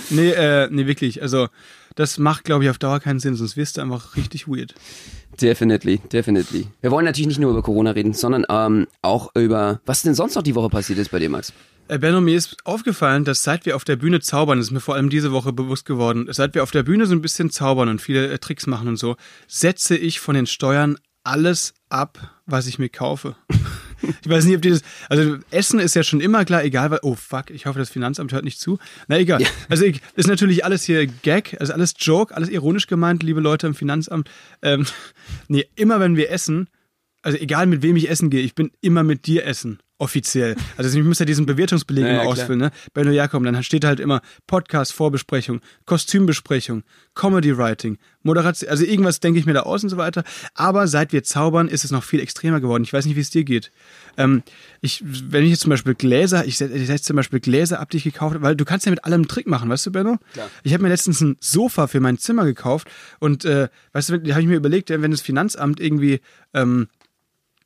nee, 0.09 0.31
äh, 0.31 0.67
nee, 0.71 0.87
wirklich. 0.87 1.21
Also, 1.21 1.47
das 1.95 2.17
macht, 2.17 2.43
glaube 2.43 2.63
ich, 2.63 2.69
auf 2.69 2.77
Dauer 2.77 2.99
keinen 2.99 3.19
Sinn, 3.19 3.35
sonst 3.35 3.57
wirst 3.57 3.77
du 3.77 3.81
einfach 3.81 4.15
richtig 4.15 4.47
weird. 4.47 4.73
Definitely, 5.39 5.99
definitely. 6.11 6.67
Wir 6.81 6.91
wollen 6.91 7.05
natürlich 7.05 7.27
nicht 7.27 7.39
nur 7.39 7.51
über 7.51 7.61
Corona 7.61 7.91
reden, 7.91 8.13
sondern 8.13 8.45
ähm, 8.49 8.87
auch 9.01 9.31
über, 9.35 9.81
was 9.85 10.01
denn 10.01 10.13
sonst 10.13 10.35
noch 10.35 10.43
die 10.43 10.55
Woche 10.55 10.69
passiert 10.69 10.99
ist 10.99 11.11
bei 11.11 11.19
dir, 11.19 11.29
Max. 11.29 11.53
Äh, 11.87 11.99
Benno, 11.99 12.21
mir 12.21 12.37
ist 12.37 12.57
aufgefallen, 12.63 13.25
dass 13.25 13.43
seit 13.43 13.65
wir 13.65 13.75
auf 13.75 13.83
der 13.83 13.95
Bühne 13.95 14.19
zaubern, 14.19 14.57
das 14.57 14.67
ist 14.67 14.71
mir 14.71 14.79
vor 14.79 14.95
allem 14.95 15.09
diese 15.09 15.31
Woche 15.31 15.51
bewusst 15.53 15.85
geworden, 15.85 16.27
seit 16.29 16.53
wir 16.53 16.63
auf 16.63 16.71
der 16.71 16.83
Bühne 16.83 17.05
so 17.05 17.13
ein 17.13 17.21
bisschen 17.21 17.49
zaubern 17.49 17.89
und 17.89 18.01
viele 18.01 18.29
äh, 18.29 18.37
Tricks 18.39 18.67
machen 18.67 18.87
und 18.87 18.97
so, 18.97 19.15
setze 19.47 19.97
ich 19.97 20.19
von 20.19 20.35
den 20.35 20.47
Steuern 20.47 20.97
alles 21.23 21.73
ab, 21.89 22.41
was 22.45 22.67
ich 22.67 22.79
mir 22.79 22.89
kaufe. 22.89 23.35
Ich 24.01 24.29
weiß 24.29 24.45
nicht, 24.45 24.55
ob 24.55 24.61
die 24.61 24.69
das. 24.69 24.81
Also, 25.09 25.37
Essen 25.51 25.79
ist 25.79 25.95
ja 25.95 26.03
schon 26.03 26.21
immer 26.21 26.45
klar, 26.45 26.63
egal, 26.63 26.91
weil. 26.91 26.99
Oh, 27.03 27.15
fuck, 27.15 27.49
ich 27.49 27.65
hoffe, 27.65 27.79
das 27.79 27.89
Finanzamt 27.89 28.31
hört 28.33 28.43
nicht 28.43 28.59
zu. 28.59 28.79
Na, 29.07 29.17
egal. 29.17 29.43
Also, 29.69 29.85
ich, 29.85 30.01
ist 30.15 30.27
natürlich 30.27 30.65
alles 30.65 30.83
hier 30.83 31.07
Gag, 31.07 31.57
also 31.59 31.73
alles 31.73 31.93
Joke, 31.97 32.35
alles 32.35 32.49
ironisch 32.49 32.87
gemeint, 32.87 33.23
liebe 33.23 33.41
Leute 33.41 33.67
im 33.67 33.75
Finanzamt. 33.75 34.29
Ähm, 34.61 34.85
nee, 35.47 35.65
immer 35.75 35.99
wenn 35.99 36.15
wir 36.15 36.31
essen, 36.31 36.67
also 37.21 37.37
egal 37.37 37.67
mit 37.67 37.81
wem 37.81 37.95
ich 37.95 38.09
essen 38.09 38.29
gehe, 38.29 38.41
ich 38.41 38.55
bin 38.55 38.71
immer 38.81 39.03
mit 39.03 39.27
dir 39.27 39.45
essen. 39.45 39.79
Offiziell. 40.01 40.55
Also 40.77 40.97
ich 40.97 41.05
muss 41.05 41.19
ja 41.19 41.27
diesen 41.27 41.45
Bewertungsbeleg 41.45 42.03
Ja, 42.03 42.09
immer 42.09 42.23
ausfüllen, 42.23 42.59
ne? 42.59 42.71
Benno 42.95 43.11
Jakob, 43.11 43.43
dann 43.43 43.61
steht 43.61 43.85
halt 43.85 43.99
immer 43.99 44.21
Podcast, 44.47 44.93
Vorbesprechung, 44.93 45.61
Kostümbesprechung, 45.85 46.81
Comedy 47.13 47.55
Writing, 47.55 47.99
Moderation, 48.23 48.67
also 48.71 48.83
irgendwas 48.83 49.19
denke 49.19 49.39
ich 49.39 49.45
mir 49.45 49.53
da 49.53 49.59
aus 49.59 49.83
und 49.83 49.89
so 49.89 49.97
weiter. 49.97 50.23
Aber 50.55 50.87
seit 50.87 51.13
wir 51.13 51.23
zaubern, 51.23 51.67
ist 51.67 51.85
es 51.85 51.91
noch 51.91 52.03
viel 52.03 52.19
extremer 52.19 52.59
geworden. 52.59 52.81
Ich 52.83 52.91
weiß 52.91 53.05
nicht, 53.05 53.15
wie 53.15 53.19
es 53.19 53.29
dir 53.29 53.43
geht. 53.43 53.71
Ähm, 54.17 54.41
ich, 54.81 55.03
wenn 55.05 55.43
ich 55.43 55.51
jetzt 55.51 55.61
zum 55.61 55.69
Beispiel 55.69 55.93
Gläser, 55.93 56.47
ich 56.47 56.57
setze 56.57 56.83
setz 56.83 57.03
zum 57.03 57.15
Beispiel 57.15 57.39
Gläser 57.39 57.79
ab, 57.79 57.91
die 57.91 57.97
ich 57.97 58.03
gekauft 58.03 58.33
habe, 58.33 58.43
weil 58.43 58.55
du 58.55 58.65
kannst 58.65 58.87
ja 58.87 58.89
mit 58.89 59.05
allem 59.05 59.21
einen 59.21 59.27
Trick 59.27 59.45
machen, 59.45 59.69
weißt 59.69 59.85
du, 59.85 59.91
Benno? 59.91 60.17
Klar. 60.33 60.49
Ich 60.63 60.73
habe 60.73 60.81
mir 60.81 60.89
letztens 60.89 61.21
ein 61.21 61.37
Sofa 61.39 61.85
für 61.85 61.99
mein 61.99 62.17
Zimmer 62.17 62.45
gekauft 62.45 62.89
und 63.19 63.45
äh, 63.45 63.69
weißt 63.93 64.09
du, 64.09 64.17
da 64.17 64.31
habe 64.31 64.41
ich 64.41 64.47
mir 64.47 64.57
überlegt, 64.57 64.89
wenn 64.89 65.11
das 65.11 65.21
Finanzamt 65.21 65.79
irgendwie 65.79 66.21
ähm, 66.55 66.87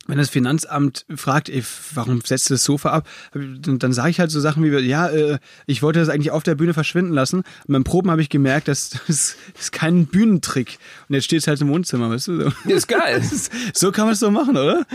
wenn 0.08 0.18
das 0.18 0.30
Finanzamt 0.30 1.06
fragt, 1.16 1.50
ey, 1.50 1.64
warum 1.94 2.22
setzt 2.22 2.50
du 2.50 2.54
das 2.54 2.64
Sofa 2.64 2.90
ab, 2.90 3.08
dann, 3.34 3.92
sage 3.94 4.12
ich 4.12 4.20
halt 4.20 4.30
so 4.30 4.40
Sachen 4.40 4.64
wie, 4.64 4.70
ja, 4.86 5.10
äh, 5.10 5.40
ich 5.66 5.82
wollte 5.82 6.00
das 6.00 6.10
eigentlich 6.10 6.32
auf 6.32 6.44
der 6.44 6.56
Bühne 6.56 6.74
verschwinden 6.74 7.12
lassen. 7.14 7.38
Und 7.40 7.74
beim 7.74 7.84
Proben 7.84 8.12
habe 8.12 8.22
ich 8.22 8.30
gemerkt, 8.30 8.68
das, 8.68 8.90
das 9.08 9.36
ist 9.60 9.72
kein 9.72 10.06
Bühnentrick. 10.06 10.78
Und 11.10 11.16
jetzt 11.16 11.26
steht 11.26 11.40
es 11.40 11.48
halt 11.48 11.60
im 11.62 11.70
Wohnzimmer, 11.70 12.10
weißt 12.10 12.28
du? 12.28 12.42
So, 12.42 12.50
Das 12.66 12.74
ist 12.74 12.88
geil. 12.88 13.22
so 13.74 13.92
kann 13.92 14.06
man 14.06 14.14
es 14.14 14.20
so 14.20 14.30
machen, 14.30 14.56
oder? 14.58 14.86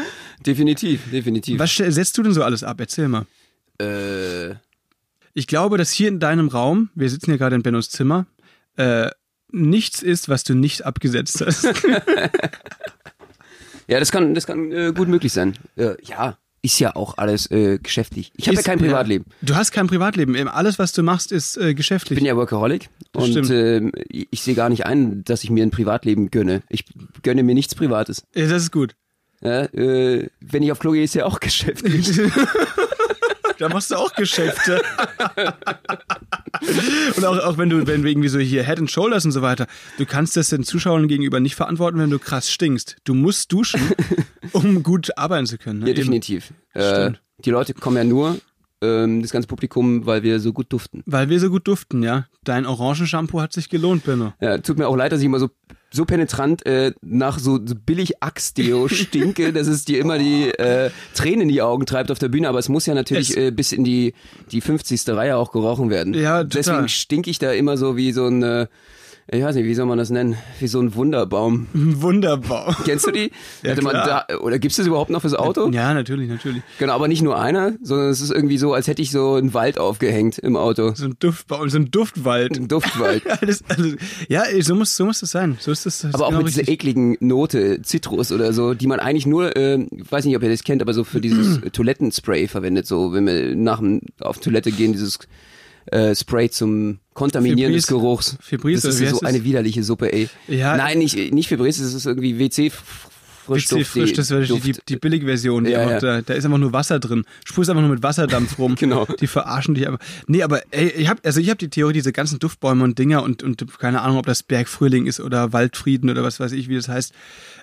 definitiv, 0.46 1.10
definitiv. 1.10 1.58
Was 1.58 1.74
setzt 1.74 2.16
du 2.16 2.22
denn 2.22 2.32
so 2.32 2.42
alles 2.44 2.62
ab? 2.62 2.78
Erzähl 2.80 3.08
mal. 3.08 3.26
Äh, 3.80 4.54
Ich 5.34 5.46
glaube, 5.46 5.76
dass 5.78 5.90
hier 5.90 6.08
in 6.08 6.20
deinem 6.20 6.48
Raum, 6.48 6.90
wir 6.94 7.08
sitzen 7.10 7.26
hier 7.30 7.38
gerade 7.38 7.56
in 7.56 7.62
Bennos 7.62 7.90
Zimmer, 7.90 8.26
äh, 8.76 9.10
nichts 9.52 10.02
ist, 10.02 10.28
was 10.28 10.44
du 10.44 10.54
nicht 10.54 10.86
abgesetzt 10.86 11.42
hast. 11.44 11.66
ja, 13.90 13.98
das 13.98 14.12
kann, 14.12 14.34
das 14.34 14.46
kann 14.46 14.72
äh, 14.72 14.92
gut 14.94 15.08
möglich 15.08 15.32
sein. 15.32 15.54
Äh, 15.76 15.94
ja, 16.02 16.38
ist 16.62 16.78
ja 16.78 16.94
auch 16.94 17.18
alles 17.18 17.50
äh, 17.50 17.78
geschäftlich. 17.78 18.32
Ich 18.36 18.46
habe 18.46 18.56
ja 18.56 18.62
kein 18.62 18.78
Privatleben. 18.78 19.24
Du 19.42 19.54
hast 19.54 19.72
kein 19.72 19.86
Privatleben. 19.86 20.34
Eben 20.34 20.48
Alles, 20.48 20.78
was 20.78 20.92
du 20.92 21.02
machst, 21.02 21.32
ist 21.32 21.56
äh, 21.56 21.74
geschäftlich. 21.74 22.18
Ich 22.18 22.20
bin 22.20 22.26
ja 22.26 22.36
Workaholic 22.36 22.88
Das 23.12 23.24
und 23.24 23.50
äh, 23.50 23.90
ich 24.08 24.42
sehe 24.42 24.54
gar 24.54 24.68
nicht 24.68 24.86
ein, 24.86 25.24
dass 25.24 25.42
ich 25.42 25.50
mir 25.50 25.64
ein 25.64 25.70
Privatleben 25.70 26.30
gönne. 26.30 26.62
Ich 26.68 26.84
gönne 27.22 27.42
mir 27.42 27.54
nichts 27.54 27.74
Privates. 27.74 28.24
Ja, 28.34 28.46
das 28.46 28.64
ist 28.64 28.72
gut. 28.72 28.94
Ja, 29.40 29.62
äh, 29.62 30.28
wenn 30.40 30.62
ich 30.62 30.70
auf 30.70 30.78
Klo 30.78 30.92
gehe, 30.92 31.02
ist 31.02 31.14
ja 31.14 31.24
auch 31.24 31.40
geschäftlich. 31.40 32.20
Da 33.60 33.68
machst 33.68 33.90
du 33.90 33.96
auch 33.96 34.14
Geschäfte. 34.14 34.80
und 37.16 37.24
auch, 37.24 37.38
auch 37.38 37.58
wenn 37.58 37.70
du, 37.70 37.86
wenn 37.86 38.02
wir 38.02 38.10
irgendwie 38.10 38.28
so 38.28 38.38
hier 38.38 38.64
Head 38.64 38.78
and 38.78 38.90
Shoulders 38.90 39.24
und 39.24 39.32
so 39.32 39.42
weiter, 39.42 39.66
du 39.98 40.06
kannst 40.06 40.36
das 40.36 40.50
den 40.50 40.64
Zuschauern 40.64 41.08
gegenüber 41.08 41.40
nicht 41.40 41.54
verantworten, 41.54 41.98
wenn 41.98 42.10
du 42.10 42.18
krass 42.18 42.50
stinkst. 42.50 42.96
Du 43.04 43.14
musst 43.14 43.52
duschen, 43.52 43.80
um 44.52 44.82
gut 44.82 45.16
arbeiten 45.16 45.46
zu 45.46 45.58
können. 45.58 45.80
Ne? 45.80 45.88
Ja, 45.88 45.94
definitiv. 45.94 46.52
Äh, 46.74 47.12
die 47.38 47.50
Leute 47.50 47.74
kommen 47.74 47.96
ja 47.96 48.04
nur, 48.04 48.38
ähm, 48.82 49.22
das 49.22 49.30
ganze 49.30 49.48
Publikum, 49.48 50.06
weil 50.06 50.22
wir 50.22 50.40
so 50.40 50.52
gut 50.52 50.72
duften. 50.72 51.02
Weil 51.06 51.28
wir 51.28 51.38
so 51.40 51.50
gut 51.50 51.66
duften, 51.68 52.02
ja. 52.02 52.26
Dein 52.44 52.66
Orangenshampoo 52.66 53.40
hat 53.40 53.52
sich 53.52 53.68
gelohnt, 53.68 54.04
Benno. 54.04 54.32
Ja, 54.40 54.58
tut 54.58 54.78
mir 54.78 54.88
auch 54.88 54.96
leid, 54.96 55.12
dass 55.12 55.20
ich 55.20 55.26
immer 55.26 55.38
so 55.40 55.50
so 55.92 56.04
penetrant 56.04 56.64
äh, 56.66 56.92
nach 57.02 57.40
so, 57.40 57.58
so 57.66 57.74
billig 57.74 58.22
Axe-Deo 58.22 58.86
stinke, 58.88 59.52
dass 59.52 59.66
es 59.66 59.84
dir 59.84 59.98
immer 59.98 60.18
die 60.18 60.44
äh, 60.44 60.90
Tränen 61.14 61.42
in 61.42 61.48
die 61.48 61.62
Augen 61.62 61.84
treibt 61.84 62.12
auf 62.12 62.20
der 62.20 62.28
Bühne, 62.28 62.48
aber 62.48 62.60
es 62.60 62.68
muss 62.68 62.86
ja 62.86 62.94
natürlich 62.94 63.30
Es- 63.30 63.36
äh, 63.36 63.50
bis 63.50 63.72
in 63.72 63.82
die 63.82 64.14
die 64.52 64.60
50. 64.60 65.08
Reihe 65.08 65.36
auch 65.36 65.50
gerochen 65.50 65.90
werden. 65.90 66.14
Ja, 66.14 66.44
total. 66.44 66.48
Deswegen 66.48 66.88
stinke 66.88 67.28
ich 67.28 67.40
da 67.40 67.50
immer 67.52 67.76
so 67.76 67.96
wie 67.96 68.12
so 68.12 68.26
ein 68.28 68.42
äh, 68.44 68.66
ich 69.32 69.44
weiß 69.44 69.54
nicht, 69.54 69.64
wie 69.64 69.74
soll 69.74 69.86
man 69.86 69.96
das 69.96 70.10
nennen? 70.10 70.36
Wie 70.58 70.66
so 70.66 70.80
ein 70.80 70.94
Wunderbaum. 70.94 71.68
Wunderbar. 71.72 72.76
Kennst 72.84 73.06
du 73.06 73.12
die? 73.12 73.30
Ja, 73.62 73.70
Hatte 73.70 73.82
man 73.82 73.94
da, 73.94 74.26
oder 74.40 74.58
gibt's 74.58 74.76
das 74.76 74.88
überhaupt 74.88 75.10
noch 75.10 75.20
fürs 75.20 75.34
Auto? 75.34 75.70
Ja, 75.70 75.94
natürlich, 75.94 76.28
natürlich. 76.28 76.62
Genau, 76.80 76.94
aber 76.94 77.06
nicht 77.06 77.22
nur 77.22 77.40
einer, 77.40 77.74
sondern 77.80 78.08
es 78.08 78.20
ist 78.20 78.32
irgendwie 78.32 78.58
so, 78.58 78.74
als 78.74 78.88
hätte 78.88 79.02
ich 79.02 79.12
so 79.12 79.34
einen 79.34 79.54
Wald 79.54 79.78
aufgehängt 79.78 80.38
im 80.38 80.56
Auto. 80.56 80.94
So 80.96 81.04
ein 81.04 81.14
Duftbaum, 81.20 81.70
so 81.70 81.78
ein 81.78 81.90
Duftwald. 81.90 82.56
Ein 82.56 82.68
Duftwald. 82.68 83.22
Ja, 83.30 83.36
das, 83.46 83.62
also, 83.68 83.96
ja, 84.28 84.42
so 84.60 84.74
muss, 84.74 84.96
so 84.96 85.04
muss 85.04 85.20
das 85.20 85.30
sein. 85.30 85.56
So 85.60 85.70
ist 85.70 85.86
das. 85.86 86.00
das 86.00 86.10
ist 86.10 86.14
Aber 86.14 86.26
auch 86.26 86.30
genau 86.30 86.42
mit 86.42 86.48
dieser 86.48 86.68
ekligen 86.68 87.16
Note, 87.20 87.82
Zitrus 87.82 88.32
oder 88.32 88.52
so, 88.52 88.74
die 88.74 88.86
man 88.86 88.98
eigentlich 88.98 89.26
nur, 89.26 89.56
äh, 89.56 89.78
weiß 89.90 90.24
nicht, 90.24 90.36
ob 90.36 90.42
ihr 90.42 90.48
das 90.48 90.64
kennt, 90.64 90.82
aber 90.82 90.92
so 90.92 91.04
für 91.04 91.20
dieses 91.20 91.60
Toilettenspray 91.72 92.48
verwendet, 92.48 92.86
so 92.86 93.12
wenn 93.12 93.26
wir 93.26 93.54
nach 93.54 93.78
dem, 93.78 94.00
auf 94.20 94.38
Toilette 94.38 94.72
gehen, 94.72 94.92
dieses 94.92 95.20
äh, 95.86 96.14
Spray 96.14 96.50
zum 96.50 96.98
Kontaminieren 97.14 97.72
des 97.72 97.86
Febreze. 97.86 98.02
Geruchs. 98.02 98.36
Febreze, 98.40 98.88
das 98.88 99.00
ist 99.00 99.16
so 99.16 99.20
eine 99.20 99.44
widerliche 99.44 99.82
Suppe, 99.82 100.12
ey. 100.12 100.28
Ja. 100.48 100.76
Nein, 100.76 100.98
nicht, 100.98 101.32
nicht 101.32 101.48
Febreze, 101.48 101.82
das 101.82 101.94
ist 101.94 102.06
irgendwie 102.06 102.38
WC 102.38 102.70
Frischduft. 103.50 103.80
WC 103.80 104.00
frisch, 104.00 104.12
das 104.12 104.30
wäre 104.30 104.44
die, 104.46 104.60
die, 104.60 104.78
die 104.88 104.96
Billigversion. 104.96 105.64
Die 105.64 105.72
Ja, 105.72 105.80
einfach, 105.80 106.02
ja. 106.02 106.16
Da, 106.16 106.22
da 106.22 106.34
ist 106.34 106.44
einfach 106.44 106.58
nur 106.58 106.72
Wasser 106.72 107.00
drin. 107.00 107.24
Sprühst 107.44 107.68
einfach 107.70 107.82
nur 107.82 107.90
mit 107.90 108.02
Wasserdampf 108.02 108.58
rum. 108.58 108.74
Genau. 108.80 109.04
Die 109.04 109.26
verarschen 109.26 109.74
dich 109.74 109.86
aber. 109.86 109.98
Nee, 110.26 110.42
aber 110.42 110.62
ey, 110.70 110.88
ich 110.90 111.08
hab, 111.08 111.24
also 111.26 111.40
ich 111.40 111.50
habe 111.50 111.58
die 111.58 111.68
Theorie, 111.68 111.92
diese 111.92 112.12
ganzen 112.12 112.38
Duftbäume 112.38 112.84
und 112.84 112.98
Dinger 112.98 113.22
und, 113.22 113.42
und 113.42 113.78
keine 113.78 114.00
Ahnung, 114.00 114.16
ob 114.16 114.26
das 114.26 114.42
Bergfrühling 114.42 115.06
ist 115.06 115.20
oder 115.20 115.52
Waldfrieden 115.52 116.08
oder 116.08 116.22
was 116.22 116.40
weiß 116.40 116.52
ich, 116.52 116.68
wie 116.68 116.76
das 116.76 116.88
heißt. 116.88 117.12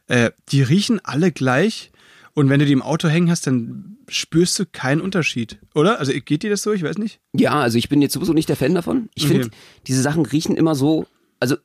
Äh, 0.08 0.32
die 0.50 0.62
riechen 0.62 1.00
alle 1.04 1.32
gleich. 1.32 1.92
Und 2.38 2.50
wenn 2.50 2.60
du 2.60 2.68
die 2.68 2.72
im 2.74 2.84
Auto 2.84 3.08
hängen 3.08 3.32
hast, 3.32 3.48
dann 3.48 3.98
spürst 4.08 4.60
du 4.60 4.68
keinen 4.68 5.02
Unterschied, 5.02 5.58
oder? 5.74 6.00
Also 6.00 6.12
geht 6.14 6.44
dir 6.44 6.52
das 6.52 6.62
so? 6.62 6.72
Ich 6.72 6.84
weiß 6.84 7.00
nicht. 7.00 7.20
Ja, 7.34 7.62
also 7.62 7.80
ich 7.80 7.90
bin 7.90 8.00
jetzt 8.00 8.14
sowieso 8.14 8.32
nicht 8.32 8.48
der 8.48 8.56
Fan 8.56 8.76
davon. 8.76 9.10
Ich 9.16 9.26
Okay. 9.26 9.40
finde, 9.40 9.50
diese 9.88 10.04
Sachen 10.04 10.24
riechen 10.24 10.56
immer 10.56 10.76
so, 10.76 11.08
also 11.40 11.56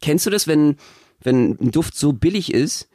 kennst 0.00 0.24
du 0.24 0.30
das, 0.30 0.46
wenn, 0.46 0.76
wenn 1.20 1.58
ein 1.60 1.72
Duft 1.72 1.96
so 1.96 2.12
billig 2.12 2.54
ist, 2.54 2.88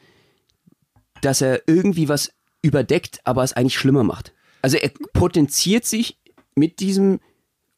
dass 1.20 1.42
er 1.42 1.60
irgendwie 1.66 2.08
was 2.08 2.32
überdeckt, 2.62 3.20
aber 3.24 3.44
es 3.44 3.52
eigentlich 3.52 3.76
schlimmer 3.76 4.02
macht? 4.02 4.32
Also 4.62 4.78
er 4.78 4.90
potenziert 5.12 5.84
sich 5.84 6.16
mit 6.54 6.80
diesem 6.80 7.20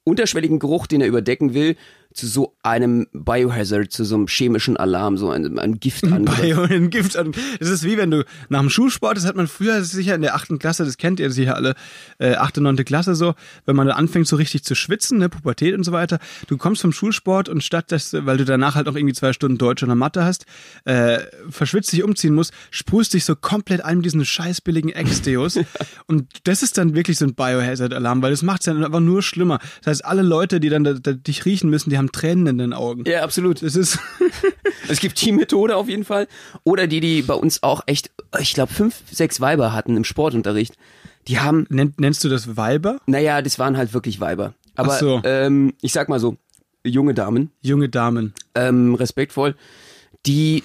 unterschwelligen 0.05 0.61
Geruch, 0.61 0.87
den 0.87 1.00
er 1.00 1.09
überdecken 1.09 1.52
will, 1.52 1.74
zu 2.14 2.27
so 2.27 2.57
einem 2.62 3.07
Biohazard, 3.12 3.92
zu 3.92 4.05
so 4.05 4.14
einem 4.16 4.27
chemischen 4.27 4.77
Alarm, 4.77 5.16
so 5.16 5.31
einem, 5.31 5.59
einem 5.59 5.81
Gift 5.81 6.03
Bio 6.03 6.62
ein 6.70 6.90
Gift 6.90 7.16
an. 7.16 7.33
Das 7.59 7.68
ist 7.68 7.85
wie 7.85 7.96
wenn 7.96 8.11
du 8.11 8.25
nach 8.48 8.61
dem 8.61 8.70
Schulsport, 8.70 9.16
das 9.16 9.27
hat 9.27 9.37
man 9.37 9.48
früher 9.48 9.83
sicher 9.85 10.14
in 10.14 10.22
der 10.22 10.35
achten 10.35 10.59
Klasse, 10.59 10.85
das 10.85 10.96
kennt 10.96 11.20
ihr 11.20 11.31
sicher 11.31 11.57
alle, 11.57 11.75
äh, 12.18 12.35
achte, 12.35 12.61
neunte 12.61 12.85
Klasse 12.85 13.14
so, 13.14 13.35
wenn 13.66 13.77
man 13.77 13.87
dann 13.87 13.96
anfängt 13.96 14.27
so 14.27 14.37
richtig 14.37 14.64
zu 14.64 14.75
schwitzen, 14.75 15.18
ne, 15.18 15.29
Pubertät 15.29 15.75
und 15.75 15.85
so 15.85 15.92
weiter, 15.92 16.18
du 16.46 16.57
kommst 16.57 16.83
vom 16.83 16.92
Schulsport 16.92 17.48
und 17.48 17.62
statt 17.62 17.92
dass, 17.92 18.12
weil 18.12 18.37
du 18.37 18.44
danach 18.44 18.75
halt 18.75 18.88
auch 18.88 18.96
irgendwie 18.96 19.14
zwei 19.14 19.33
Stunden 19.33 19.59
Deutsch 19.59 19.83
oder 19.83 19.94
Mathe 19.94 20.25
hast, 20.25 20.46
äh, 20.85 21.18
verschwitzt 21.51 21.92
dich 21.92 22.03
umziehen 22.03 22.35
musst, 22.35 22.53
sprühst 22.70 23.14
dich 23.14 23.25
so 23.25 23.37
komplett 23.37 23.85
einem 23.85 24.03
diesen 24.03 24.25
scheiß 24.25 24.61
billigen 24.61 24.90
Ex-Deos 24.90 25.59
und 26.07 26.29
das 26.44 26.62
ist 26.62 26.79
dann 26.79 26.94
wirklich 26.94 27.18
so 27.18 27.25
ein 27.25 27.35
Biohazard-Alarm, 27.35 28.22
weil 28.22 28.31
das 28.31 28.42
macht 28.42 28.61
es 28.61 28.66
dann 28.66 28.85
einfach 28.85 29.01
nur 29.01 29.22
schlimmer. 29.22 29.59
Das 29.79 29.87
heißt, 29.88 30.05
alle 30.05 30.22
Leute, 30.22 30.61
die 30.61 30.68
dann 30.68 30.85
da, 30.85 30.94
da, 30.94 31.12
dich 31.12 31.44
riechen 31.44 31.70
müssen, 31.70 31.90
die 31.90 31.98
haben 31.98 32.02
Tränen 32.11 32.47
in 32.49 32.59
den 32.59 32.73
Augen. 32.73 33.05
Ja, 33.07 33.23
absolut. 33.23 33.62
Das 33.62 33.77
ist, 33.77 33.99
Es 34.88 34.99
gibt 35.01 35.21
die 35.23 35.31
Methode 35.33 35.77
auf 35.77 35.88
jeden 35.88 36.05
Fall. 36.05 36.27
Oder 36.65 36.87
die, 36.87 37.01
die 37.01 37.23
bei 37.23 37.35
uns 37.35 37.62
auch 37.62 37.83
echt, 37.87 38.11
ich 38.41 38.55
glaube, 38.55 38.73
fünf, 38.73 39.03
sechs 39.11 39.41
Weiber 39.41 39.73
hatten 39.73 39.97
im 39.97 40.05
Sportunterricht. 40.05 40.75
Die 41.29 41.38
haben, 41.38 41.67
Nenn, 41.71 41.95
nennst 41.99 42.25
du 42.25 42.29
das 42.29 42.57
Weiber? 42.57 42.99
naja, 43.07 43.41
das 43.43 43.59
waren 43.59 43.77
halt 43.77 43.93
wirklich 43.95 44.21
Weiber. 44.21 44.55
Aber 44.75 44.95
Ach 44.95 44.99
so. 44.99 45.21
ähm, 45.25 45.75
ich 45.83 45.93
sag 45.93 46.09
mal 46.09 46.19
so, 46.19 46.37
junge 46.85 47.15
Damen, 47.15 47.51
Junge 47.61 47.88
Damen. 47.88 48.35
ähm, 48.57 48.95
respektvoll, 48.97 49.55
die, 50.27 50.65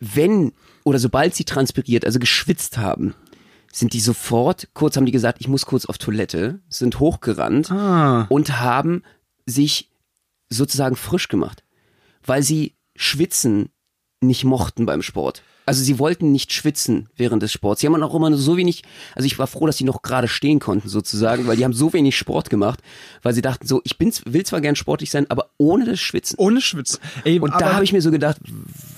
wenn 0.00 0.52
oder 0.84 0.98
sobald 1.00 1.34
sie 1.34 1.44
transpiriert, 1.44 2.04
also 2.04 2.20
geschwitzt 2.20 2.78
haben, 2.78 3.14
sind 3.72 3.92
die 3.92 4.00
sofort, 4.00 4.68
kurz 4.74 4.96
haben 4.96 5.06
die 5.06 5.12
gesagt, 5.12 5.38
ich 5.40 5.48
muss 5.48 5.66
kurz 5.66 5.86
auf 5.86 5.98
Toilette, 5.98 6.60
sind 6.68 7.00
hochgerannt 7.00 7.70
Ah. 7.72 8.26
und 8.28 8.60
haben 8.60 9.02
sich 9.46 9.90
sozusagen 10.48 10.96
frisch 10.96 11.28
gemacht, 11.28 11.64
weil 12.24 12.42
sie 12.42 12.74
Schwitzen 12.94 13.70
nicht 14.20 14.44
mochten 14.44 14.86
beim 14.86 15.02
Sport. 15.02 15.42
Also 15.66 15.82
sie 15.82 15.98
wollten 15.98 16.30
nicht 16.30 16.52
schwitzen 16.52 17.08
während 17.16 17.42
des 17.42 17.52
Sports. 17.52 17.80
Sie 17.80 17.88
haben 17.88 18.00
auch 18.00 18.14
immer 18.14 18.30
nur 18.30 18.38
so 18.38 18.56
wenig, 18.56 18.84
also 19.14 19.26
ich 19.26 19.36
war 19.38 19.48
froh, 19.48 19.66
dass 19.66 19.76
sie 19.76 19.84
noch 19.84 20.02
gerade 20.02 20.28
stehen 20.28 20.60
konnten 20.60 20.88
sozusagen, 20.88 21.46
weil 21.48 21.56
die 21.56 21.64
haben 21.64 21.72
so 21.72 21.92
wenig 21.92 22.16
Sport 22.16 22.50
gemacht, 22.50 22.80
weil 23.22 23.34
sie 23.34 23.42
dachten 23.42 23.66
so, 23.66 23.80
ich 23.84 23.98
bin, 23.98 24.12
will 24.26 24.46
zwar 24.46 24.60
gern 24.60 24.76
sportlich 24.76 25.10
sein, 25.10 25.28
aber 25.28 25.50
ohne 25.58 25.84
das 25.84 25.98
Schwitzen. 25.98 26.38
Ohne 26.38 26.60
Schwitzen. 26.60 27.00
Ey, 27.24 27.40
Und 27.40 27.52
da 27.60 27.74
habe 27.74 27.84
ich 27.84 27.92
mir 27.92 28.00
so 28.00 28.12
gedacht, 28.12 28.38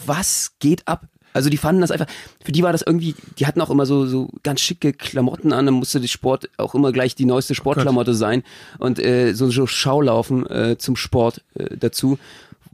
was 0.05 0.53
geht 0.59 0.87
ab? 0.87 1.09
Also 1.33 1.51
die 1.51 1.57
fanden 1.57 1.81
das 1.81 1.91
einfach, 1.91 2.07
für 2.45 2.53
die 2.53 2.63
war 2.63 2.73
das 2.73 2.83
irgendwie, 2.83 3.15
die 3.39 3.47
hatten 3.47 3.61
auch 3.61 3.71
immer 3.71 3.87
so, 3.87 4.07
so 4.07 4.29
ganz 4.43 4.61
schicke 4.61 4.93
Klamotten 4.93 5.53
an, 5.53 5.67
dann 5.67 5.75
musste 5.75 6.01
die 6.01 6.09
Sport 6.09 6.49
auch 6.57 6.75
immer 6.75 6.93
gleich 6.93 7.15
die 7.15 7.27
neueste 7.27 7.55
Sportklamotte 7.55 8.15
sein. 8.15 8.43
Und 8.79 8.99
äh, 8.99 9.33
so, 9.35 9.51
so 9.51 9.67
Schaulaufen 9.67 10.49
äh, 10.51 10.77
zum 10.79 10.97
Sport 10.97 11.43
äh, 11.55 11.77
dazu, 11.77 12.19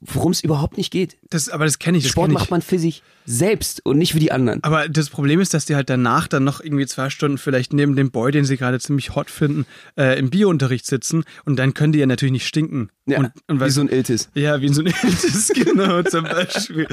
worum 0.06 0.32
es 0.32 0.42
überhaupt 0.42 0.76
nicht 0.76 0.90
geht. 0.90 1.16
das, 1.30 1.48
aber 1.48 1.64
das 1.64 1.78
kenne 1.78 1.98
ich. 1.98 2.04
Das 2.04 2.12
Sport 2.12 2.26
kenn 2.28 2.32
ich. 2.36 2.40
macht 2.40 2.50
man 2.50 2.62
für 2.62 2.78
sich 2.78 3.02
selbst 3.26 3.84
und 3.86 3.96
nicht 3.96 4.12
für 4.12 4.18
die 4.20 4.32
anderen. 4.32 4.62
Aber 4.62 4.86
das 4.88 5.08
Problem 5.08 5.40
ist, 5.40 5.54
dass 5.54 5.64
die 5.64 5.74
halt 5.76 5.88
danach 5.88 6.28
dann 6.28 6.44
noch 6.44 6.60
irgendwie 6.60 6.84
zwei 6.86 7.08
Stunden 7.08 7.38
vielleicht 7.38 7.72
neben 7.72 7.96
dem 7.96 8.10
Boy, 8.10 8.30
den 8.32 8.44
sie 8.44 8.58
gerade 8.58 8.78
ziemlich 8.80 9.14
hot 9.14 9.30
finden, 9.30 9.64
äh, 9.96 10.18
im 10.18 10.28
Biounterricht 10.28 10.84
sitzen 10.84 11.24
und 11.46 11.56
dann 11.58 11.72
können 11.72 11.92
die 11.94 12.00
ja 12.00 12.06
natürlich 12.06 12.32
nicht 12.32 12.46
stinken. 12.46 12.90
Ja, 13.06 13.18
und, 13.18 13.30
und 13.48 13.56
wie 13.56 13.60
weißt 13.60 13.76
so 13.76 13.80
ein 13.80 13.88
Iltis. 13.88 14.28
Ja, 14.34 14.60
wie 14.60 14.68
so 14.68 14.82
ein 14.82 14.86
Iltis, 15.02 15.52
genau, 15.54 16.02
zum 16.02 16.24
Beispiel. 16.24 16.86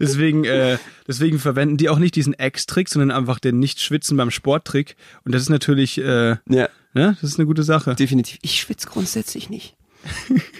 Deswegen, 0.00 0.44
äh, 0.44 0.78
deswegen 1.06 1.38
verwenden 1.38 1.76
die 1.76 1.88
auch 1.90 1.98
nicht 1.98 2.16
diesen 2.16 2.32
Ex-Trick, 2.34 2.88
sondern 2.88 3.10
einfach 3.10 3.38
den 3.38 3.58
Nicht-Schwitzen 3.58 4.16
beim 4.16 4.30
Sporttrick. 4.30 4.96
Und 5.24 5.34
das 5.34 5.42
ist 5.42 5.50
natürlich, 5.50 5.98
äh, 5.98 6.36
Ja, 6.48 6.68
ne, 6.94 7.16
das 7.20 7.22
ist 7.30 7.38
eine 7.38 7.46
gute 7.46 7.62
Sache. 7.62 7.94
definitiv. 7.94 8.38
Ich 8.42 8.58
schwitze 8.60 8.88
grundsätzlich 8.88 9.50
nicht. 9.50 9.74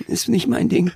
Ist 0.08 0.28
nicht 0.28 0.46
mein 0.46 0.68
Ding. 0.68 0.90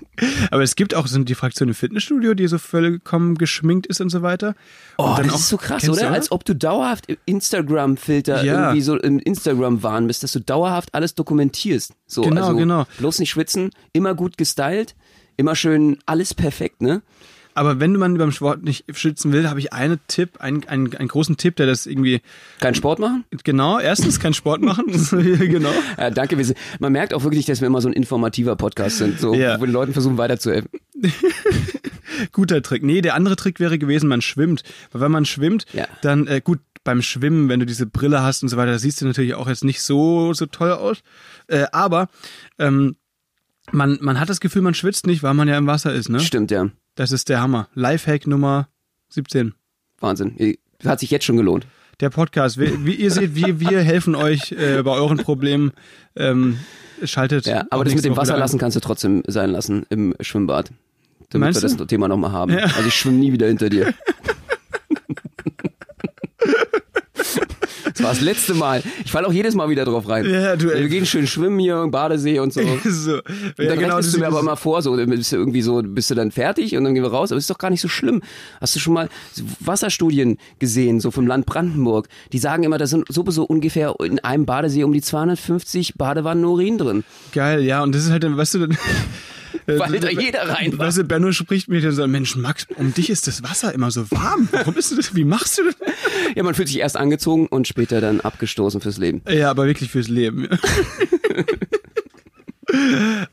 Aber 0.51 0.63
es 0.63 0.77
gibt 0.77 0.95
auch 0.95 1.07
so 1.07 1.19
die 1.23 1.35
Fraktion 1.35 1.69
im 1.69 1.75
Fitnessstudio, 1.75 2.35
die 2.35 2.47
so 2.49 2.59
vollkommen 2.59 3.37
geschminkt 3.37 3.87
ist 3.87 4.01
und 4.01 4.11
so 4.11 4.23
weiter. 4.23 4.55
Oh, 4.99 5.05
und 5.05 5.19
dann 5.19 5.25
das 5.27 5.35
auch- 5.35 5.39
ist 5.39 5.49
so 5.49 5.57
krass, 5.57 5.83
du 5.83 5.93
oder? 5.93 6.09
auch? 6.09 6.13
Als 6.13 6.31
ob 6.33 6.45
du 6.45 6.55
dauerhaft 6.55 7.07
Instagram-Filter 7.27 8.45
Ja. 8.45 8.61
irgendwie 8.63 8.81
so 8.83 8.97
im 8.99 9.19
Instagram-Wahn 9.19 10.07
bist, 10.07 10.23
dass 10.23 10.33
du 10.33 10.41
dauerhaft 10.41 10.95
alles 10.95 11.15
dokumentierst. 11.15 11.93
So, 12.07 12.23
Genau, 12.23 12.43
also 12.49 12.57
genau. 12.57 12.85
Bloß 12.99 13.19
nicht 13.19 13.31
schwitzen, 13.31 13.71
immer 13.93 14.15
gut 14.15 14.39
gestylt, 14.39 14.95
immer 15.37 15.55
schön 15.57 15.99
alles 16.07 16.35
perfekt, 16.35 16.83
ne? 16.83 17.03
Aber 17.59 17.81
wenn 17.81 17.93
man 17.97 18.17
beim 18.19 18.31
Sport 18.33 18.63
nicht 18.63 18.85
schützen 18.97 19.33
will, 19.33 19.49
habe 19.49 19.59
ich 19.61 19.73
einen 19.73 19.99
Tipp, 20.07 20.41
einen, 20.41 20.67
einen, 20.69 20.95
einen 20.97 21.09
großen 21.09 21.37
Tipp, 21.37 21.57
der 21.57 21.67
das 21.67 21.87
irgendwie, 21.87 22.21
Kein 22.61 22.75
Sport 22.75 22.99
machen? 23.01 23.25
genau, 23.45 23.79
erstens 23.81 24.21
kein 24.21 24.33
Sport 24.35 24.63
machen, 24.63 24.85
genau. 25.11 25.73
Ja, 25.99 26.11
danke. 26.11 26.39
Wir 26.39 26.45
sind, 26.45 26.59
man 26.79 26.93
merkt 26.93 27.13
auch 27.15 27.25
wirklich, 27.25 27.47
dass 27.47 27.61
wir 27.61 27.67
immer 27.67 27.81
so 27.81 27.89
ein 27.89 27.95
informativer 27.95 28.57
Podcast 28.57 28.99
sind, 28.99 29.19
so, 29.21 29.35
Ja. 29.35 29.61
wo 29.61 29.67
die 29.67 29.73
Leuten 29.73 29.93
versuchen 29.93 30.19
weiterzuhelfen. 30.19 30.71
Guter 32.33 32.63
Trick. 32.63 32.83
Nee, 32.83 33.01
der 33.01 33.15
andere 33.15 33.37
Trick 33.37 33.61
wäre 33.61 33.79
gewesen, 33.79 34.09
man 34.09 34.23
schwimmt. 34.23 34.63
Weil 34.93 35.01
wenn 35.03 35.13
man 35.13 35.25
schwimmt, 35.25 35.67
Ja. 35.73 35.87
dann, 36.03 36.27
äh, 36.27 36.41
gut, 36.43 36.61
beim 36.85 37.03
Schwimmen, 37.03 37.49
wenn 37.49 37.61
du 37.61 37.67
diese 37.67 37.87
Brille 37.87 38.23
hast 38.23 38.43
und 38.43 38.49
so 38.49 38.57
weiter, 38.57 38.73
da 38.73 38.79
siehst 38.79 39.01
du 39.01 39.07
natürlich 39.07 39.35
auch 39.35 39.49
jetzt 39.49 39.65
nicht 39.65 39.83
so, 39.83 40.33
so 40.33 40.47
toll 40.47 40.73
aus. 40.73 40.99
Äh, 41.49 41.67
aber 41.73 42.09
ähm, 42.59 42.97
man, 43.73 43.99
man 44.01 44.19
hat 44.19 44.31
das 44.31 44.41
Gefühl, 44.41 44.63
man 44.63 44.75
schwitzt 44.75 45.07
nicht, 45.07 45.23
weil 45.23 45.35
man 45.35 45.49
ja 45.49 45.59
im 45.59 45.67
Wasser 45.67 45.93
ist, 45.93 46.09
ne? 46.09 46.21
Stimmt, 46.21 46.51
ja. 46.51 46.69
Das 46.99 47.13
ist 47.13 47.29
der 47.29 47.41
Hammer. 47.41 47.69
Lifehack 47.75 48.27
Nummer 48.27 48.67
17. 49.11 49.55
Wahnsinn. 50.01 50.35
Hat 50.85 50.99
sich 50.99 51.13
jetzt 51.13 51.25
schon 51.25 51.37
gelohnt. 51.37 51.65
Der 52.01 52.11
Podcast. 52.11 52.59
Wie, 52.59 52.85
wie 52.85 52.95
ihr 52.95 53.13
seht, 53.13 53.37
wir, 53.37 53.61
wir 53.61 53.83
helfen 53.83 54.17
euch 54.17 54.51
äh, 54.51 54.83
bei 54.83 54.91
euren 54.91 55.19
Problemen. 55.19 55.71
Ähm, 56.17 56.59
schaltet. 57.05 57.47
Ja, 57.47 57.65
aber 57.71 57.85
das 57.85 57.95
mit 57.95 58.05
dem 58.05 58.17
Wasser 58.17 58.37
lassen 58.37 58.59
kannst 58.59 58.75
du 58.75 58.81
trotzdem 58.81 59.23
sein 59.29 59.51
lassen 59.51 59.87
im 59.91 60.13
Schwimmbad. 60.21 60.73
Damit 61.31 61.47
Meinst 61.47 61.63
wir 61.63 61.69
du? 61.69 61.77
das 61.77 61.87
Thema 61.87 62.09
nochmal 62.09 62.33
haben. 62.33 62.51
Also 62.53 62.89
ich 62.89 62.95
schwimme 62.97 63.19
nie 63.19 63.33
wieder 63.33 63.47
hinter 63.47 63.71
dir. 63.71 63.95
Das 67.85 67.98
war 68.09 68.15
das 68.15 68.23
letzte 68.23 68.55
Mal. 68.55 68.83
Ich 69.05 69.11
falle 69.13 69.27
auch 69.27 69.33
jedes 69.33 69.55
Mal 69.55 69.69
wieder 69.69 69.85
drauf 69.85 70.09
rein. 70.09 70.25
Ja, 70.29 70.57
du- 70.57 70.69
Wir 70.69 70.89
gehen 70.89 71.07
schön 71.07 71.27
schwimmen 71.27 71.59
hier 71.59 71.83
im 71.83 71.91
Badesee 71.91 72.39
und 72.41 72.53
so. 72.53 72.61
Und 72.69 72.83
so. 72.85 73.17
Ja, 73.17 73.21
dann 73.57 73.79
genau, 73.79 73.97
rechnest 73.97 74.15
du 74.15 74.19
mir 74.21 74.27
aber 74.27 74.41
immer 74.41 74.57
vor, 74.57 74.83
so 74.83 74.97
dann 74.97 75.11
bist 75.11 75.31
du 75.33 75.37
irgendwie 75.37 75.63
so, 75.63 75.83
bist 75.83 76.11
du 76.11 76.15
dann 76.15 76.31
fertig 76.33 76.77
und 76.77 76.85
dann 76.85 76.95
gehen 76.95 77.03
wir 77.03 77.11
raus, 77.11 77.31
aber 77.33 77.39
ist 77.39 77.51
doch 77.51 77.59
gar 77.59 77.71
nicht 77.71 77.81
so 77.81 77.89
schlimm. 77.89 78.23
Hast 78.61 78.75
du 78.77 78.81
schon 78.81 78.95
mal 78.95 79.09
Wasserstudien 79.61 80.39
gesehen, 80.59 81.01
so 81.01 81.11
vom 81.11 81.27
Land 81.27 81.47
Brandenburg? 81.47 82.09
Die 82.33 82.39
sagen 82.39 82.63
immer, 82.63 82.79
da 82.79 82.87
sind 82.87 83.05
sowieso 83.13 83.45
ungefähr 83.45 83.95
in 84.03 84.19
einem 84.21 84.47
Badesee 84.47 84.85
um 84.85 84.93
die 84.93 85.03
250 85.03 85.95
Badewannen 85.97 86.45
Urin 86.45 86.79
drin. 86.79 87.05
Geil, 87.33 87.63
ja, 87.65 87.83
und 87.83 87.95
das 87.95 88.05
ist 88.05 88.11
halt 88.11 88.25
dann, 88.25 88.37
weißt 88.37 88.55
du, 88.55 88.59
dann. 88.61 88.79
Weil 89.67 90.01
da 90.01 90.09
jeder 90.11 90.49
rein 90.49 90.77
Weißt 90.79 90.99
du, 90.99 91.05
Benno 91.05 91.33
spricht 91.33 91.69
mir 91.69 91.81
dann 91.81 91.93
so, 91.93 92.07
Mensch, 92.07 92.37
Max, 92.37 92.67
um 92.77 92.93
dich 92.95 93.11
ist 93.11 93.27
das 93.27 93.43
Wasser 93.43 93.73
immer 93.75 93.91
so 93.91 94.11
warm. 94.11 94.49
Warum 94.53 94.75
bist 94.75 94.91
du 94.93 94.97
das? 94.97 95.15
Wie 95.15 95.25
machst 95.25 95.59
du 95.59 95.63
das? 95.65 95.75
Ja, 96.35 96.43
man 96.43 96.55
fühlt 96.55 96.69
sich 96.69 96.79
erst 96.79 96.97
angezogen 96.97 97.47
und 97.47 97.67
später 97.69 98.01
dann 98.01 98.21
abgestoßen 98.21 98.81
fürs 98.81 98.99
Leben. 98.99 99.23
Ja, 99.29 99.51
aber 99.51 99.67
wirklich 99.67 99.91
fürs 99.91 100.09
Leben. 100.09 100.49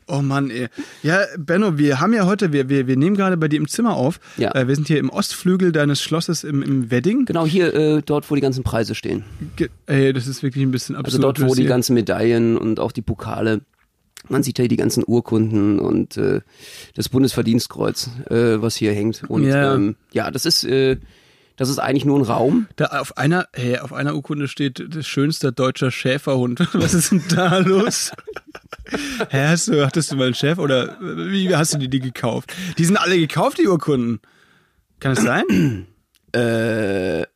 Oh 0.06 0.22
Mann, 0.22 0.48
ey. 0.48 0.68
Ja, 1.02 1.20
Benno, 1.36 1.76
wir 1.76 2.00
haben 2.00 2.14
ja 2.14 2.24
heute, 2.24 2.54
wir, 2.54 2.70
wir, 2.70 2.86
wir 2.86 2.96
nehmen 2.96 3.16
gerade 3.16 3.36
bei 3.36 3.48
dir 3.48 3.58
im 3.58 3.68
Zimmer 3.68 3.94
auf. 3.94 4.18
Ja. 4.38 4.54
Äh, 4.54 4.66
wir 4.66 4.74
sind 4.74 4.86
hier 4.88 4.98
im 4.98 5.10
Ostflügel 5.10 5.72
deines 5.72 6.00
Schlosses 6.00 6.42
im, 6.42 6.62
im 6.62 6.90
Wedding. 6.90 7.26
Genau 7.26 7.44
hier, 7.44 7.74
äh, 7.74 8.02
dort, 8.04 8.30
wo 8.30 8.34
die 8.34 8.40
ganzen 8.40 8.64
Preise 8.64 8.94
stehen. 8.94 9.24
Ge- 9.56 9.68
Ey, 9.84 10.14
das 10.14 10.26
ist 10.26 10.42
wirklich 10.42 10.64
ein 10.64 10.70
bisschen 10.70 10.96
absurd. 10.96 11.06
Also 11.06 11.18
dort, 11.18 11.40
wo 11.50 11.54
die 11.54 11.64
ganzen 11.66 11.92
Medaillen 11.92 12.56
und 12.56 12.80
auch 12.80 12.92
die 12.92 13.02
Pokale. 13.02 13.60
Man 14.28 14.42
sieht 14.42 14.58
ja 14.58 14.62
hier 14.62 14.68
die 14.68 14.76
ganzen 14.76 15.04
Urkunden 15.06 15.78
und 15.78 16.16
äh, 16.16 16.40
das 16.94 17.08
Bundesverdienstkreuz, 17.08 18.10
äh, 18.30 18.60
was 18.60 18.76
hier 18.76 18.92
hängt. 18.92 19.22
Und 19.28 19.44
Ja. 19.44 19.74
ähm, 19.74 19.96
ja, 20.12 20.30
das 20.30 20.46
ist, 20.46 20.64
äh, 20.64 20.96
das 21.56 21.68
ist 21.70 21.78
eigentlich 21.78 22.04
nur 22.04 22.18
ein 22.18 22.24
Raum. 22.24 22.66
Da 22.76 22.86
auf 22.86 23.16
einer, 23.16 23.48
hey, 23.54 23.78
auf 23.78 23.92
einer 23.92 24.14
Urkunde 24.14 24.46
steht 24.48 24.84
das 24.94 25.06
schönste 25.06 25.52
deutscher 25.52 25.90
Schäferhund. 25.90 26.60
Was 26.74 26.92
ist 26.92 27.12
denn 27.12 27.22
da 27.30 27.58
los? 27.58 28.12
Hä, 29.30 29.46
hast 29.48 29.68
du, 29.68 29.84
hattest 29.86 30.12
du 30.12 30.16
mal 30.16 30.26
einen 30.26 30.34
Chef 30.34 30.58
oder 30.58 30.96
wie 31.00 31.54
hast 31.56 31.74
du 31.74 31.78
dir 31.78 31.88
die 31.88 31.98
gekauft? 32.00 32.52
Die 32.78 32.84
sind 32.84 32.96
alle 32.96 33.18
gekauft, 33.18 33.58
die 33.58 33.66
Urkunden. 33.66 34.20
Kann 35.00 35.12
es 35.12 35.22
sein? 35.22 35.86
Äh, 36.32 37.26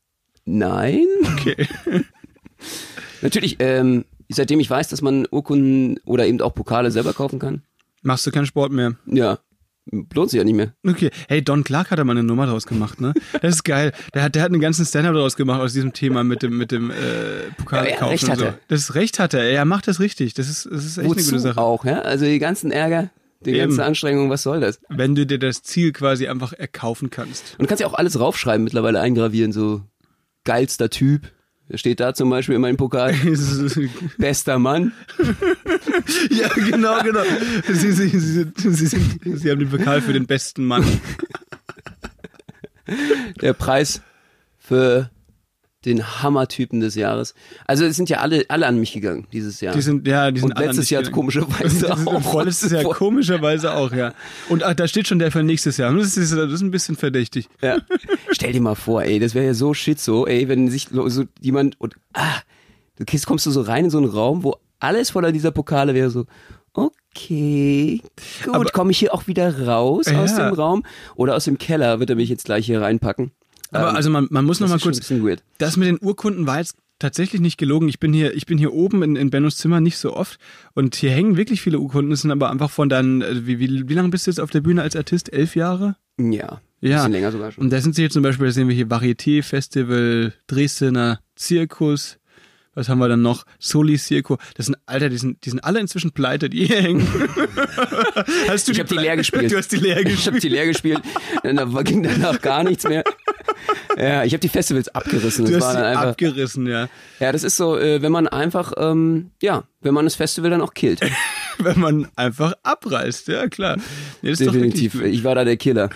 nein. 0.45 1.07
Okay. 1.33 1.67
Natürlich, 3.23 3.57
ähm, 3.59 4.05
seitdem 4.35 4.61
ich 4.61 4.71
weiß, 4.71 4.89
dass 4.89 5.03
man 5.03 5.27
Urkunden 5.31 5.99
oder 6.05 6.27
eben 6.27 6.41
auch 6.41 6.55
Pokale 6.55 6.91
selber 6.91 7.13
kaufen 7.13 7.39
kann, 7.39 7.63
Machst 8.03 8.27
du 8.27 8.31
keinen 8.31 8.47
Sport 8.47 8.73
mehr? 8.73 8.95
ja, 9.07 9.39
lohnt 10.15 10.31
sich 10.31 10.39
ja 10.39 10.45
nicht 10.45 10.55
mehr. 10.55 10.73
Okay. 10.87 11.11
Hey, 11.29 11.43
Don 11.43 11.65
Clark 11.65 11.91
hat 11.91 11.99
da 11.99 12.05
mal 12.05 12.13
eine 12.13 12.23
Nummer 12.23 12.47
draus 12.47 12.67
gemacht, 12.67 13.01
ne? 13.01 13.13
Das 13.43 13.57
ist 13.57 13.65
geil. 13.65 13.93
Der 14.15 14.23
hat, 14.23 14.35
der 14.35 14.43
hat 14.43 14.53
einen 14.53 14.61
ganzen 14.61 14.87
Stand-up 14.87 15.15
draus 15.15 15.37
gemacht 15.37 15.61
aus 15.61 15.73
diesem 15.75 15.93
Thema 15.93 16.23
mit 16.25 16.43
dem, 16.43 16.57
mit 16.57 16.71
dem 16.71 16.91
äh, 16.91 16.95
Pokal 17.59 17.89
Ja, 17.91 18.07
recht 18.07 18.29
und 18.29 18.39
so. 18.39 18.53
Das 18.69 18.81
ist 18.81 18.95
recht 18.95 19.19
hat 19.19 19.35
er. 19.35 19.43
Er 19.43 19.65
macht 19.65 19.87
das 19.89 20.01
richtig. 20.01 20.33
Das 20.35 20.49
ist, 20.49 20.67
das 20.71 20.85
ist 20.85 20.97
echt 20.99 21.07
eine 21.07 21.17
Wozu 21.17 21.25
gute 21.31 21.41
Sache. 21.41 21.61
auch, 21.61 21.85
ja? 21.85 22.01
Also 22.03 22.25
die 22.25 22.39
ganzen 22.39 22.71
Ärger, 22.71 23.11
die 23.45 23.51
Eben. 23.51 23.59
ganze 23.69 23.85
Anstrengung, 23.85 24.31
was 24.31 24.43
soll 24.45 24.61
das? 24.61 24.81
Wenn 24.89 25.15
du 25.15 25.27
dir 25.27 25.39
das 25.39 25.63
Ziel 25.63 25.93
quasi 25.93 26.27
einfach 26.29 26.53
erkaufen 26.53 27.11
kannst. 27.11 27.53
Und 27.59 27.63
du 27.63 27.67
kannst 27.67 27.81
ja 27.81 27.87
auch 27.87 27.95
alles 27.95 28.19
raufschreiben, 28.21 28.63
mittlerweile 28.65 29.01
eingravieren, 29.01 29.53
so 29.53 29.83
geilster 30.45 30.89
Typ. 30.89 31.33
Steht 31.75 32.01
da 32.01 32.15
zum 32.15 32.31
Beispiel 32.31 32.57
in 32.57 32.61
meinem 32.61 32.77
Pokal, 32.77 33.15
bester 34.19 34.59
Mann. 34.59 34.93
Ja, 36.31 36.49
genau, 36.49 37.03
genau. 37.03 37.23
Sie, 37.67 37.93
sie, 37.93 38.09
sie, 38.09 38.47
sie, 38.57 38.87
sind, 38.87 39.21
sie 39.23 39.51
haben 39.51 39.61
den 39.61 39.69
Pokal 39.69 40.01
für 40.01 40.13
den 40.13 40.27
besten 40.27 40.65
Mann. 40.65 40.85
der 43.41 43.53
Preis 43.53 44.01
für 44.59 45.11
den 45.85 46.23
Hammertypen 46.23 46.81
des 46.81 46.95
Jahres. 46.95 47.35
Also 47.67 47.85
es 47.87 47.97
sind 47.97 48.11
ja 48.11 48.19
alle, 48.19 48.45
alle 48.49 48.67
an 48.67 48.79
mich 48.79 48.93
gegangen 48.93 49.27
dieses 49.33 49.61
Jahr. 49.61 49.75
Die 49.75 49.81
sind, 49.81 50.07
ja, 50.07 50.31
die 50.31 50.41
sind 50.41 50.51
Und 50.51 50.59
letztes 50.59 50.91
Jahr 50.91 51.03
komischerweise 51.05 51.93
auch. 52.07 52.23
Vorletztes 52.23 52.73
Jahr 52.73 52.85
komischerweise 52.85 53.73
auch, 53.75 53.93
ja. 53.93 54.13
Und 54.49 54.63
ah, 54.63 54.75
da 54.75 54.87
steht 54.87 55.09
schon 55.09 55.19
der 55.19 55.33
für 55.33 55.43
nächstes 55.43 55.79
Jahr. 55.79 55.95
Das 55.95 56.17
ist, 56.17 56.33
das 56.33 56.53
ist 56.53 56.61
ein 56.61 56.71
bisschen 56.71 56.97
verdächtig. 56.97 57.49
Ja. 57.63 57.79
Stell 58.31 58.53
dir 58.53 58.61
mal 58.61 58.75
vor, 58.75 59.03
ey, 59.03 59.19
das 59.19 59.35
wäre 59.35 59.47
ja 59.47 59.55
so 59.55 59.73
shit 59.73 59.99
so, 59.99 60.27
ey, 60.27 60.49
wenn 60.49 60.69
sich 60.69 60.89
so 60.93 61.25
jemand 61.41 61.81
und 61.81 61.95
ah, 62.13 62.41
du 62.99 63.05
kommst 63.25 63.47
du 63.47 63.51
so 63.51 63.63
rein 63.63 63.85
in 63.87 63.91
so 63.91 63.99
einen 63.99 64.09
Raum, 64.11 64.45
wo 64.45 64.57
alles 64.81 65.11
voller 65.11 65.33
dieser 65.33 65.51
Pokale 65.51 65.95
wäre 65.95 66.11
so, 66.11 66.27
okay, 66.75 68.03
gut, 68.45 68.73
komme 68.73 68.91
ich 68.91 68.99
hier 68.99 69.15
auch 69.15 69.27
wieder 69.27 69.67
raus 69.67 70.09
aus 70.09 70.33
Ja. 70.37 70.49
dem 70.49 70.55
Raum 70.55 70.85
oder 71.17 71.37
aus 71.37 71.45
dem 71.45 71.59
Keller 71.59 72.01
wird 72.01 72.11
er 72.11 72.17
mich 72.17 72.29
jetzt 72.29 72.45
gleich 72.45 72.67
hier 72.67 72.81
reinpacken. 72.81 73.33
Aber 73.71 73.91
Ähm, 73.91 73.97
also 73.97 74.11
man, 74.11 74.29
man 74.31 74.45
muss 74.45 74.61
noch 74.61 74.69
mal 74.69 74.79
kurz, 74.79 75.01
das 75.59 75.77
mit 75.77 75.89
den 75.89 75.99
Urkunden 76.01 76.47
war 76.47 76.59
jetzt 76.59 76.77
tatsächlich 76.99 77.41
nicht 77.41 77.59
gelogen. 77.59 77.89
Ich 77.89 77.99
bin 77.99 78.13
hier, 78.13 78.35
ich 78.35 78.47
bin 78.47 78.59
hier 78.59 78.73
oben 78.73 79.03
in, 79.03 79.17
in 79.17 79.31
Bennos 79.31 79.57
Zimmer 79.57 79.81
nicht 79.81 79.97
so 79.99 80.15
oft 80.15 80.39
und 80.75 80.95
hier 80.95 81.11
hängen 81.11 81.37
wirklich 81.37 81.63
viele 81.63 81.79
Urkunden. 81.79 82.11
Das 82.11 82.21
sind 82.21 82.31
aber 82.31 82.51
einfach 82.51 82.71
von 82.71 82.89
deinen, 82.89 83.23
äh, 83.23 83.47
wie, 83.47 83.59
wie, 83.59 83.89
wie 83.89 83.95
lange 83.95 84.11
bist 84.11 84.27
du 84.27 84.31
jetzt 84.31 84.41
auf 84.41 84.51
der 84.51 84.61
Bühne 84.61 84.83
als 84.83 84.95
Artist? 84.97 85.33
Elf 85.33 85.57
Jahre? 85.57 85.97
Ja. 86.19 86.61
Ja. 86.83 86.97
Bisschen 86.99 87.13
länger 87.13 87.33
sogar 87.33 87.53
schon. 87.53 87.65
Und 87.65 87.73
da 87.73 87.81
sind 87.81 87.95
sie 87.95 88.03
hier 88.03 88.11
zum 88.11 88.23
Beispiel, 88.23 88.47
da 88.47 88.53
sehen 88.53 88.69
wir 88.69 88.75
hier 88.75 88.87
Varieté 88.89 89.43
Festival, 89.43 90.33
Dresdner 90.47 91.21
Zirkus. 91.37 92.17
Was 92.75 92.89
haben 92.89 92.99
wir 92.99 93.09
dann 93.09 93.23
noch? 93.23 93.45
Soli 93.59 93.99
Circo. 93.99 94.39
Das 94.55 94.67
sind, 94.67 94.77
Alter, 94.87 95.09
die 95.09 95.19
sind, 95.19 95.45
die 95.45 95.51
sind 95.51 95.59
alle 95.65 95.81
inzwischen 95.81 96.13
pleite, 96.13 96.49
die 96.49 96.67
hier 96.67 96.81
hängen. 96.83 97.07
hast 98.49 98.69
du 98.69 98.73
Ich 98.73 98.79
habe 98.79 98.89
die 98.89 98.97
leer 98.99 99.17
gespielt. 99.17 99.51
Du 99.53 99.57
hast 99.57 99.73
die 99.73 99.77
leer 99.77 99.99
Ich 99.99 100.05
gespielt. 100.05 100.27
habe 100.27 100.41
die 100.41 100.49
leer 100.49 100.67
gespielt. 100.67 101.01
Dann 101.43 101.57
da 101.57 101.65
ging 101.83 102.03
danach 102.03 102.41
gar 102.41 102.63
nichts 102.65 102.85
mehr. 102.85 103.05
Ja, 103.99 104.25
ich 104.25 104.33
habe 104.33 104.41
die 104.41 104.49
Festivals 104.49 104.89
abgerissen. 104.89 105.45
Du 105.45 105.53
Das 105.53 105.65
hast 105.65 105.75
war 105.77 105.85
einfach. 105.85 106.05
abgerissen, 106.07 106.67
ja. 106.67 106.89
Ja, 107.19 107.33
das 107.33 107.43
ist 107.45 107.57
so, 107.59 107.77
äh, 107.77 108.01
wenn 108.01 108.13
man 108.13 108.27
einfach, 108.29 108.73
ähm, 108.79 109.33
ja, 109.43 109.65
wenn 109.83 109.93
man 109.93 110.07
das 110.07 110.15
Festival 110.15 110.49
dann 110.51 110.63
auch 110.63 110.73
killt. 110.73 111.01
Wenn 111.59 111.79
man 111.79 112.09
einfach 112.17 112.55
abreißt, 112.63 113.29
ja 113.29 113.49
klar. 113.49 113.77
Nee, 114.23 114.31
das 114.31 114.41
ist 114.41 114.47
doch 114.47 114.53
Definitiv. 114.55 115.03
Ich 115.03 115.25
war 115.25 115.35
da 115.35 115.45
der 115.45 115.59
Killer. 115.59 115.91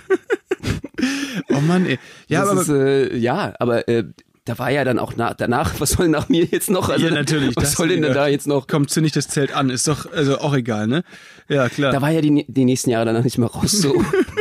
Oh 1.49 1.61
Mann, 1.61 1.87
ey. 1.87 1.99
Ja, 2.29 2.41
das 2.43 2.51
aber, 2.51 2.61
ist, 2.62 2.68
äh, 2.68 3.16
ja, 3.16 3.55
aber 3.59 3.89
äh, 3.89 4.05
da 4.45 4.59
war 4.59 4.70
ja 4.70 4.84
dann 4.84 4.99
auch 4.99 5.14
na 5.16 5.32
danach, 5.32 5.80
was 5.80 5.92
soll 5.92 6.09
nach 6.09 6.28
mir 6.28 6.45
jetzt 6.45 6.70
noch? 6.70 6.88
Also, 6.90 7.07
ja, 7.07 7.12
natürlich. 7.12 7.57
Was 7.57 7.72
soll 7.72 7.88
denn 7.88 8.03
wieder. 8.03 8.12
da 8.14 8.26
jetzt 8.28 8.47
noch? 8.47 8.66
Komm, 8.66 8.88
zünd 8.88 9.05
nicht 9.05 9.16
das 9.16 9.28
Zelt 9.28 9.55
an. 9.55 9.70
Ist 9.70 9.88
doch 9.88 10.11
also 10.12 10.38
auch 10.38 10.55
egal, 10.55 10.86
ne? 10.86 11.03
Ja, 11.49 11.68
klar. 11.68 11.92
Da 11.92 12.03
war 12.03 12.11
ja 12.11 12.20
die, 12.20 12.45
die 12.47 12.64
nächsten 12.64 12.90
Jahre 12.90 13.07
danach 13.07 13.24
nicht 13.24 13.38
mehr 13.38 13.49
raus. 13.49 13.72
So. 13.72 13.95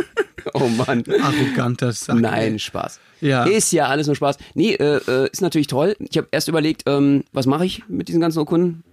oh 0.53 0.67
Mann. 0.67 1.03
Arroganter 1.21 1.93
Sack. 1.93 2.19
Nein, 2.19 2.59
Spaß. 2.59 2.99
Ja. 3.21 3.45
Ist 3.45 3.71
ja 3.71 3.87
alles 3.87 4.07
nur 4.07 4.17
Spaß. 4.17 4.37
Nee, 4.55 4.73
äh, 4.73 4.99
äh, 5.07 5.29
ist 5.31 5.41
natürlich 5.41 5.67
toll. 5.67 5.95
Ich 5.99 6.17
habe 6.17 6.27
erst 6.31 6.49
überlegt, 6.49 6.83
ähm, 6.85 7.23
was 7.31 7.45
mache 7.45 7.65
ich 7.65 7.83
mit 7.87 8.09
diesen 8.09 8.19
ganzen 8.19 8.39
Urkunden? 8.39 8.83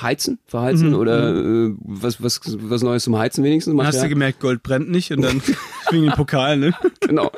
Heizen? 0.00 0.38
Verheizen? 0.46 0.90
Mhm, 0.90 0.94
Oder 0.94 1.34
äh, 1.34 1.74
was, 1.78 2.22
was, 2.22 2.40
was 2.44 2.82
Neues 2.82 3.04
zum 3.04 3.18
Heizen 3.18 3.44
wenigstens? 3.44 3.76
Dann 3.76 3.86
hast 3.86 3.96
ja- 3.96 4.02
du 4.04 4.08
gemerkt, 4.08 4.40
Gold 4.40 4.62
brennt 4.62 4.90
nicht 4.90 5.10
und 5.12 5.22
dann 5.22 5.42
wegen 5.90 6.04
den 6.04 6.12
Pokal, 6.12 6.56
ne? 6.56 6.72
Genau. 7.00 7.30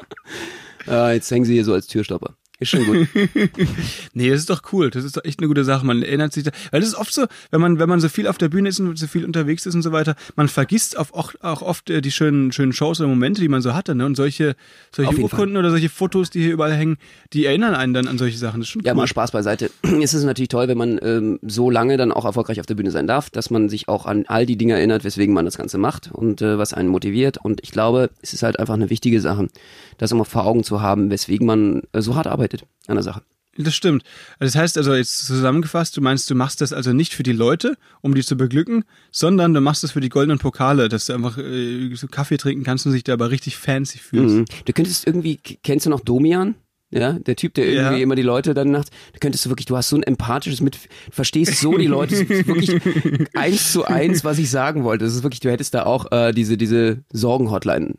Äh, 0.86 1.14
jetzt 1.14 1.30
hängen 1.30 1.44
sie 1.44 1.54
hier 1.54 1.64
so 1.64 1.72
als 1.74 1.86
Türstopper. 1.86 2.34
Ist 2.60 2.70
schon 2.70 2.84
gut. 2.86 3.08
Nee, 4.14 4.30
das 4.30 4.40
ist 4.40 4.50
doch 4.50 4.62
cool. 4.72 4.90
Das 4.90 5.04
ist 5.04 5.16
doch 5.16 5.24
echt 5.24 5.38
eine 5.38 5.46
gute 5.48 5.64
Sache. 5.64 5.86
Man 5.86 6.02
erinnert 6.02 6.32
sich 6.32 6.42
da, 6.44 6.50
weil 6.72 6.80
das 6.80 6.88
ist 6.90 6.96
oft 6.96 7.12
so, 7.12 7.26
wenn 7.50 7.60
man, 7.60 7.78
wenn 7.78 7.88
man 7.88 8.00
so 8.00 8.08
viel 8.08 8.26
auf 8.26 8.36
der 8.38 8.48
Bühne 8.48 8.68
ist 8.68 8.80
und 8.80 8.98
so 8.98 9.06
viel 9.06 9.24
unterwegs 9.24 9.64
ist 9.66 9.74
und 9.76 9.82
so 9.82 9.92
weiter, 9.92 10.16
man 10.34 10.48
vergisst 10.48 10.98
auch, 10.98 11.12
auch, 11.12 11.34
auch 11.40 11.62
oft 11.62 11.88
äh, 11.90 12.00
die 12.00 12.10
schönen, 12.10 12.50
schönen 12.50 12.72
Shows 12.72 12.98
oder 13.00 13.08
Momente, 13.08 13.40
die 13.40 13.48
man 13.48 13.62
so 13.62 13.74
hatte, 13.74 13.94
ne? 13.94 14.06
Und 14.06 14.16
solche, 14.16 14.56
solche 14.92 15.10
Auf 15.10 15.18
Urkunden 15.18 15.56
oder 15.56 15.70
solche 15.70 15.88
Fotos, 15.88 16.30
die 16.30 16.40
hier 16.40 16.52
überall 16.52 16.74
hängen, 16.74 16.96
die 17.32 17.44
erinnern 17.46 17.74
einen 17.74 17.94
dann 17.94 18.08
an 18.08 18.18
solche 18.18 18.38
Sachen. 18.38 18.60
Das 18.60 18.68
ist 18.68 18.72
schon 18.72 18.82
Ja, 18.82 18.92
cool. 18.92 18.96
mal 18.98 19.06
Spaß 19.06 19.30
beiseite. 19.30 19.70
Es 20.02 20.14
ist 20.14 20.24
natürlich 20.24 20.48
toll, 20.48 20.66
wenn 20.68 20.78
man 20.78 20.98
ähm, 21.02 21.38
so 21.42 21.70
lange 21.70 21.96
dann 21.96 22.12
auch 22.12 22.24
erfolgreich 22.24 22.60
auf 22.60 22.66
der 22.66 22.74
Bühne 22.74 22.90
sein 22.90 23.06
darf, 23.06 23.30
dass 23.30 23.50
man 23.50 23.68
sich 23.68 23.88
auch 23.88 24.06
an 24.06 24.24
all 24.26 24.46
die 24.46 24.56
Dinge 24.56 24.74
erinnert, 24.74 25.04
weswegen 25.04 25.34
man 25.34 25.44
das 25.44 25.58
Ganze 25.58 25.76
macht 25.78 26.10
und 26.10 26.40
äh, 26.42 26.58
was 26.58 26.72
einen 26.72 26.88
motiviert. 26.88 27.38
Und 27.38 27.60
ich 27.62 27.70
glaube, 27.72 28.10
es 28.22 28.32
ist 28.32 28.42
halt 28.42 28.58
einfach 28.58 28.74
eine 28.74 28.90
wichtige 28.90 29.20
Sache, 29.20 29.48
das 29.98 30.10
immer 30.12 30.24
vor 30.24 30.46
Augen 30.46 30.64
zu 30.64 30.80
haben, 30.80 31.10
weswegen 31.10 31.46
man 31.46 31.82
äh, 31.92 32.00
so 32.00 32.16
hart 32.16 32.26
arbeitet 32.26 32.47
an 32.86 32.96
der 32.96 33.02
Sache. 33.02 33.22
Das 33.60 33.74
stimmt. 33.74 34.04
Das 34.38 34.54
heißt 34.54 34.78
also 34.78 34.94
jetzt 34.94 35.26
zusammengefasst, 35.26 35.96
du 35.96 36.00
meinst, 36.00 36.30
du 36.30 36.36
machst 36.36 36.60
das 36.60 36.72
also 36.72 36.92
nicht 36.92 37.12
für 37.12 37.24
die 37.24 37.32
Leute, 37.32 37.76
um 38.02 38.14
die 38.14 38.22
zu 38.22 38.36
beglücken, 38.36 38.84
sondern 39.10 39.52
du 39.52 39.60
machst 39.60 39.82
das 39.82 39.90
für 39.90 40.00
die 40.00 40.10
goldenen 40.10 40.38
Pokale, 40.38 40.88
dass 40.88 41.06
du 41.06 41.12
einfach 41.14 41.38
äh, 41.38 41.92
so 41.96 42.06
Kaffee 42.06 42.36
trinken 42.36 42.62
kannst 42.62 42.86
und 42.86 42.92
sich 42.92 43.02
dabei 43.02 43.26
richtig 43.26 43.56
fancy 43.56 43.98
fühlst. 43.98 44.36
Mhm. 44.36 44.44
Du 44.64 44.72
könntest 44.72 45.06
irgendwie, 45.08 45.38
kennst 45.64 45.86
du 45.86 45.90
noch 45.90 46.00
Domian? 46.00 46.54
Ja, 46.90 47.14
der 47.18 47.36
Typ, 47.36 47.52
der 47.54 47.66
irgendwie 47.66 47.96
Ja. 47.96 48.02
immer 48.02 48.14
die 48.14 48.22
Leute 48.22 48.54
dann 48.54 48.70
nachts, 48.70 48.90
da 49.12 49.18
könntest 49.18 49.44
du 49.44 49.50
wirklich, 49.50 49.66
du 49.66 49.76
hast 49.76 49.90
so 49.90 49.96
ein 49.96 50.02
empathisches 50.04 50.62
mit, 50.62 50.78
verstehst 51.10 51.60
so 51.60 51.76
die 51.76 51.86
Leute, 51.86 52.14
das 52.24 52.30
ist 52.38 52.46
wirklich 52.46 52.80
eins 53.34 53.72
zu 53.72 53.84
eins, 53.84 54.24
was 54.24 54.38
ich 54.38 54.48
sagen 54.50 54.84
wollte. 54.84 55.04
Das 55.04 55.14
ist 55.14 55.22
wirklich, 55.22 55.40
du 55.40 55.50
hättest 55.50 55.74
da 55.74 55.82
auch 55.84 56.10
äh, 56.12 56.32
diese, 56.32 56.56
diese 56.56 57.00
Sorgen-Hotline. 57.12 57.94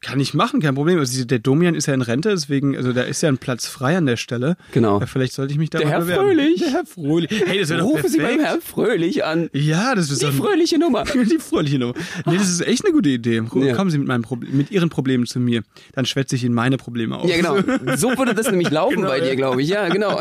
Kann 0.00 0.20
ich 0.20 0.34
machen, 0.34 0.60
kein 0.60 0.74
Problem. 0.74 0.98
Also 0.98 1.24
der 1.24 1.38
Domian 1.38 1.74
ist 1.74 1.86
ja 1.86 1.94
in 1.94 2.02
Rente, 2.02 2.30
deswegen, 2.30 2.76
also 2.76 2.92
da 2.92 3.02
ist 3.02 3.22
ja 3.22 3.28
ein 3.28 3.38
Platz 3.38 3.66
frei 3.66 3.96
an 3.96 4.06
der 4.06 4.16
Stelle. 4.16 4.56
Genau. 4.72 5.00
Ja, 5.00 5.06
vielleicht 5.06 5.32
sollte 5.32 5.52
ich 5.52 5.58
mich 5.58 5.70
da 5.70 5.78
Der 5.78 5.88
mal 5.88 5.92
Herr 5.92 6.00
bewerben. 6.00 6.26
Fröhlich. 6.26 6.60
Der 6.60 6.70
Herr 6.72 6.86
Fröhlich. 6.86 7.44
Hey, 7.46 7.60
das 7.60 7.68
wäre 7.70 7.82
Rufen 7.82 8.08
Sie 8.08 8.18
beim. 8.18 8.40
Herrn 8.40 8.60
Fröhlich 8.60 9.24
an. 9.24 9.50
Ja, 9.52 9.94
das 9.94 10.10
ist 10.10 10.22
Die 10.22 10.26
fröhliche 10.26 10.78
Nummer. 10.78 11.04
die 11.14 11.38
fröhliche 11.38 11.78
Nummer. 11.78 11.94
Nee, 12.26 12.36
das 12.38 12.48
ist 12.48 12.60
echt 12.62 12.84
eine 12.84 12.92
gute 12.92 13.08
Idee. 13.08 13.42
Ja. 13.54 13.74
Kommen 13.74 13.90
Sie 13.90 13.98
mit, 13.98 14.08
meinem 14.08 14.22
Problem, 14.22 14.56
mit 14.56 14.70
Ihren 14.70 14.88
Problemen 14.90 15.26
zu 15.26 15.40
mir. 15.40 15.62
Dann 15.92 16.06
schwätze 16.06 16.36
ich 16.36 16.44
Ihnen 16.44 16.54
meine 16.54 16.76
Probleme 16.76 17.16
auf. 17.18 17.28
Ja, 17.28 17.36
genau. 17.36 17.96
So 17.96 18.16
würde 18.16 18.34
das 18.34 18.50
nämlich 18.50 18.70
laufen 18.70 18.96
Genau, 18.96 19.08
bei 19.08 19.20
dir, 19.20 19.36
glaube 19.36 19.62
ich. 19.62 19.68
Ja, 19.68 19.88
genau. 19.88 20.20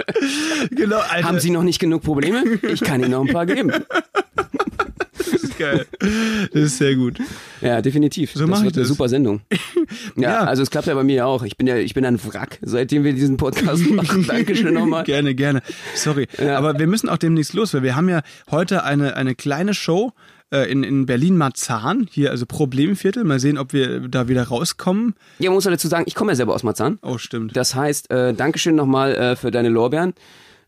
genau 0.70 0.98
Alter, 0.98 1.28
Haben 1.28 1.40
Sie 1.40 1.50
noch 1.50 1.62
nicht 1.62 1.78
genug 1.78 2.02
Probleme? 2.02 2.44
Ich 2.62 2.80
kann 2.80 3.00
Ihnen 3.00 3.12
noch 3.12 3.24
ein 3.26 3.32
paar 3.32 3.46
geben. 3.46 3.72
Das 5.30 5.42
ist 5.42 5.58
geil. 5.58 5.86
Das 6.52 6.62
ist 6.62 6.78
sehr 6.78 6.94
gut. 6.96 7.18
Ja, 7.60 7.80
definitiv. 7.82 8.32
So 8.32 8.46
das 8.46 8.62
wird 8.62 8.74
eine 8.74 8.82
das. 8.82 8.88
super 8.88 9.08
Sendung. 9.08 9.40
Ja, 10.16 10.22
Ja. 10.30 10.38
also 10.44 10.62
es 10.62 10.70
klappt 10.70 10.86
ja 10.86 10.94
bei 10.94 11.02
mir 11.04 11.26
auch. 11.26 11.42
Ich 11.42 11.56
bin 11.56 11.66
ja, 11.66 11.76
ich 11.76 11.94
bin 11.94 12.04
ein 12.04 12.18
Wrack, 12.24 12.58
seitdem 12.62 13.04
wir 13.04 13.12
diesen 13.12 13.36
Podcast 13.36 13.88
machen. 13.90 14.24
Dankeschön 14.26 14.74
nochmal. 14.74 15.04
Gerne, 15.04 15.34
gerne. 15.34 15.62
Sorry. 15.94 16.26
Ja. 16.38 16.56
Aber 16.58 16.78
wir 16.78 16.86
müssen 16.86 17.08
auch 17.08 17.18
demnächst 17.18 17.52
los, 17.54 17.74
weil 17.74 17.82
wir 17.82 17.96
haben 17.96 18.08
ja 18.08 18.22
heute 18.50 18.84
eine, 18.84 19.16
eine 19.16 19.34
kleine 19.34 19.74
Show 19.74 20.12
äh, 20.52 20.70
in, 20.70 20.82
in 20.84 21.06
Berlin-Marzahn. 21.06 22.08
Hier, 22.10 22.30
also 22.30 22.46
Problemviertel. 22.46 23.24
Mal 23.24 23.40
sehen, 23.40 23.58
ob 23.58 23.72
wir 23.72 24.00
da 24.08 24.28
wieder 24.28 24.44
rauskommen. 24.44 25.14
Ja, 25.38 25.50
man 25.50 25.54
muss 25.56 25.64
ja 25.64 25.70
dazu 25.70 25.88
sagen, 25.88 26.04
ich 26.06 26.14
komme 26.14 26.32
ja 26.32 26.36
selber 26.36 26.54
aus 26.54 26.62
Marzahn. 26.62 26.98
Oh, 27.02 27.18
stimmt. 27.18 27.56
Das 27.56 27.74
heißt, 27.74 28.10
äh, 28.10 28.32
Dankeschön 28.34 28.74
nochmal 28.76 29.14
äh, 29.14 29.36
für 29.36 29.50
deine 29.50 29.68
Lorbeeren. 29.68 30.14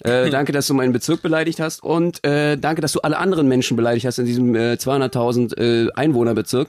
Äh, 0.05 0.31
danke, 0.31 0.53
dass 0.53 0.67
du 0.67 0.75
meinen 0.75 0.93
Bezirk 0.93 1.23
beleidigt 1.23 1.61
hast 1.61 1.83
und 1.83 2.25
äh, 2.25 2.57
danke, 2.57 2.81
dass 2.81 2.93
du 2.93 3.01
alle 3.01 3.19
anderen 3.19 3.49
Menschen 3.49 3.77
beleidigt 3.77 4.07
hast 4.07 4.19
in 4.19 4.27
diesem 4.27 4.55
äh, 4.55 4.75
200.000 4.75 5.59
äh, 5.59 5.93
Einwohnerbezirk 5.95 6.69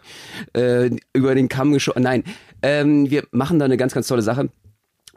äh, 0.53 0.89
über 1.13 1.35
den 1.35 1.49
Kamm 1.49 1.73
geschoren. 1.73 2.03
Nein, 2.03 2.23
ähm, 2.61 3.09
wir 3.09 3.23
machen 3.31 3.59
da 3.59 3.65
eine 3.65 3.77
ganz, 3.77 3.93
ganz 3.93 4.07
tolle 4.07 4.21
Sache. 4.21 4.49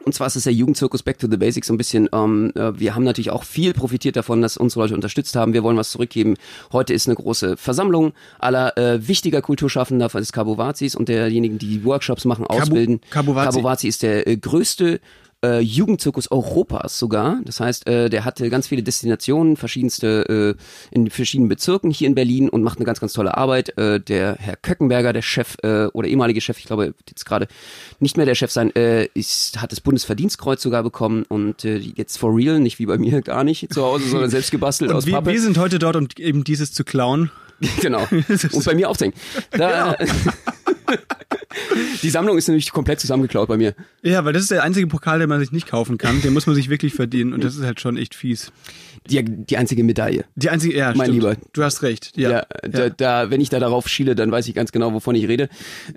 Und 0.07 0.13
zwar 0.13 0.27
ist 0.27 0.37
es 0.37 0.45
der 0.45 0.53
Jugendzirkus 0.53 1.03
Back 1.03 1.19
to 1.19 1.27
the 1.29 1.35
Basics 1.35 1.67
so 1.67 1.73
ein 1.73 1.77
bisschen. 1.77 2.07
Ähm, 2.13 2.53
äh, 2.55 2.79
wir 2.79 2.95
haben 2.95 3.03
natürlich 3.03 3.29
auch 3.29 3.43
viel 3.43 3.73
profitiert 3.73 4.15
davon, 4.15 4.41
dass 4.41 4.55
unsere 4.55 4.83
Leute 4.83 4.93
unterstützt 4.95 5.35
haben. 5.35 5.51
Wir 5.51 5.63
wollen 5.63 5.75
was 5.75 5.91
zurückgeben. 5.91 6.35
Heute 6.71 6.93
ist 6.93 7.07
eine 7.07 7.15
große 7.15 7.57
Versammlung 7.57 8.13
aller 8.39 8.77
äh, 8.77 9.05
wichtiger 9.05 9.41
Kulturschaffender 9.41 10.07
des 10.07 10.31
Kabovazis 10.31 10.95
und 10.95 11.09
derjenigen, 11.09 11.57
die 11.57 11.83
Workshops 11.83 12.23
machen, 12.23 12.47
ausbilden. 12.47 13.01
Kabovazi. 13.09 13.57
Kabovazi 13.57 13.87
ist 13.89 14.01
der 14.01 14.27
äh, 14.27 14.37
größte 14.37 15.01
äh, 15.43 15.59
Jugendzirkus 15.59 16.31
Europas 16.31 16.97
sogar. 16.97 17.39
Das 17.45 17.59
heißt, 17.59 17.87
äh, 17.87 18.09
der 18.09 18.25
hatte 18.25 18.49
ganz 18.49 18.67
viele 18.67 18.83
Destinationen, 18.83 19.55
verschiedenste 19.55 20.55
äh, 20.57 20.95
in 20.95 21.09
verschiedenen 21.09 21.49
Bezirken 21.49 21.91
hier 21.91 22.07
in 22.07 22.15
Berlin 22.15 22.49
und 22.49 22.63
macht 22.63 22.79
eine 22.79 22.85
ganz, 22.85 22.99
ganz 22.99 23.13
tolle 23.13 23.37
Arbeit. 23.37 23.77
Äh, 23.77 23.99
der 23.99 24.35
Herr 24.39 24.55
Köckenberger, 24.55 25.13
der 25.13 25.21
Chef 25.21 25.55
äh, 25.63 25.85
oder 25.87 26.07
ehemalige 26.07 26.41
Chef, 26.41 26.57
ich 26.59 26.65
glaube 26.65 26.87
wird 26.87 27.09
jetzt 27.09 27.25
gerade 27.25 27.47
nicht 27.99 28.17
mehr 28.17 28.25
der 28.25 28.35
Chef 28.35 28.51
sein, 28.51 28.75
äh, 28.75 29.05
ist, 29.13 29.61
hat 29.61 29.71
das 29.71 29.81
Bundesverdienstkreuz 29.81 30.61
sogar 30.61 30.83
bekommen 30.83 31.23
und 31.27 31.65
äh, 31.65 31.77
jetzt 31.77 32.17
for 32.17 32.35
real, 32.35 32.59
nicht 32.59 32.79
wie 32.79 32.85
bei 32.85 32.97
mir 32.97 33.21
gar 33.21 33.43
nicht 33.43 33.73
zu 33.73 33.83
Hause, 33.83 34.09
sondern 34.09 34.29
selbst 34.29 34.51
gebastelt 34.51 34.91
aus 34.91 35.03
Und 35.03 35.07
wir, 35.07 35.13
Pappe. 35.15 35.31
wir 35.31 35.41
sind 35.41 35.57
heute 35.57 35.79
dort, 35.79 35.95
um 35.95 36.07
eben 36.17 36.43
dieses 36.43 36.73
zu 36.73 36.83
klauen. 36.83 37.31
Genau. 37.81 38.07
Und 38.11 38.65
bei 38.65 38.75
mir 38.75 38.89
aufzuhängen. 38.89 39.15
Da, 39.51 39.95
Die 42.01 42.09
Sammlung 42.09 42.37
ist 42.37 42.47
nämlich 42.47 42.71
komplett 42.71 42.99
zusammengeklaut 42.99 43.47
bei 43.47 43.57
mir. 43.57 43.73
Ja, 44.03 44.25
weil 44.25 44.33
das 44.33 44.43
ist 44.43 44.51
der 44.51 44.63
einzige 44.63 44.87
Pokal, 44.87 45.19
den 45.19 45.29
man 45.29 45.39
sich 45.39 45.51
nicht 45.51 45.67
kaufen 45.67 45.97
kann. 45.97 46.21
Den 46.21 46.33
muss 46.33 46.45
man 46.45 46.55
sich 46.55 46.69
wirklich 46.69 46.93
verdienen 46.93 47.33
und 47.33 47.43
das 47.43 47.55
ist 47.55 47.63
halt 47.63 47.81
schon 47.81 47.97
echt 47.97 48.15
fies. 48.15 48.51
Die, 49.09 49.23
die 49.23 49.57
einzige 49.57 49.83
Medaille. 49.83 50.25
Die 50.35 50.49
einzige, 50.49 50.77
ja, 50.77 50.87
Mein 50.95 51.07
stimmt. 51.07 51.23
Lieber. 51.23 51.35
Du 51.53 51.63
hast 51.63 51.81
recht. 51.83 52.11
Ja. 52.17 52.29
Ja, 52.31 52.45
Da, 52.69 52.89
da, 52.89 53.29
wenn 53.31 53.41
ich 53.41 53.49
da 53.49 53.59
darauf 53.59 53.87
schiele, 53.87 54.15
dann 54.15 54.31
weiß 54.31 54.47
ich 54.47 54.53
ganz 54.55 54.71
genau, 54.71 54.93
wovon 54.93 55.15
ich 55.15 55.27
rede. 55.27 55.49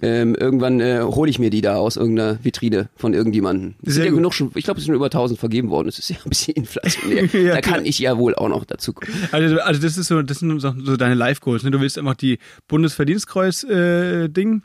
Ähm, 0.03 0.35
irgendwann 0.35 0.81
äh, 0.81 1.01
hole 1.03 1.29
ich 1.31 1.39
mir 1.39 1.51
die 1.51 1.61
da 1.61 1.77
aus 1.77 1.97
irgendeiner 1.97 2.39
Vitrine 2.43 2.89
von 2.97 3.15
irgendjemandem. 3.15 3.75
Es 3.83 3.95
Sehr 3.95 4.05
sind 4.05 4.13
ja 4.13 4.17
genug 4.17 4.35
schon, 4.35 4.51
ich 4.55 4.65
glaube, 4.65 4.79
es 4.81 4.87
sind 4.87 4.95
über 4.95 5.07
1000 5.07 5.39
vergeben 5.39 5.71
worden. 5.71 5.87
Das 5.87 5.99
ist 5.99 6.11
ja 6.11 6.17
ein 6.25 6.29
bisschen 6.29 6.55
inflationär. 6.55 7.25
Ja, 7.41 7.55
da 7.55 7.61
klar. 7.61 7.77
kann 7.77 7.87
ich 7.87 7.99
ja 7.99 8.17
wohl 8.19 8.35
auch 8.35 8.49
noch 8.49 8.65
dazu 8.65 8.93
kommen. 8.93 9.13
Also, 9.33 9.59
also 9.61 9.81
das 9.81 9.97
ist 9.99 10.09
so, 10.09 10.23
das 10.23 10.39
sind 10.41 10.59
so 10.61 10.75
so 10.79 10.97
deine 10.97 11.15
Live-Goals. 11.15 11.63
Ne? 11.63 11.71
Du 11.71 11.81
willst 11.81 11.99
einfach 11.99 12.15
die 12.15 12.39
Bundesverdienstkreuz-Ding. 12.69 14.53
Äh, 14.57 14.61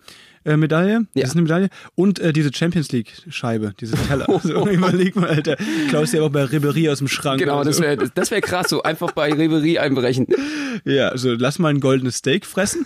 Medaille, 0.46 1.06
Ja. 1.14 1.22
das 1.22 1.30
ist 1.30 1.36
eine 1.36 1.42
Medaille 1.44 1.70
und 1.96 2.20
äh, 2.20 2.32
diese 2.34 2.52
Champions 2.54 2.92
League 2.92 3.12
Scheibe, 3.30 3.74
diese 3.80 3.96
Teller. 4.08 4.30
Also, 4.30 4.68
überleg 4.70 5.16
mal, 5.16 5.28
Alter, 5.30 5.58
klaust 5.90 6.14
dir 6.14 6.20
aber 6.20 6.30
bei 6.30 6.44
Ribery 6.46 6.90
aus 6.90 7.00
dem 7.00 7.08
Schrank. 7.08 7.40
Genau, 7.40 7.58
also. 7.58 7.70
das 7.72 7.80
wäre 7.82 8.10
das 8.14 8.32
wär 8.32 8.42
krass, 8.42 8.70
so 8.70 8.84
einfach 8.84 9.12
bei 9.12 9.34
Reverie 9.34 9.80
einbrechen. 9.80 10.28
Ja, 10.84 11.10
also 11.10 11.34
lass 11.34 11.58
mal 11.60 11.70
ein 11.70 11.80
goldenes 11.80 12.18
Steak 12.18 12.46
fressen 12.46 12.86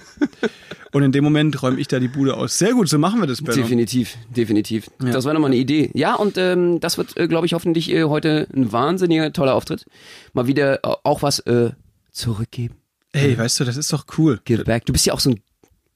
und 0.91 1.03
in 1.03 1.11
dem 1.11 1.23
Moment 1.23 1.61
räume 1.61 1.79
ich 1.79 1.87
da 1.87 1.99
die 1.99 2.07
Bude 2.07 2.35
aus. 2.35 2.57
Sehr 2.57 2.73
gut, 2.73 2.87
so 2.89 2.97
machen 2.97 3.19
wir 3.19 3.27
das, 3.27 3.41
Benno. 3.41 3.57
Definitiv, 3.61 4.15
definitiv. 4.35 4.87
Ja. 5.03 5.11
Das 5.11 5.25
war 5.25 5.33
nochmal 5.33 5.49
eine 5.51 5.59
Idee. 5.59 5.91
Ja, 5.93 6.15
und 6.15 6.37
ähm, 6.37 6.79
das 6.79 6.97
wird, 6.97 7.17
äh, 7.17 7.27
glaube 7.27 7.45
ich, 7.45 7.53
hoffentlich 7.53 7.91
äh, 7.91 8.03
heute 8.05 8.47
ein 8.55 8.71
wahnsinniger, 8.71 9.31
toller 9.33 9.53
Auftritt. 9.55 9.85
Mal 10.33 10.47
wieder 10.47 10.75
äh, 10.83 10.95
auch 11.03 11.21
was 11.21 11.39
äh, 11.39 11.71
zurückgeben. 12.11 12.75
Ey, 13.11 13.37
weißt 13.37 13.59
du, 13.59 13.63
das 13.65 13.75
ist 13.77 13.91
doch 13.91 14.05
cool. 14.17 14.39
Give 14.45 14.63
back. 14.63 14.85
Du 14.85 14.93
bist 14.93 15.05
ja 15.05 15.13
auch 15.13 15.19
so 15.19 15.31
ein, 15.31 15.39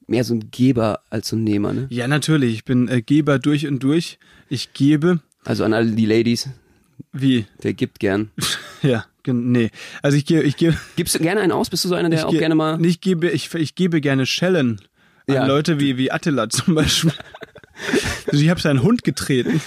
mehr 0.06 0.24
so 0.24 0.34
ein 0.34 0.50
Geber 0.50 1.00
als 1.10 1.28
so 1.28 1.36
ein 1.36 1.44
Nehmer, 1.44 1.72
ne? 1.72 1.86
Ja, 1.90 2.06
natürlich. 2.08 2.54
Ich 2.54 2.64
bin 2.64 2.88
äh, 2.88 3.02
Geber 3.02 3.38
durch 3.38 3.66
und 3.66 3.82
durch. 3.82 4.18
Ich 4.48 4.72
gebe. 4.72 5.20
Also 5.44 5.64
an 5.64 5.72
alle 5.72 5.90
die 5.90 6.06
Ladies. 6.06 6.48
Wie? 7.12 7.46
Der 7.62 7.72
gibt 7.74 8.00
gern. 8.00 8.30
Ja, 8.82 9.06
nee. 9.26 9.70
Also 10.02 10.18
ich 10.18 10.26
gebe, 10.26 10.42
ich 10.42 10.58
gebe, 10.58 10.76
Gibst 10.96 11.14
du 11.14 11.18
gerne 11.18 11.40
einen 11.40 11.52
aus? 11.52 11.70
Bist 11.70 11.86
du 11.86 11.88
so 11.88 11.94
einer, 11.94 12.10
der 12.10 12.26
auch 12.26 12.30
ge- 12.30 12.38
gerne 12.38 12.54
mal. 12.54 12.84
Ich 12.84 13.00
gebe, 13.00 13.30
ich, 13.30 13.54
ich 13.54 13.74
gebe 13.74 14.02
gerne 14.02 14.26
Schellen 14.26 14.78
an 15.26 15.34
Ja. 15.34 15.46
Leute 15.46 15.80
wie, 15.80 15.96
wie 15.96 16.12
Attila 16.12 16.50
zum 16.50 16.74
Beispiel. 16.74 17.12
also 18.30 18.42
ich 18.42 18.48
habe 18.50 18.60
seinen 18.60 18.82
Hund 18.82 19.04
getreten. 19.04 19.60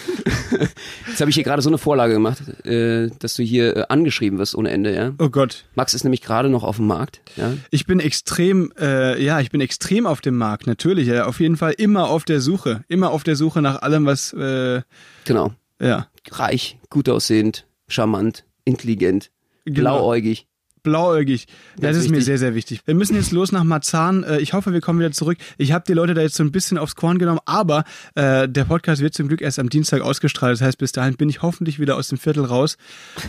Jetzt 1.07 1.19
habe 1.21 1.29
ich 1.29 1.35
hier 1.35 1.43
gerade 1.43 1.61
so 1.61 1.69
eine 1.69 1.77
Vorlage 1.77 2.13
gemacht, 2.13 2.39
äh, 2.65 3.09
dass 3.19 3.35
du 3.35 3.43
hier 3.43 3.75
äh, 3.77 3.85
angeschrieben 3.89 4.39
wirst 4.39 4.55
ohne 4.55 4.69
Ende, 4.71 4.93
ja. 4.95 5.13
Oh 5.19 5.29
Gott. 5.29 5.65
Max 5.75 5.93
ist 5.93 6.03
nämlich 6.03 6.21
gerade 6.21 6.49
noch 6.49 6.63
auf 6.63 6.77
dem 6.77 6.87
Markt, 6.87 7.21
ja. 7.35 7.53
Ich 7.71 7.85
bin 7.85 7.99
extrem, 7.99 8.71
äh, 8.79 9.21
ja, 9.23 9.39
ich 9.39 9.51
bin 9.51 9.61
extrem 9.61 10.05
auf 10.05 10.21
dem 10.21 10.37
Markt, 10.37 10.67
natürlich. 10.67 11.07
Ja, 11.07 11.25
auf 11.25 11.39
jeden 11.39 11.57
Fall 11.57 11.73
immer 11.77 12.09
auf 12.09 12.23
der 12.25 12.39
Suche. 12.41 12.83
Immer 12.87 13.11
auf 13.11 13.23
der 13.23 13.35
Suche 13.35 13.61
nach 13.61 13.81
allem, 13.81 14.05
was, 14.05 14.33
äh, 14.33 14.81
Genau. 15.25 15.53
ja, 15.81 16.07
Reich, 16.31 16.77
gut 16.89 17.09
aussehend, 17.09 17.65
charmant, 17.87 18.45
intelligent, 18.65 19.31
Genau. 19.65 19.97
blauäugig. 19.97 20.47
Blauäugig. 20.87 21.47
Das 21.75 21.93
Ganz 21.93 21.97
ist 21.97 22.09
mir 22.09 22.21
sehr, 22.21 22.37
sehr 22.37 22.55
wichtig. 22.55 22.81
Wir 22.85 22.95
müssen 22.95 23.15
jetzt 23.15 23.31
los 23.31 23.51
nach 23.51 23.63
Marzahn. 23.63 24.23
Äh, 24.23 24.39
Ich 24.39 24.53
hoffe, 24.53 24.71
wir 24.73 24.81
kommen 24.81 24.99
wieder 24.99 25.11
zurück. 25.11 25.37
Ich 25.57 25.71
habe 25.73 25.83
die 25.87 25.93
Leute 25.93 26.13
da 26.13 26.21
jetzt 26.21 26.35
so 26.35 26.43
ein 26.43 26.51
bisschen 26.51 26.77
aufs 26.77 26.95
Korn 26.95 27.17
genommen, 27.19 27.39
aber 27.45 27.83
äh, 28.15 28.47
der 28.47 28.63
Podcast 28.65 29.01
wird 29.01 29.13
zum 29.13 29.27
Glück 29.27 29.41
erst 29.41 29.59
am 29.59 29.69
Dienstag 29.69 30.01
ausgestrahlt. 30.01 30.53
Das 30.53 30.61
heißt, 30.61 30.77
bis 30.77 30.91
dahin 30.93 31.15
bin 31.15 31.29
ich 31.29 31.41
hoffentlich 31.41 31.79
wieder 31.79 31.97
aus 31.97 32.07
dem 32.07 32.17
Viertel 32.17 32.45
raus. 32.45 32.77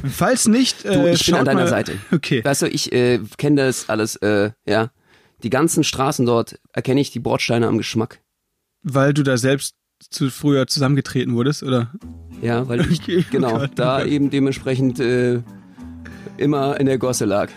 Falls 0.09 0.47
nicht, 0.49 0.85
äh, 0.85 0.95
Du, 0.95 1.07
ich 1.09 1.27
bin 1.27 1.35
an 1.35 1.45
deiner 1.45 1.61
mal. 1.63 1.69
Seite. 1.69 1.93
Okay. 2.13 2.43
Weißt 2.45 2.63
du, 2.63 2.69
ich 2.69 2.93
äh, 2.93 3.21
kenne 3.37 3.63
das 3.67 3.89
alles, 3.89 4.17
äh, 4.17 4.51
ja. 4.67 4.91
Die 5.43 5.51
ganzen 5.51 5.85
Straßen 5.85 6.27
dort 6.27 6.59
erkenne 6.73 7.01
ich 7.01 7.11
die 7.11 7.21
Bordsteine 7.21 7.67
am 7.69 7.79
Geschmack. 7.79 8.21
Weil 8.83 9.13
du 9.15 9.23
da 9.23 9.37
selbst 9.37 9.75
zu 10.11 10.31
früher 10.31 10.67
zusammengetreten 10.69 11.35
wurdest, 11.35 11.63
oder? 11.65 11.93
Ja, 12.41 12.69
weil 12.69 12.81
ich 12.93 13.01
Okay, 13.03 13.25
genau 13.31 13.49
oh 13.57 13.59
Gott, 13.59 13.71
oh 13.73 13.75
da 13.77 13.99
Gott. 13.99 14.09
eben 14.09 14.31
dementsprechend 14.31 15.01
äh, 15.01 15.43
immer 16.39 16.79
in 16.81 16.87
der 16.87 16.99
Gosse 16.99 17.25
lag. 17.25 17.51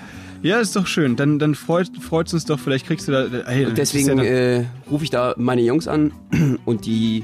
Ja, 0.44 0.60
ist 0.60 0.76
doch 0.76 0.88
schön. 0.88 1.16
Dann, 1.16 1.38
dann 1.40 1.56
freut 1.56 1.92
freut's 2.00 2.34
uns 2.34 2.46
doch. 2.46 2.60
Vielleicht 2.60 2.88
kriegst 2.88 3.08
du 3.08 3.12
da. 3.12 3.28
Hey, 3.46 3.66
Und 3.66 3.78
deswegen 3.78 4.18
ja 4.18 4.24
äh, 4.24 4.66
rufe 4.90 5.04
ich 5.04 5.10
da 5.10 5.36
meine 5.38 5.62
Jungs 5.62 5.88
an 5.88 6.12
und 6.66 6.86
die 6.86 7.24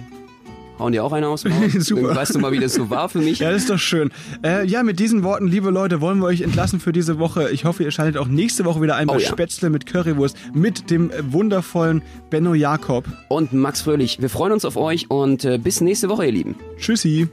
hauen 0.79 0.91
dir 0.91 1.03
auch 1.03 1.11
eine 1.11 1.27
aus. 1.27 1.43
Super. 1.79 2.09
Dann 2.09 2.15
weißt 2.15 2.35
du 2.35 2.39
mal, 2.39 2.51
wie 2.51 2.59
das 2.59 2.75
so 2.75 2.89
war 2.89 3.09
für 3.09 3.19
mich. 3.19 3.39
Ja, 3.39 3.51
das 3.51 3.63
ist 3.63 3.69
doch 3.69 3.79
schön. 3.79 4.11
Äh, 4.43 4.67
ja, 4.67 4.83
mit 4.83 4.99
diesen 4.99 5.23
Worten, 5.23 5.47
liebe 5.47 5.71
Leute, 5.71 6.01
wollen 6.01 6.19
wir 6.19 6.25
euch 6.25 6.41
entlassen 6.41 6.79
für 6.79 6.91
diese 6.91 7.17
Woche. 7.17 7.49
Ich 7.49 7.65
hoffe, 7.65 7.83
ihr 7.83 7.91
schaltet 7.91 8.17
auch 8.21 8.27
nächste 8.27 8.65
Woche 8.65 8.81
wieder 8.81 8.95
ein 8.95 9.07
bei 9.07 9.15
Oh 9.15 9.19
ja. 9.19 9.27
Spätzle 9.27 9.71
mit 9.71 9.85
Currywurst 9.87 10.37
mit 10.53 10.91
dem 10.91 11.09
äh, 11.09 11.33
wundervollen 11.33 12.03
Benno 12.29 12.53
Jakob. 12.53 13.05
Und 13.29 13.53
Max 13.53 13.81
Fröhlich, 13.81 14.21
wir 14.21 14.29
freuen 14.29 14.51
uns 14.51 14.65
auf 14.65 14.77
euch 14.77 15.09
und 15.09 15.43
äh, 15.45 15.57
bis 15.57 15.81
nächste 15.81 16.09
Woche, 16.09 16.25
ihr 16.25 16.31
Lieben. 16.31 16.55
Tschüssi. 16.77 17.27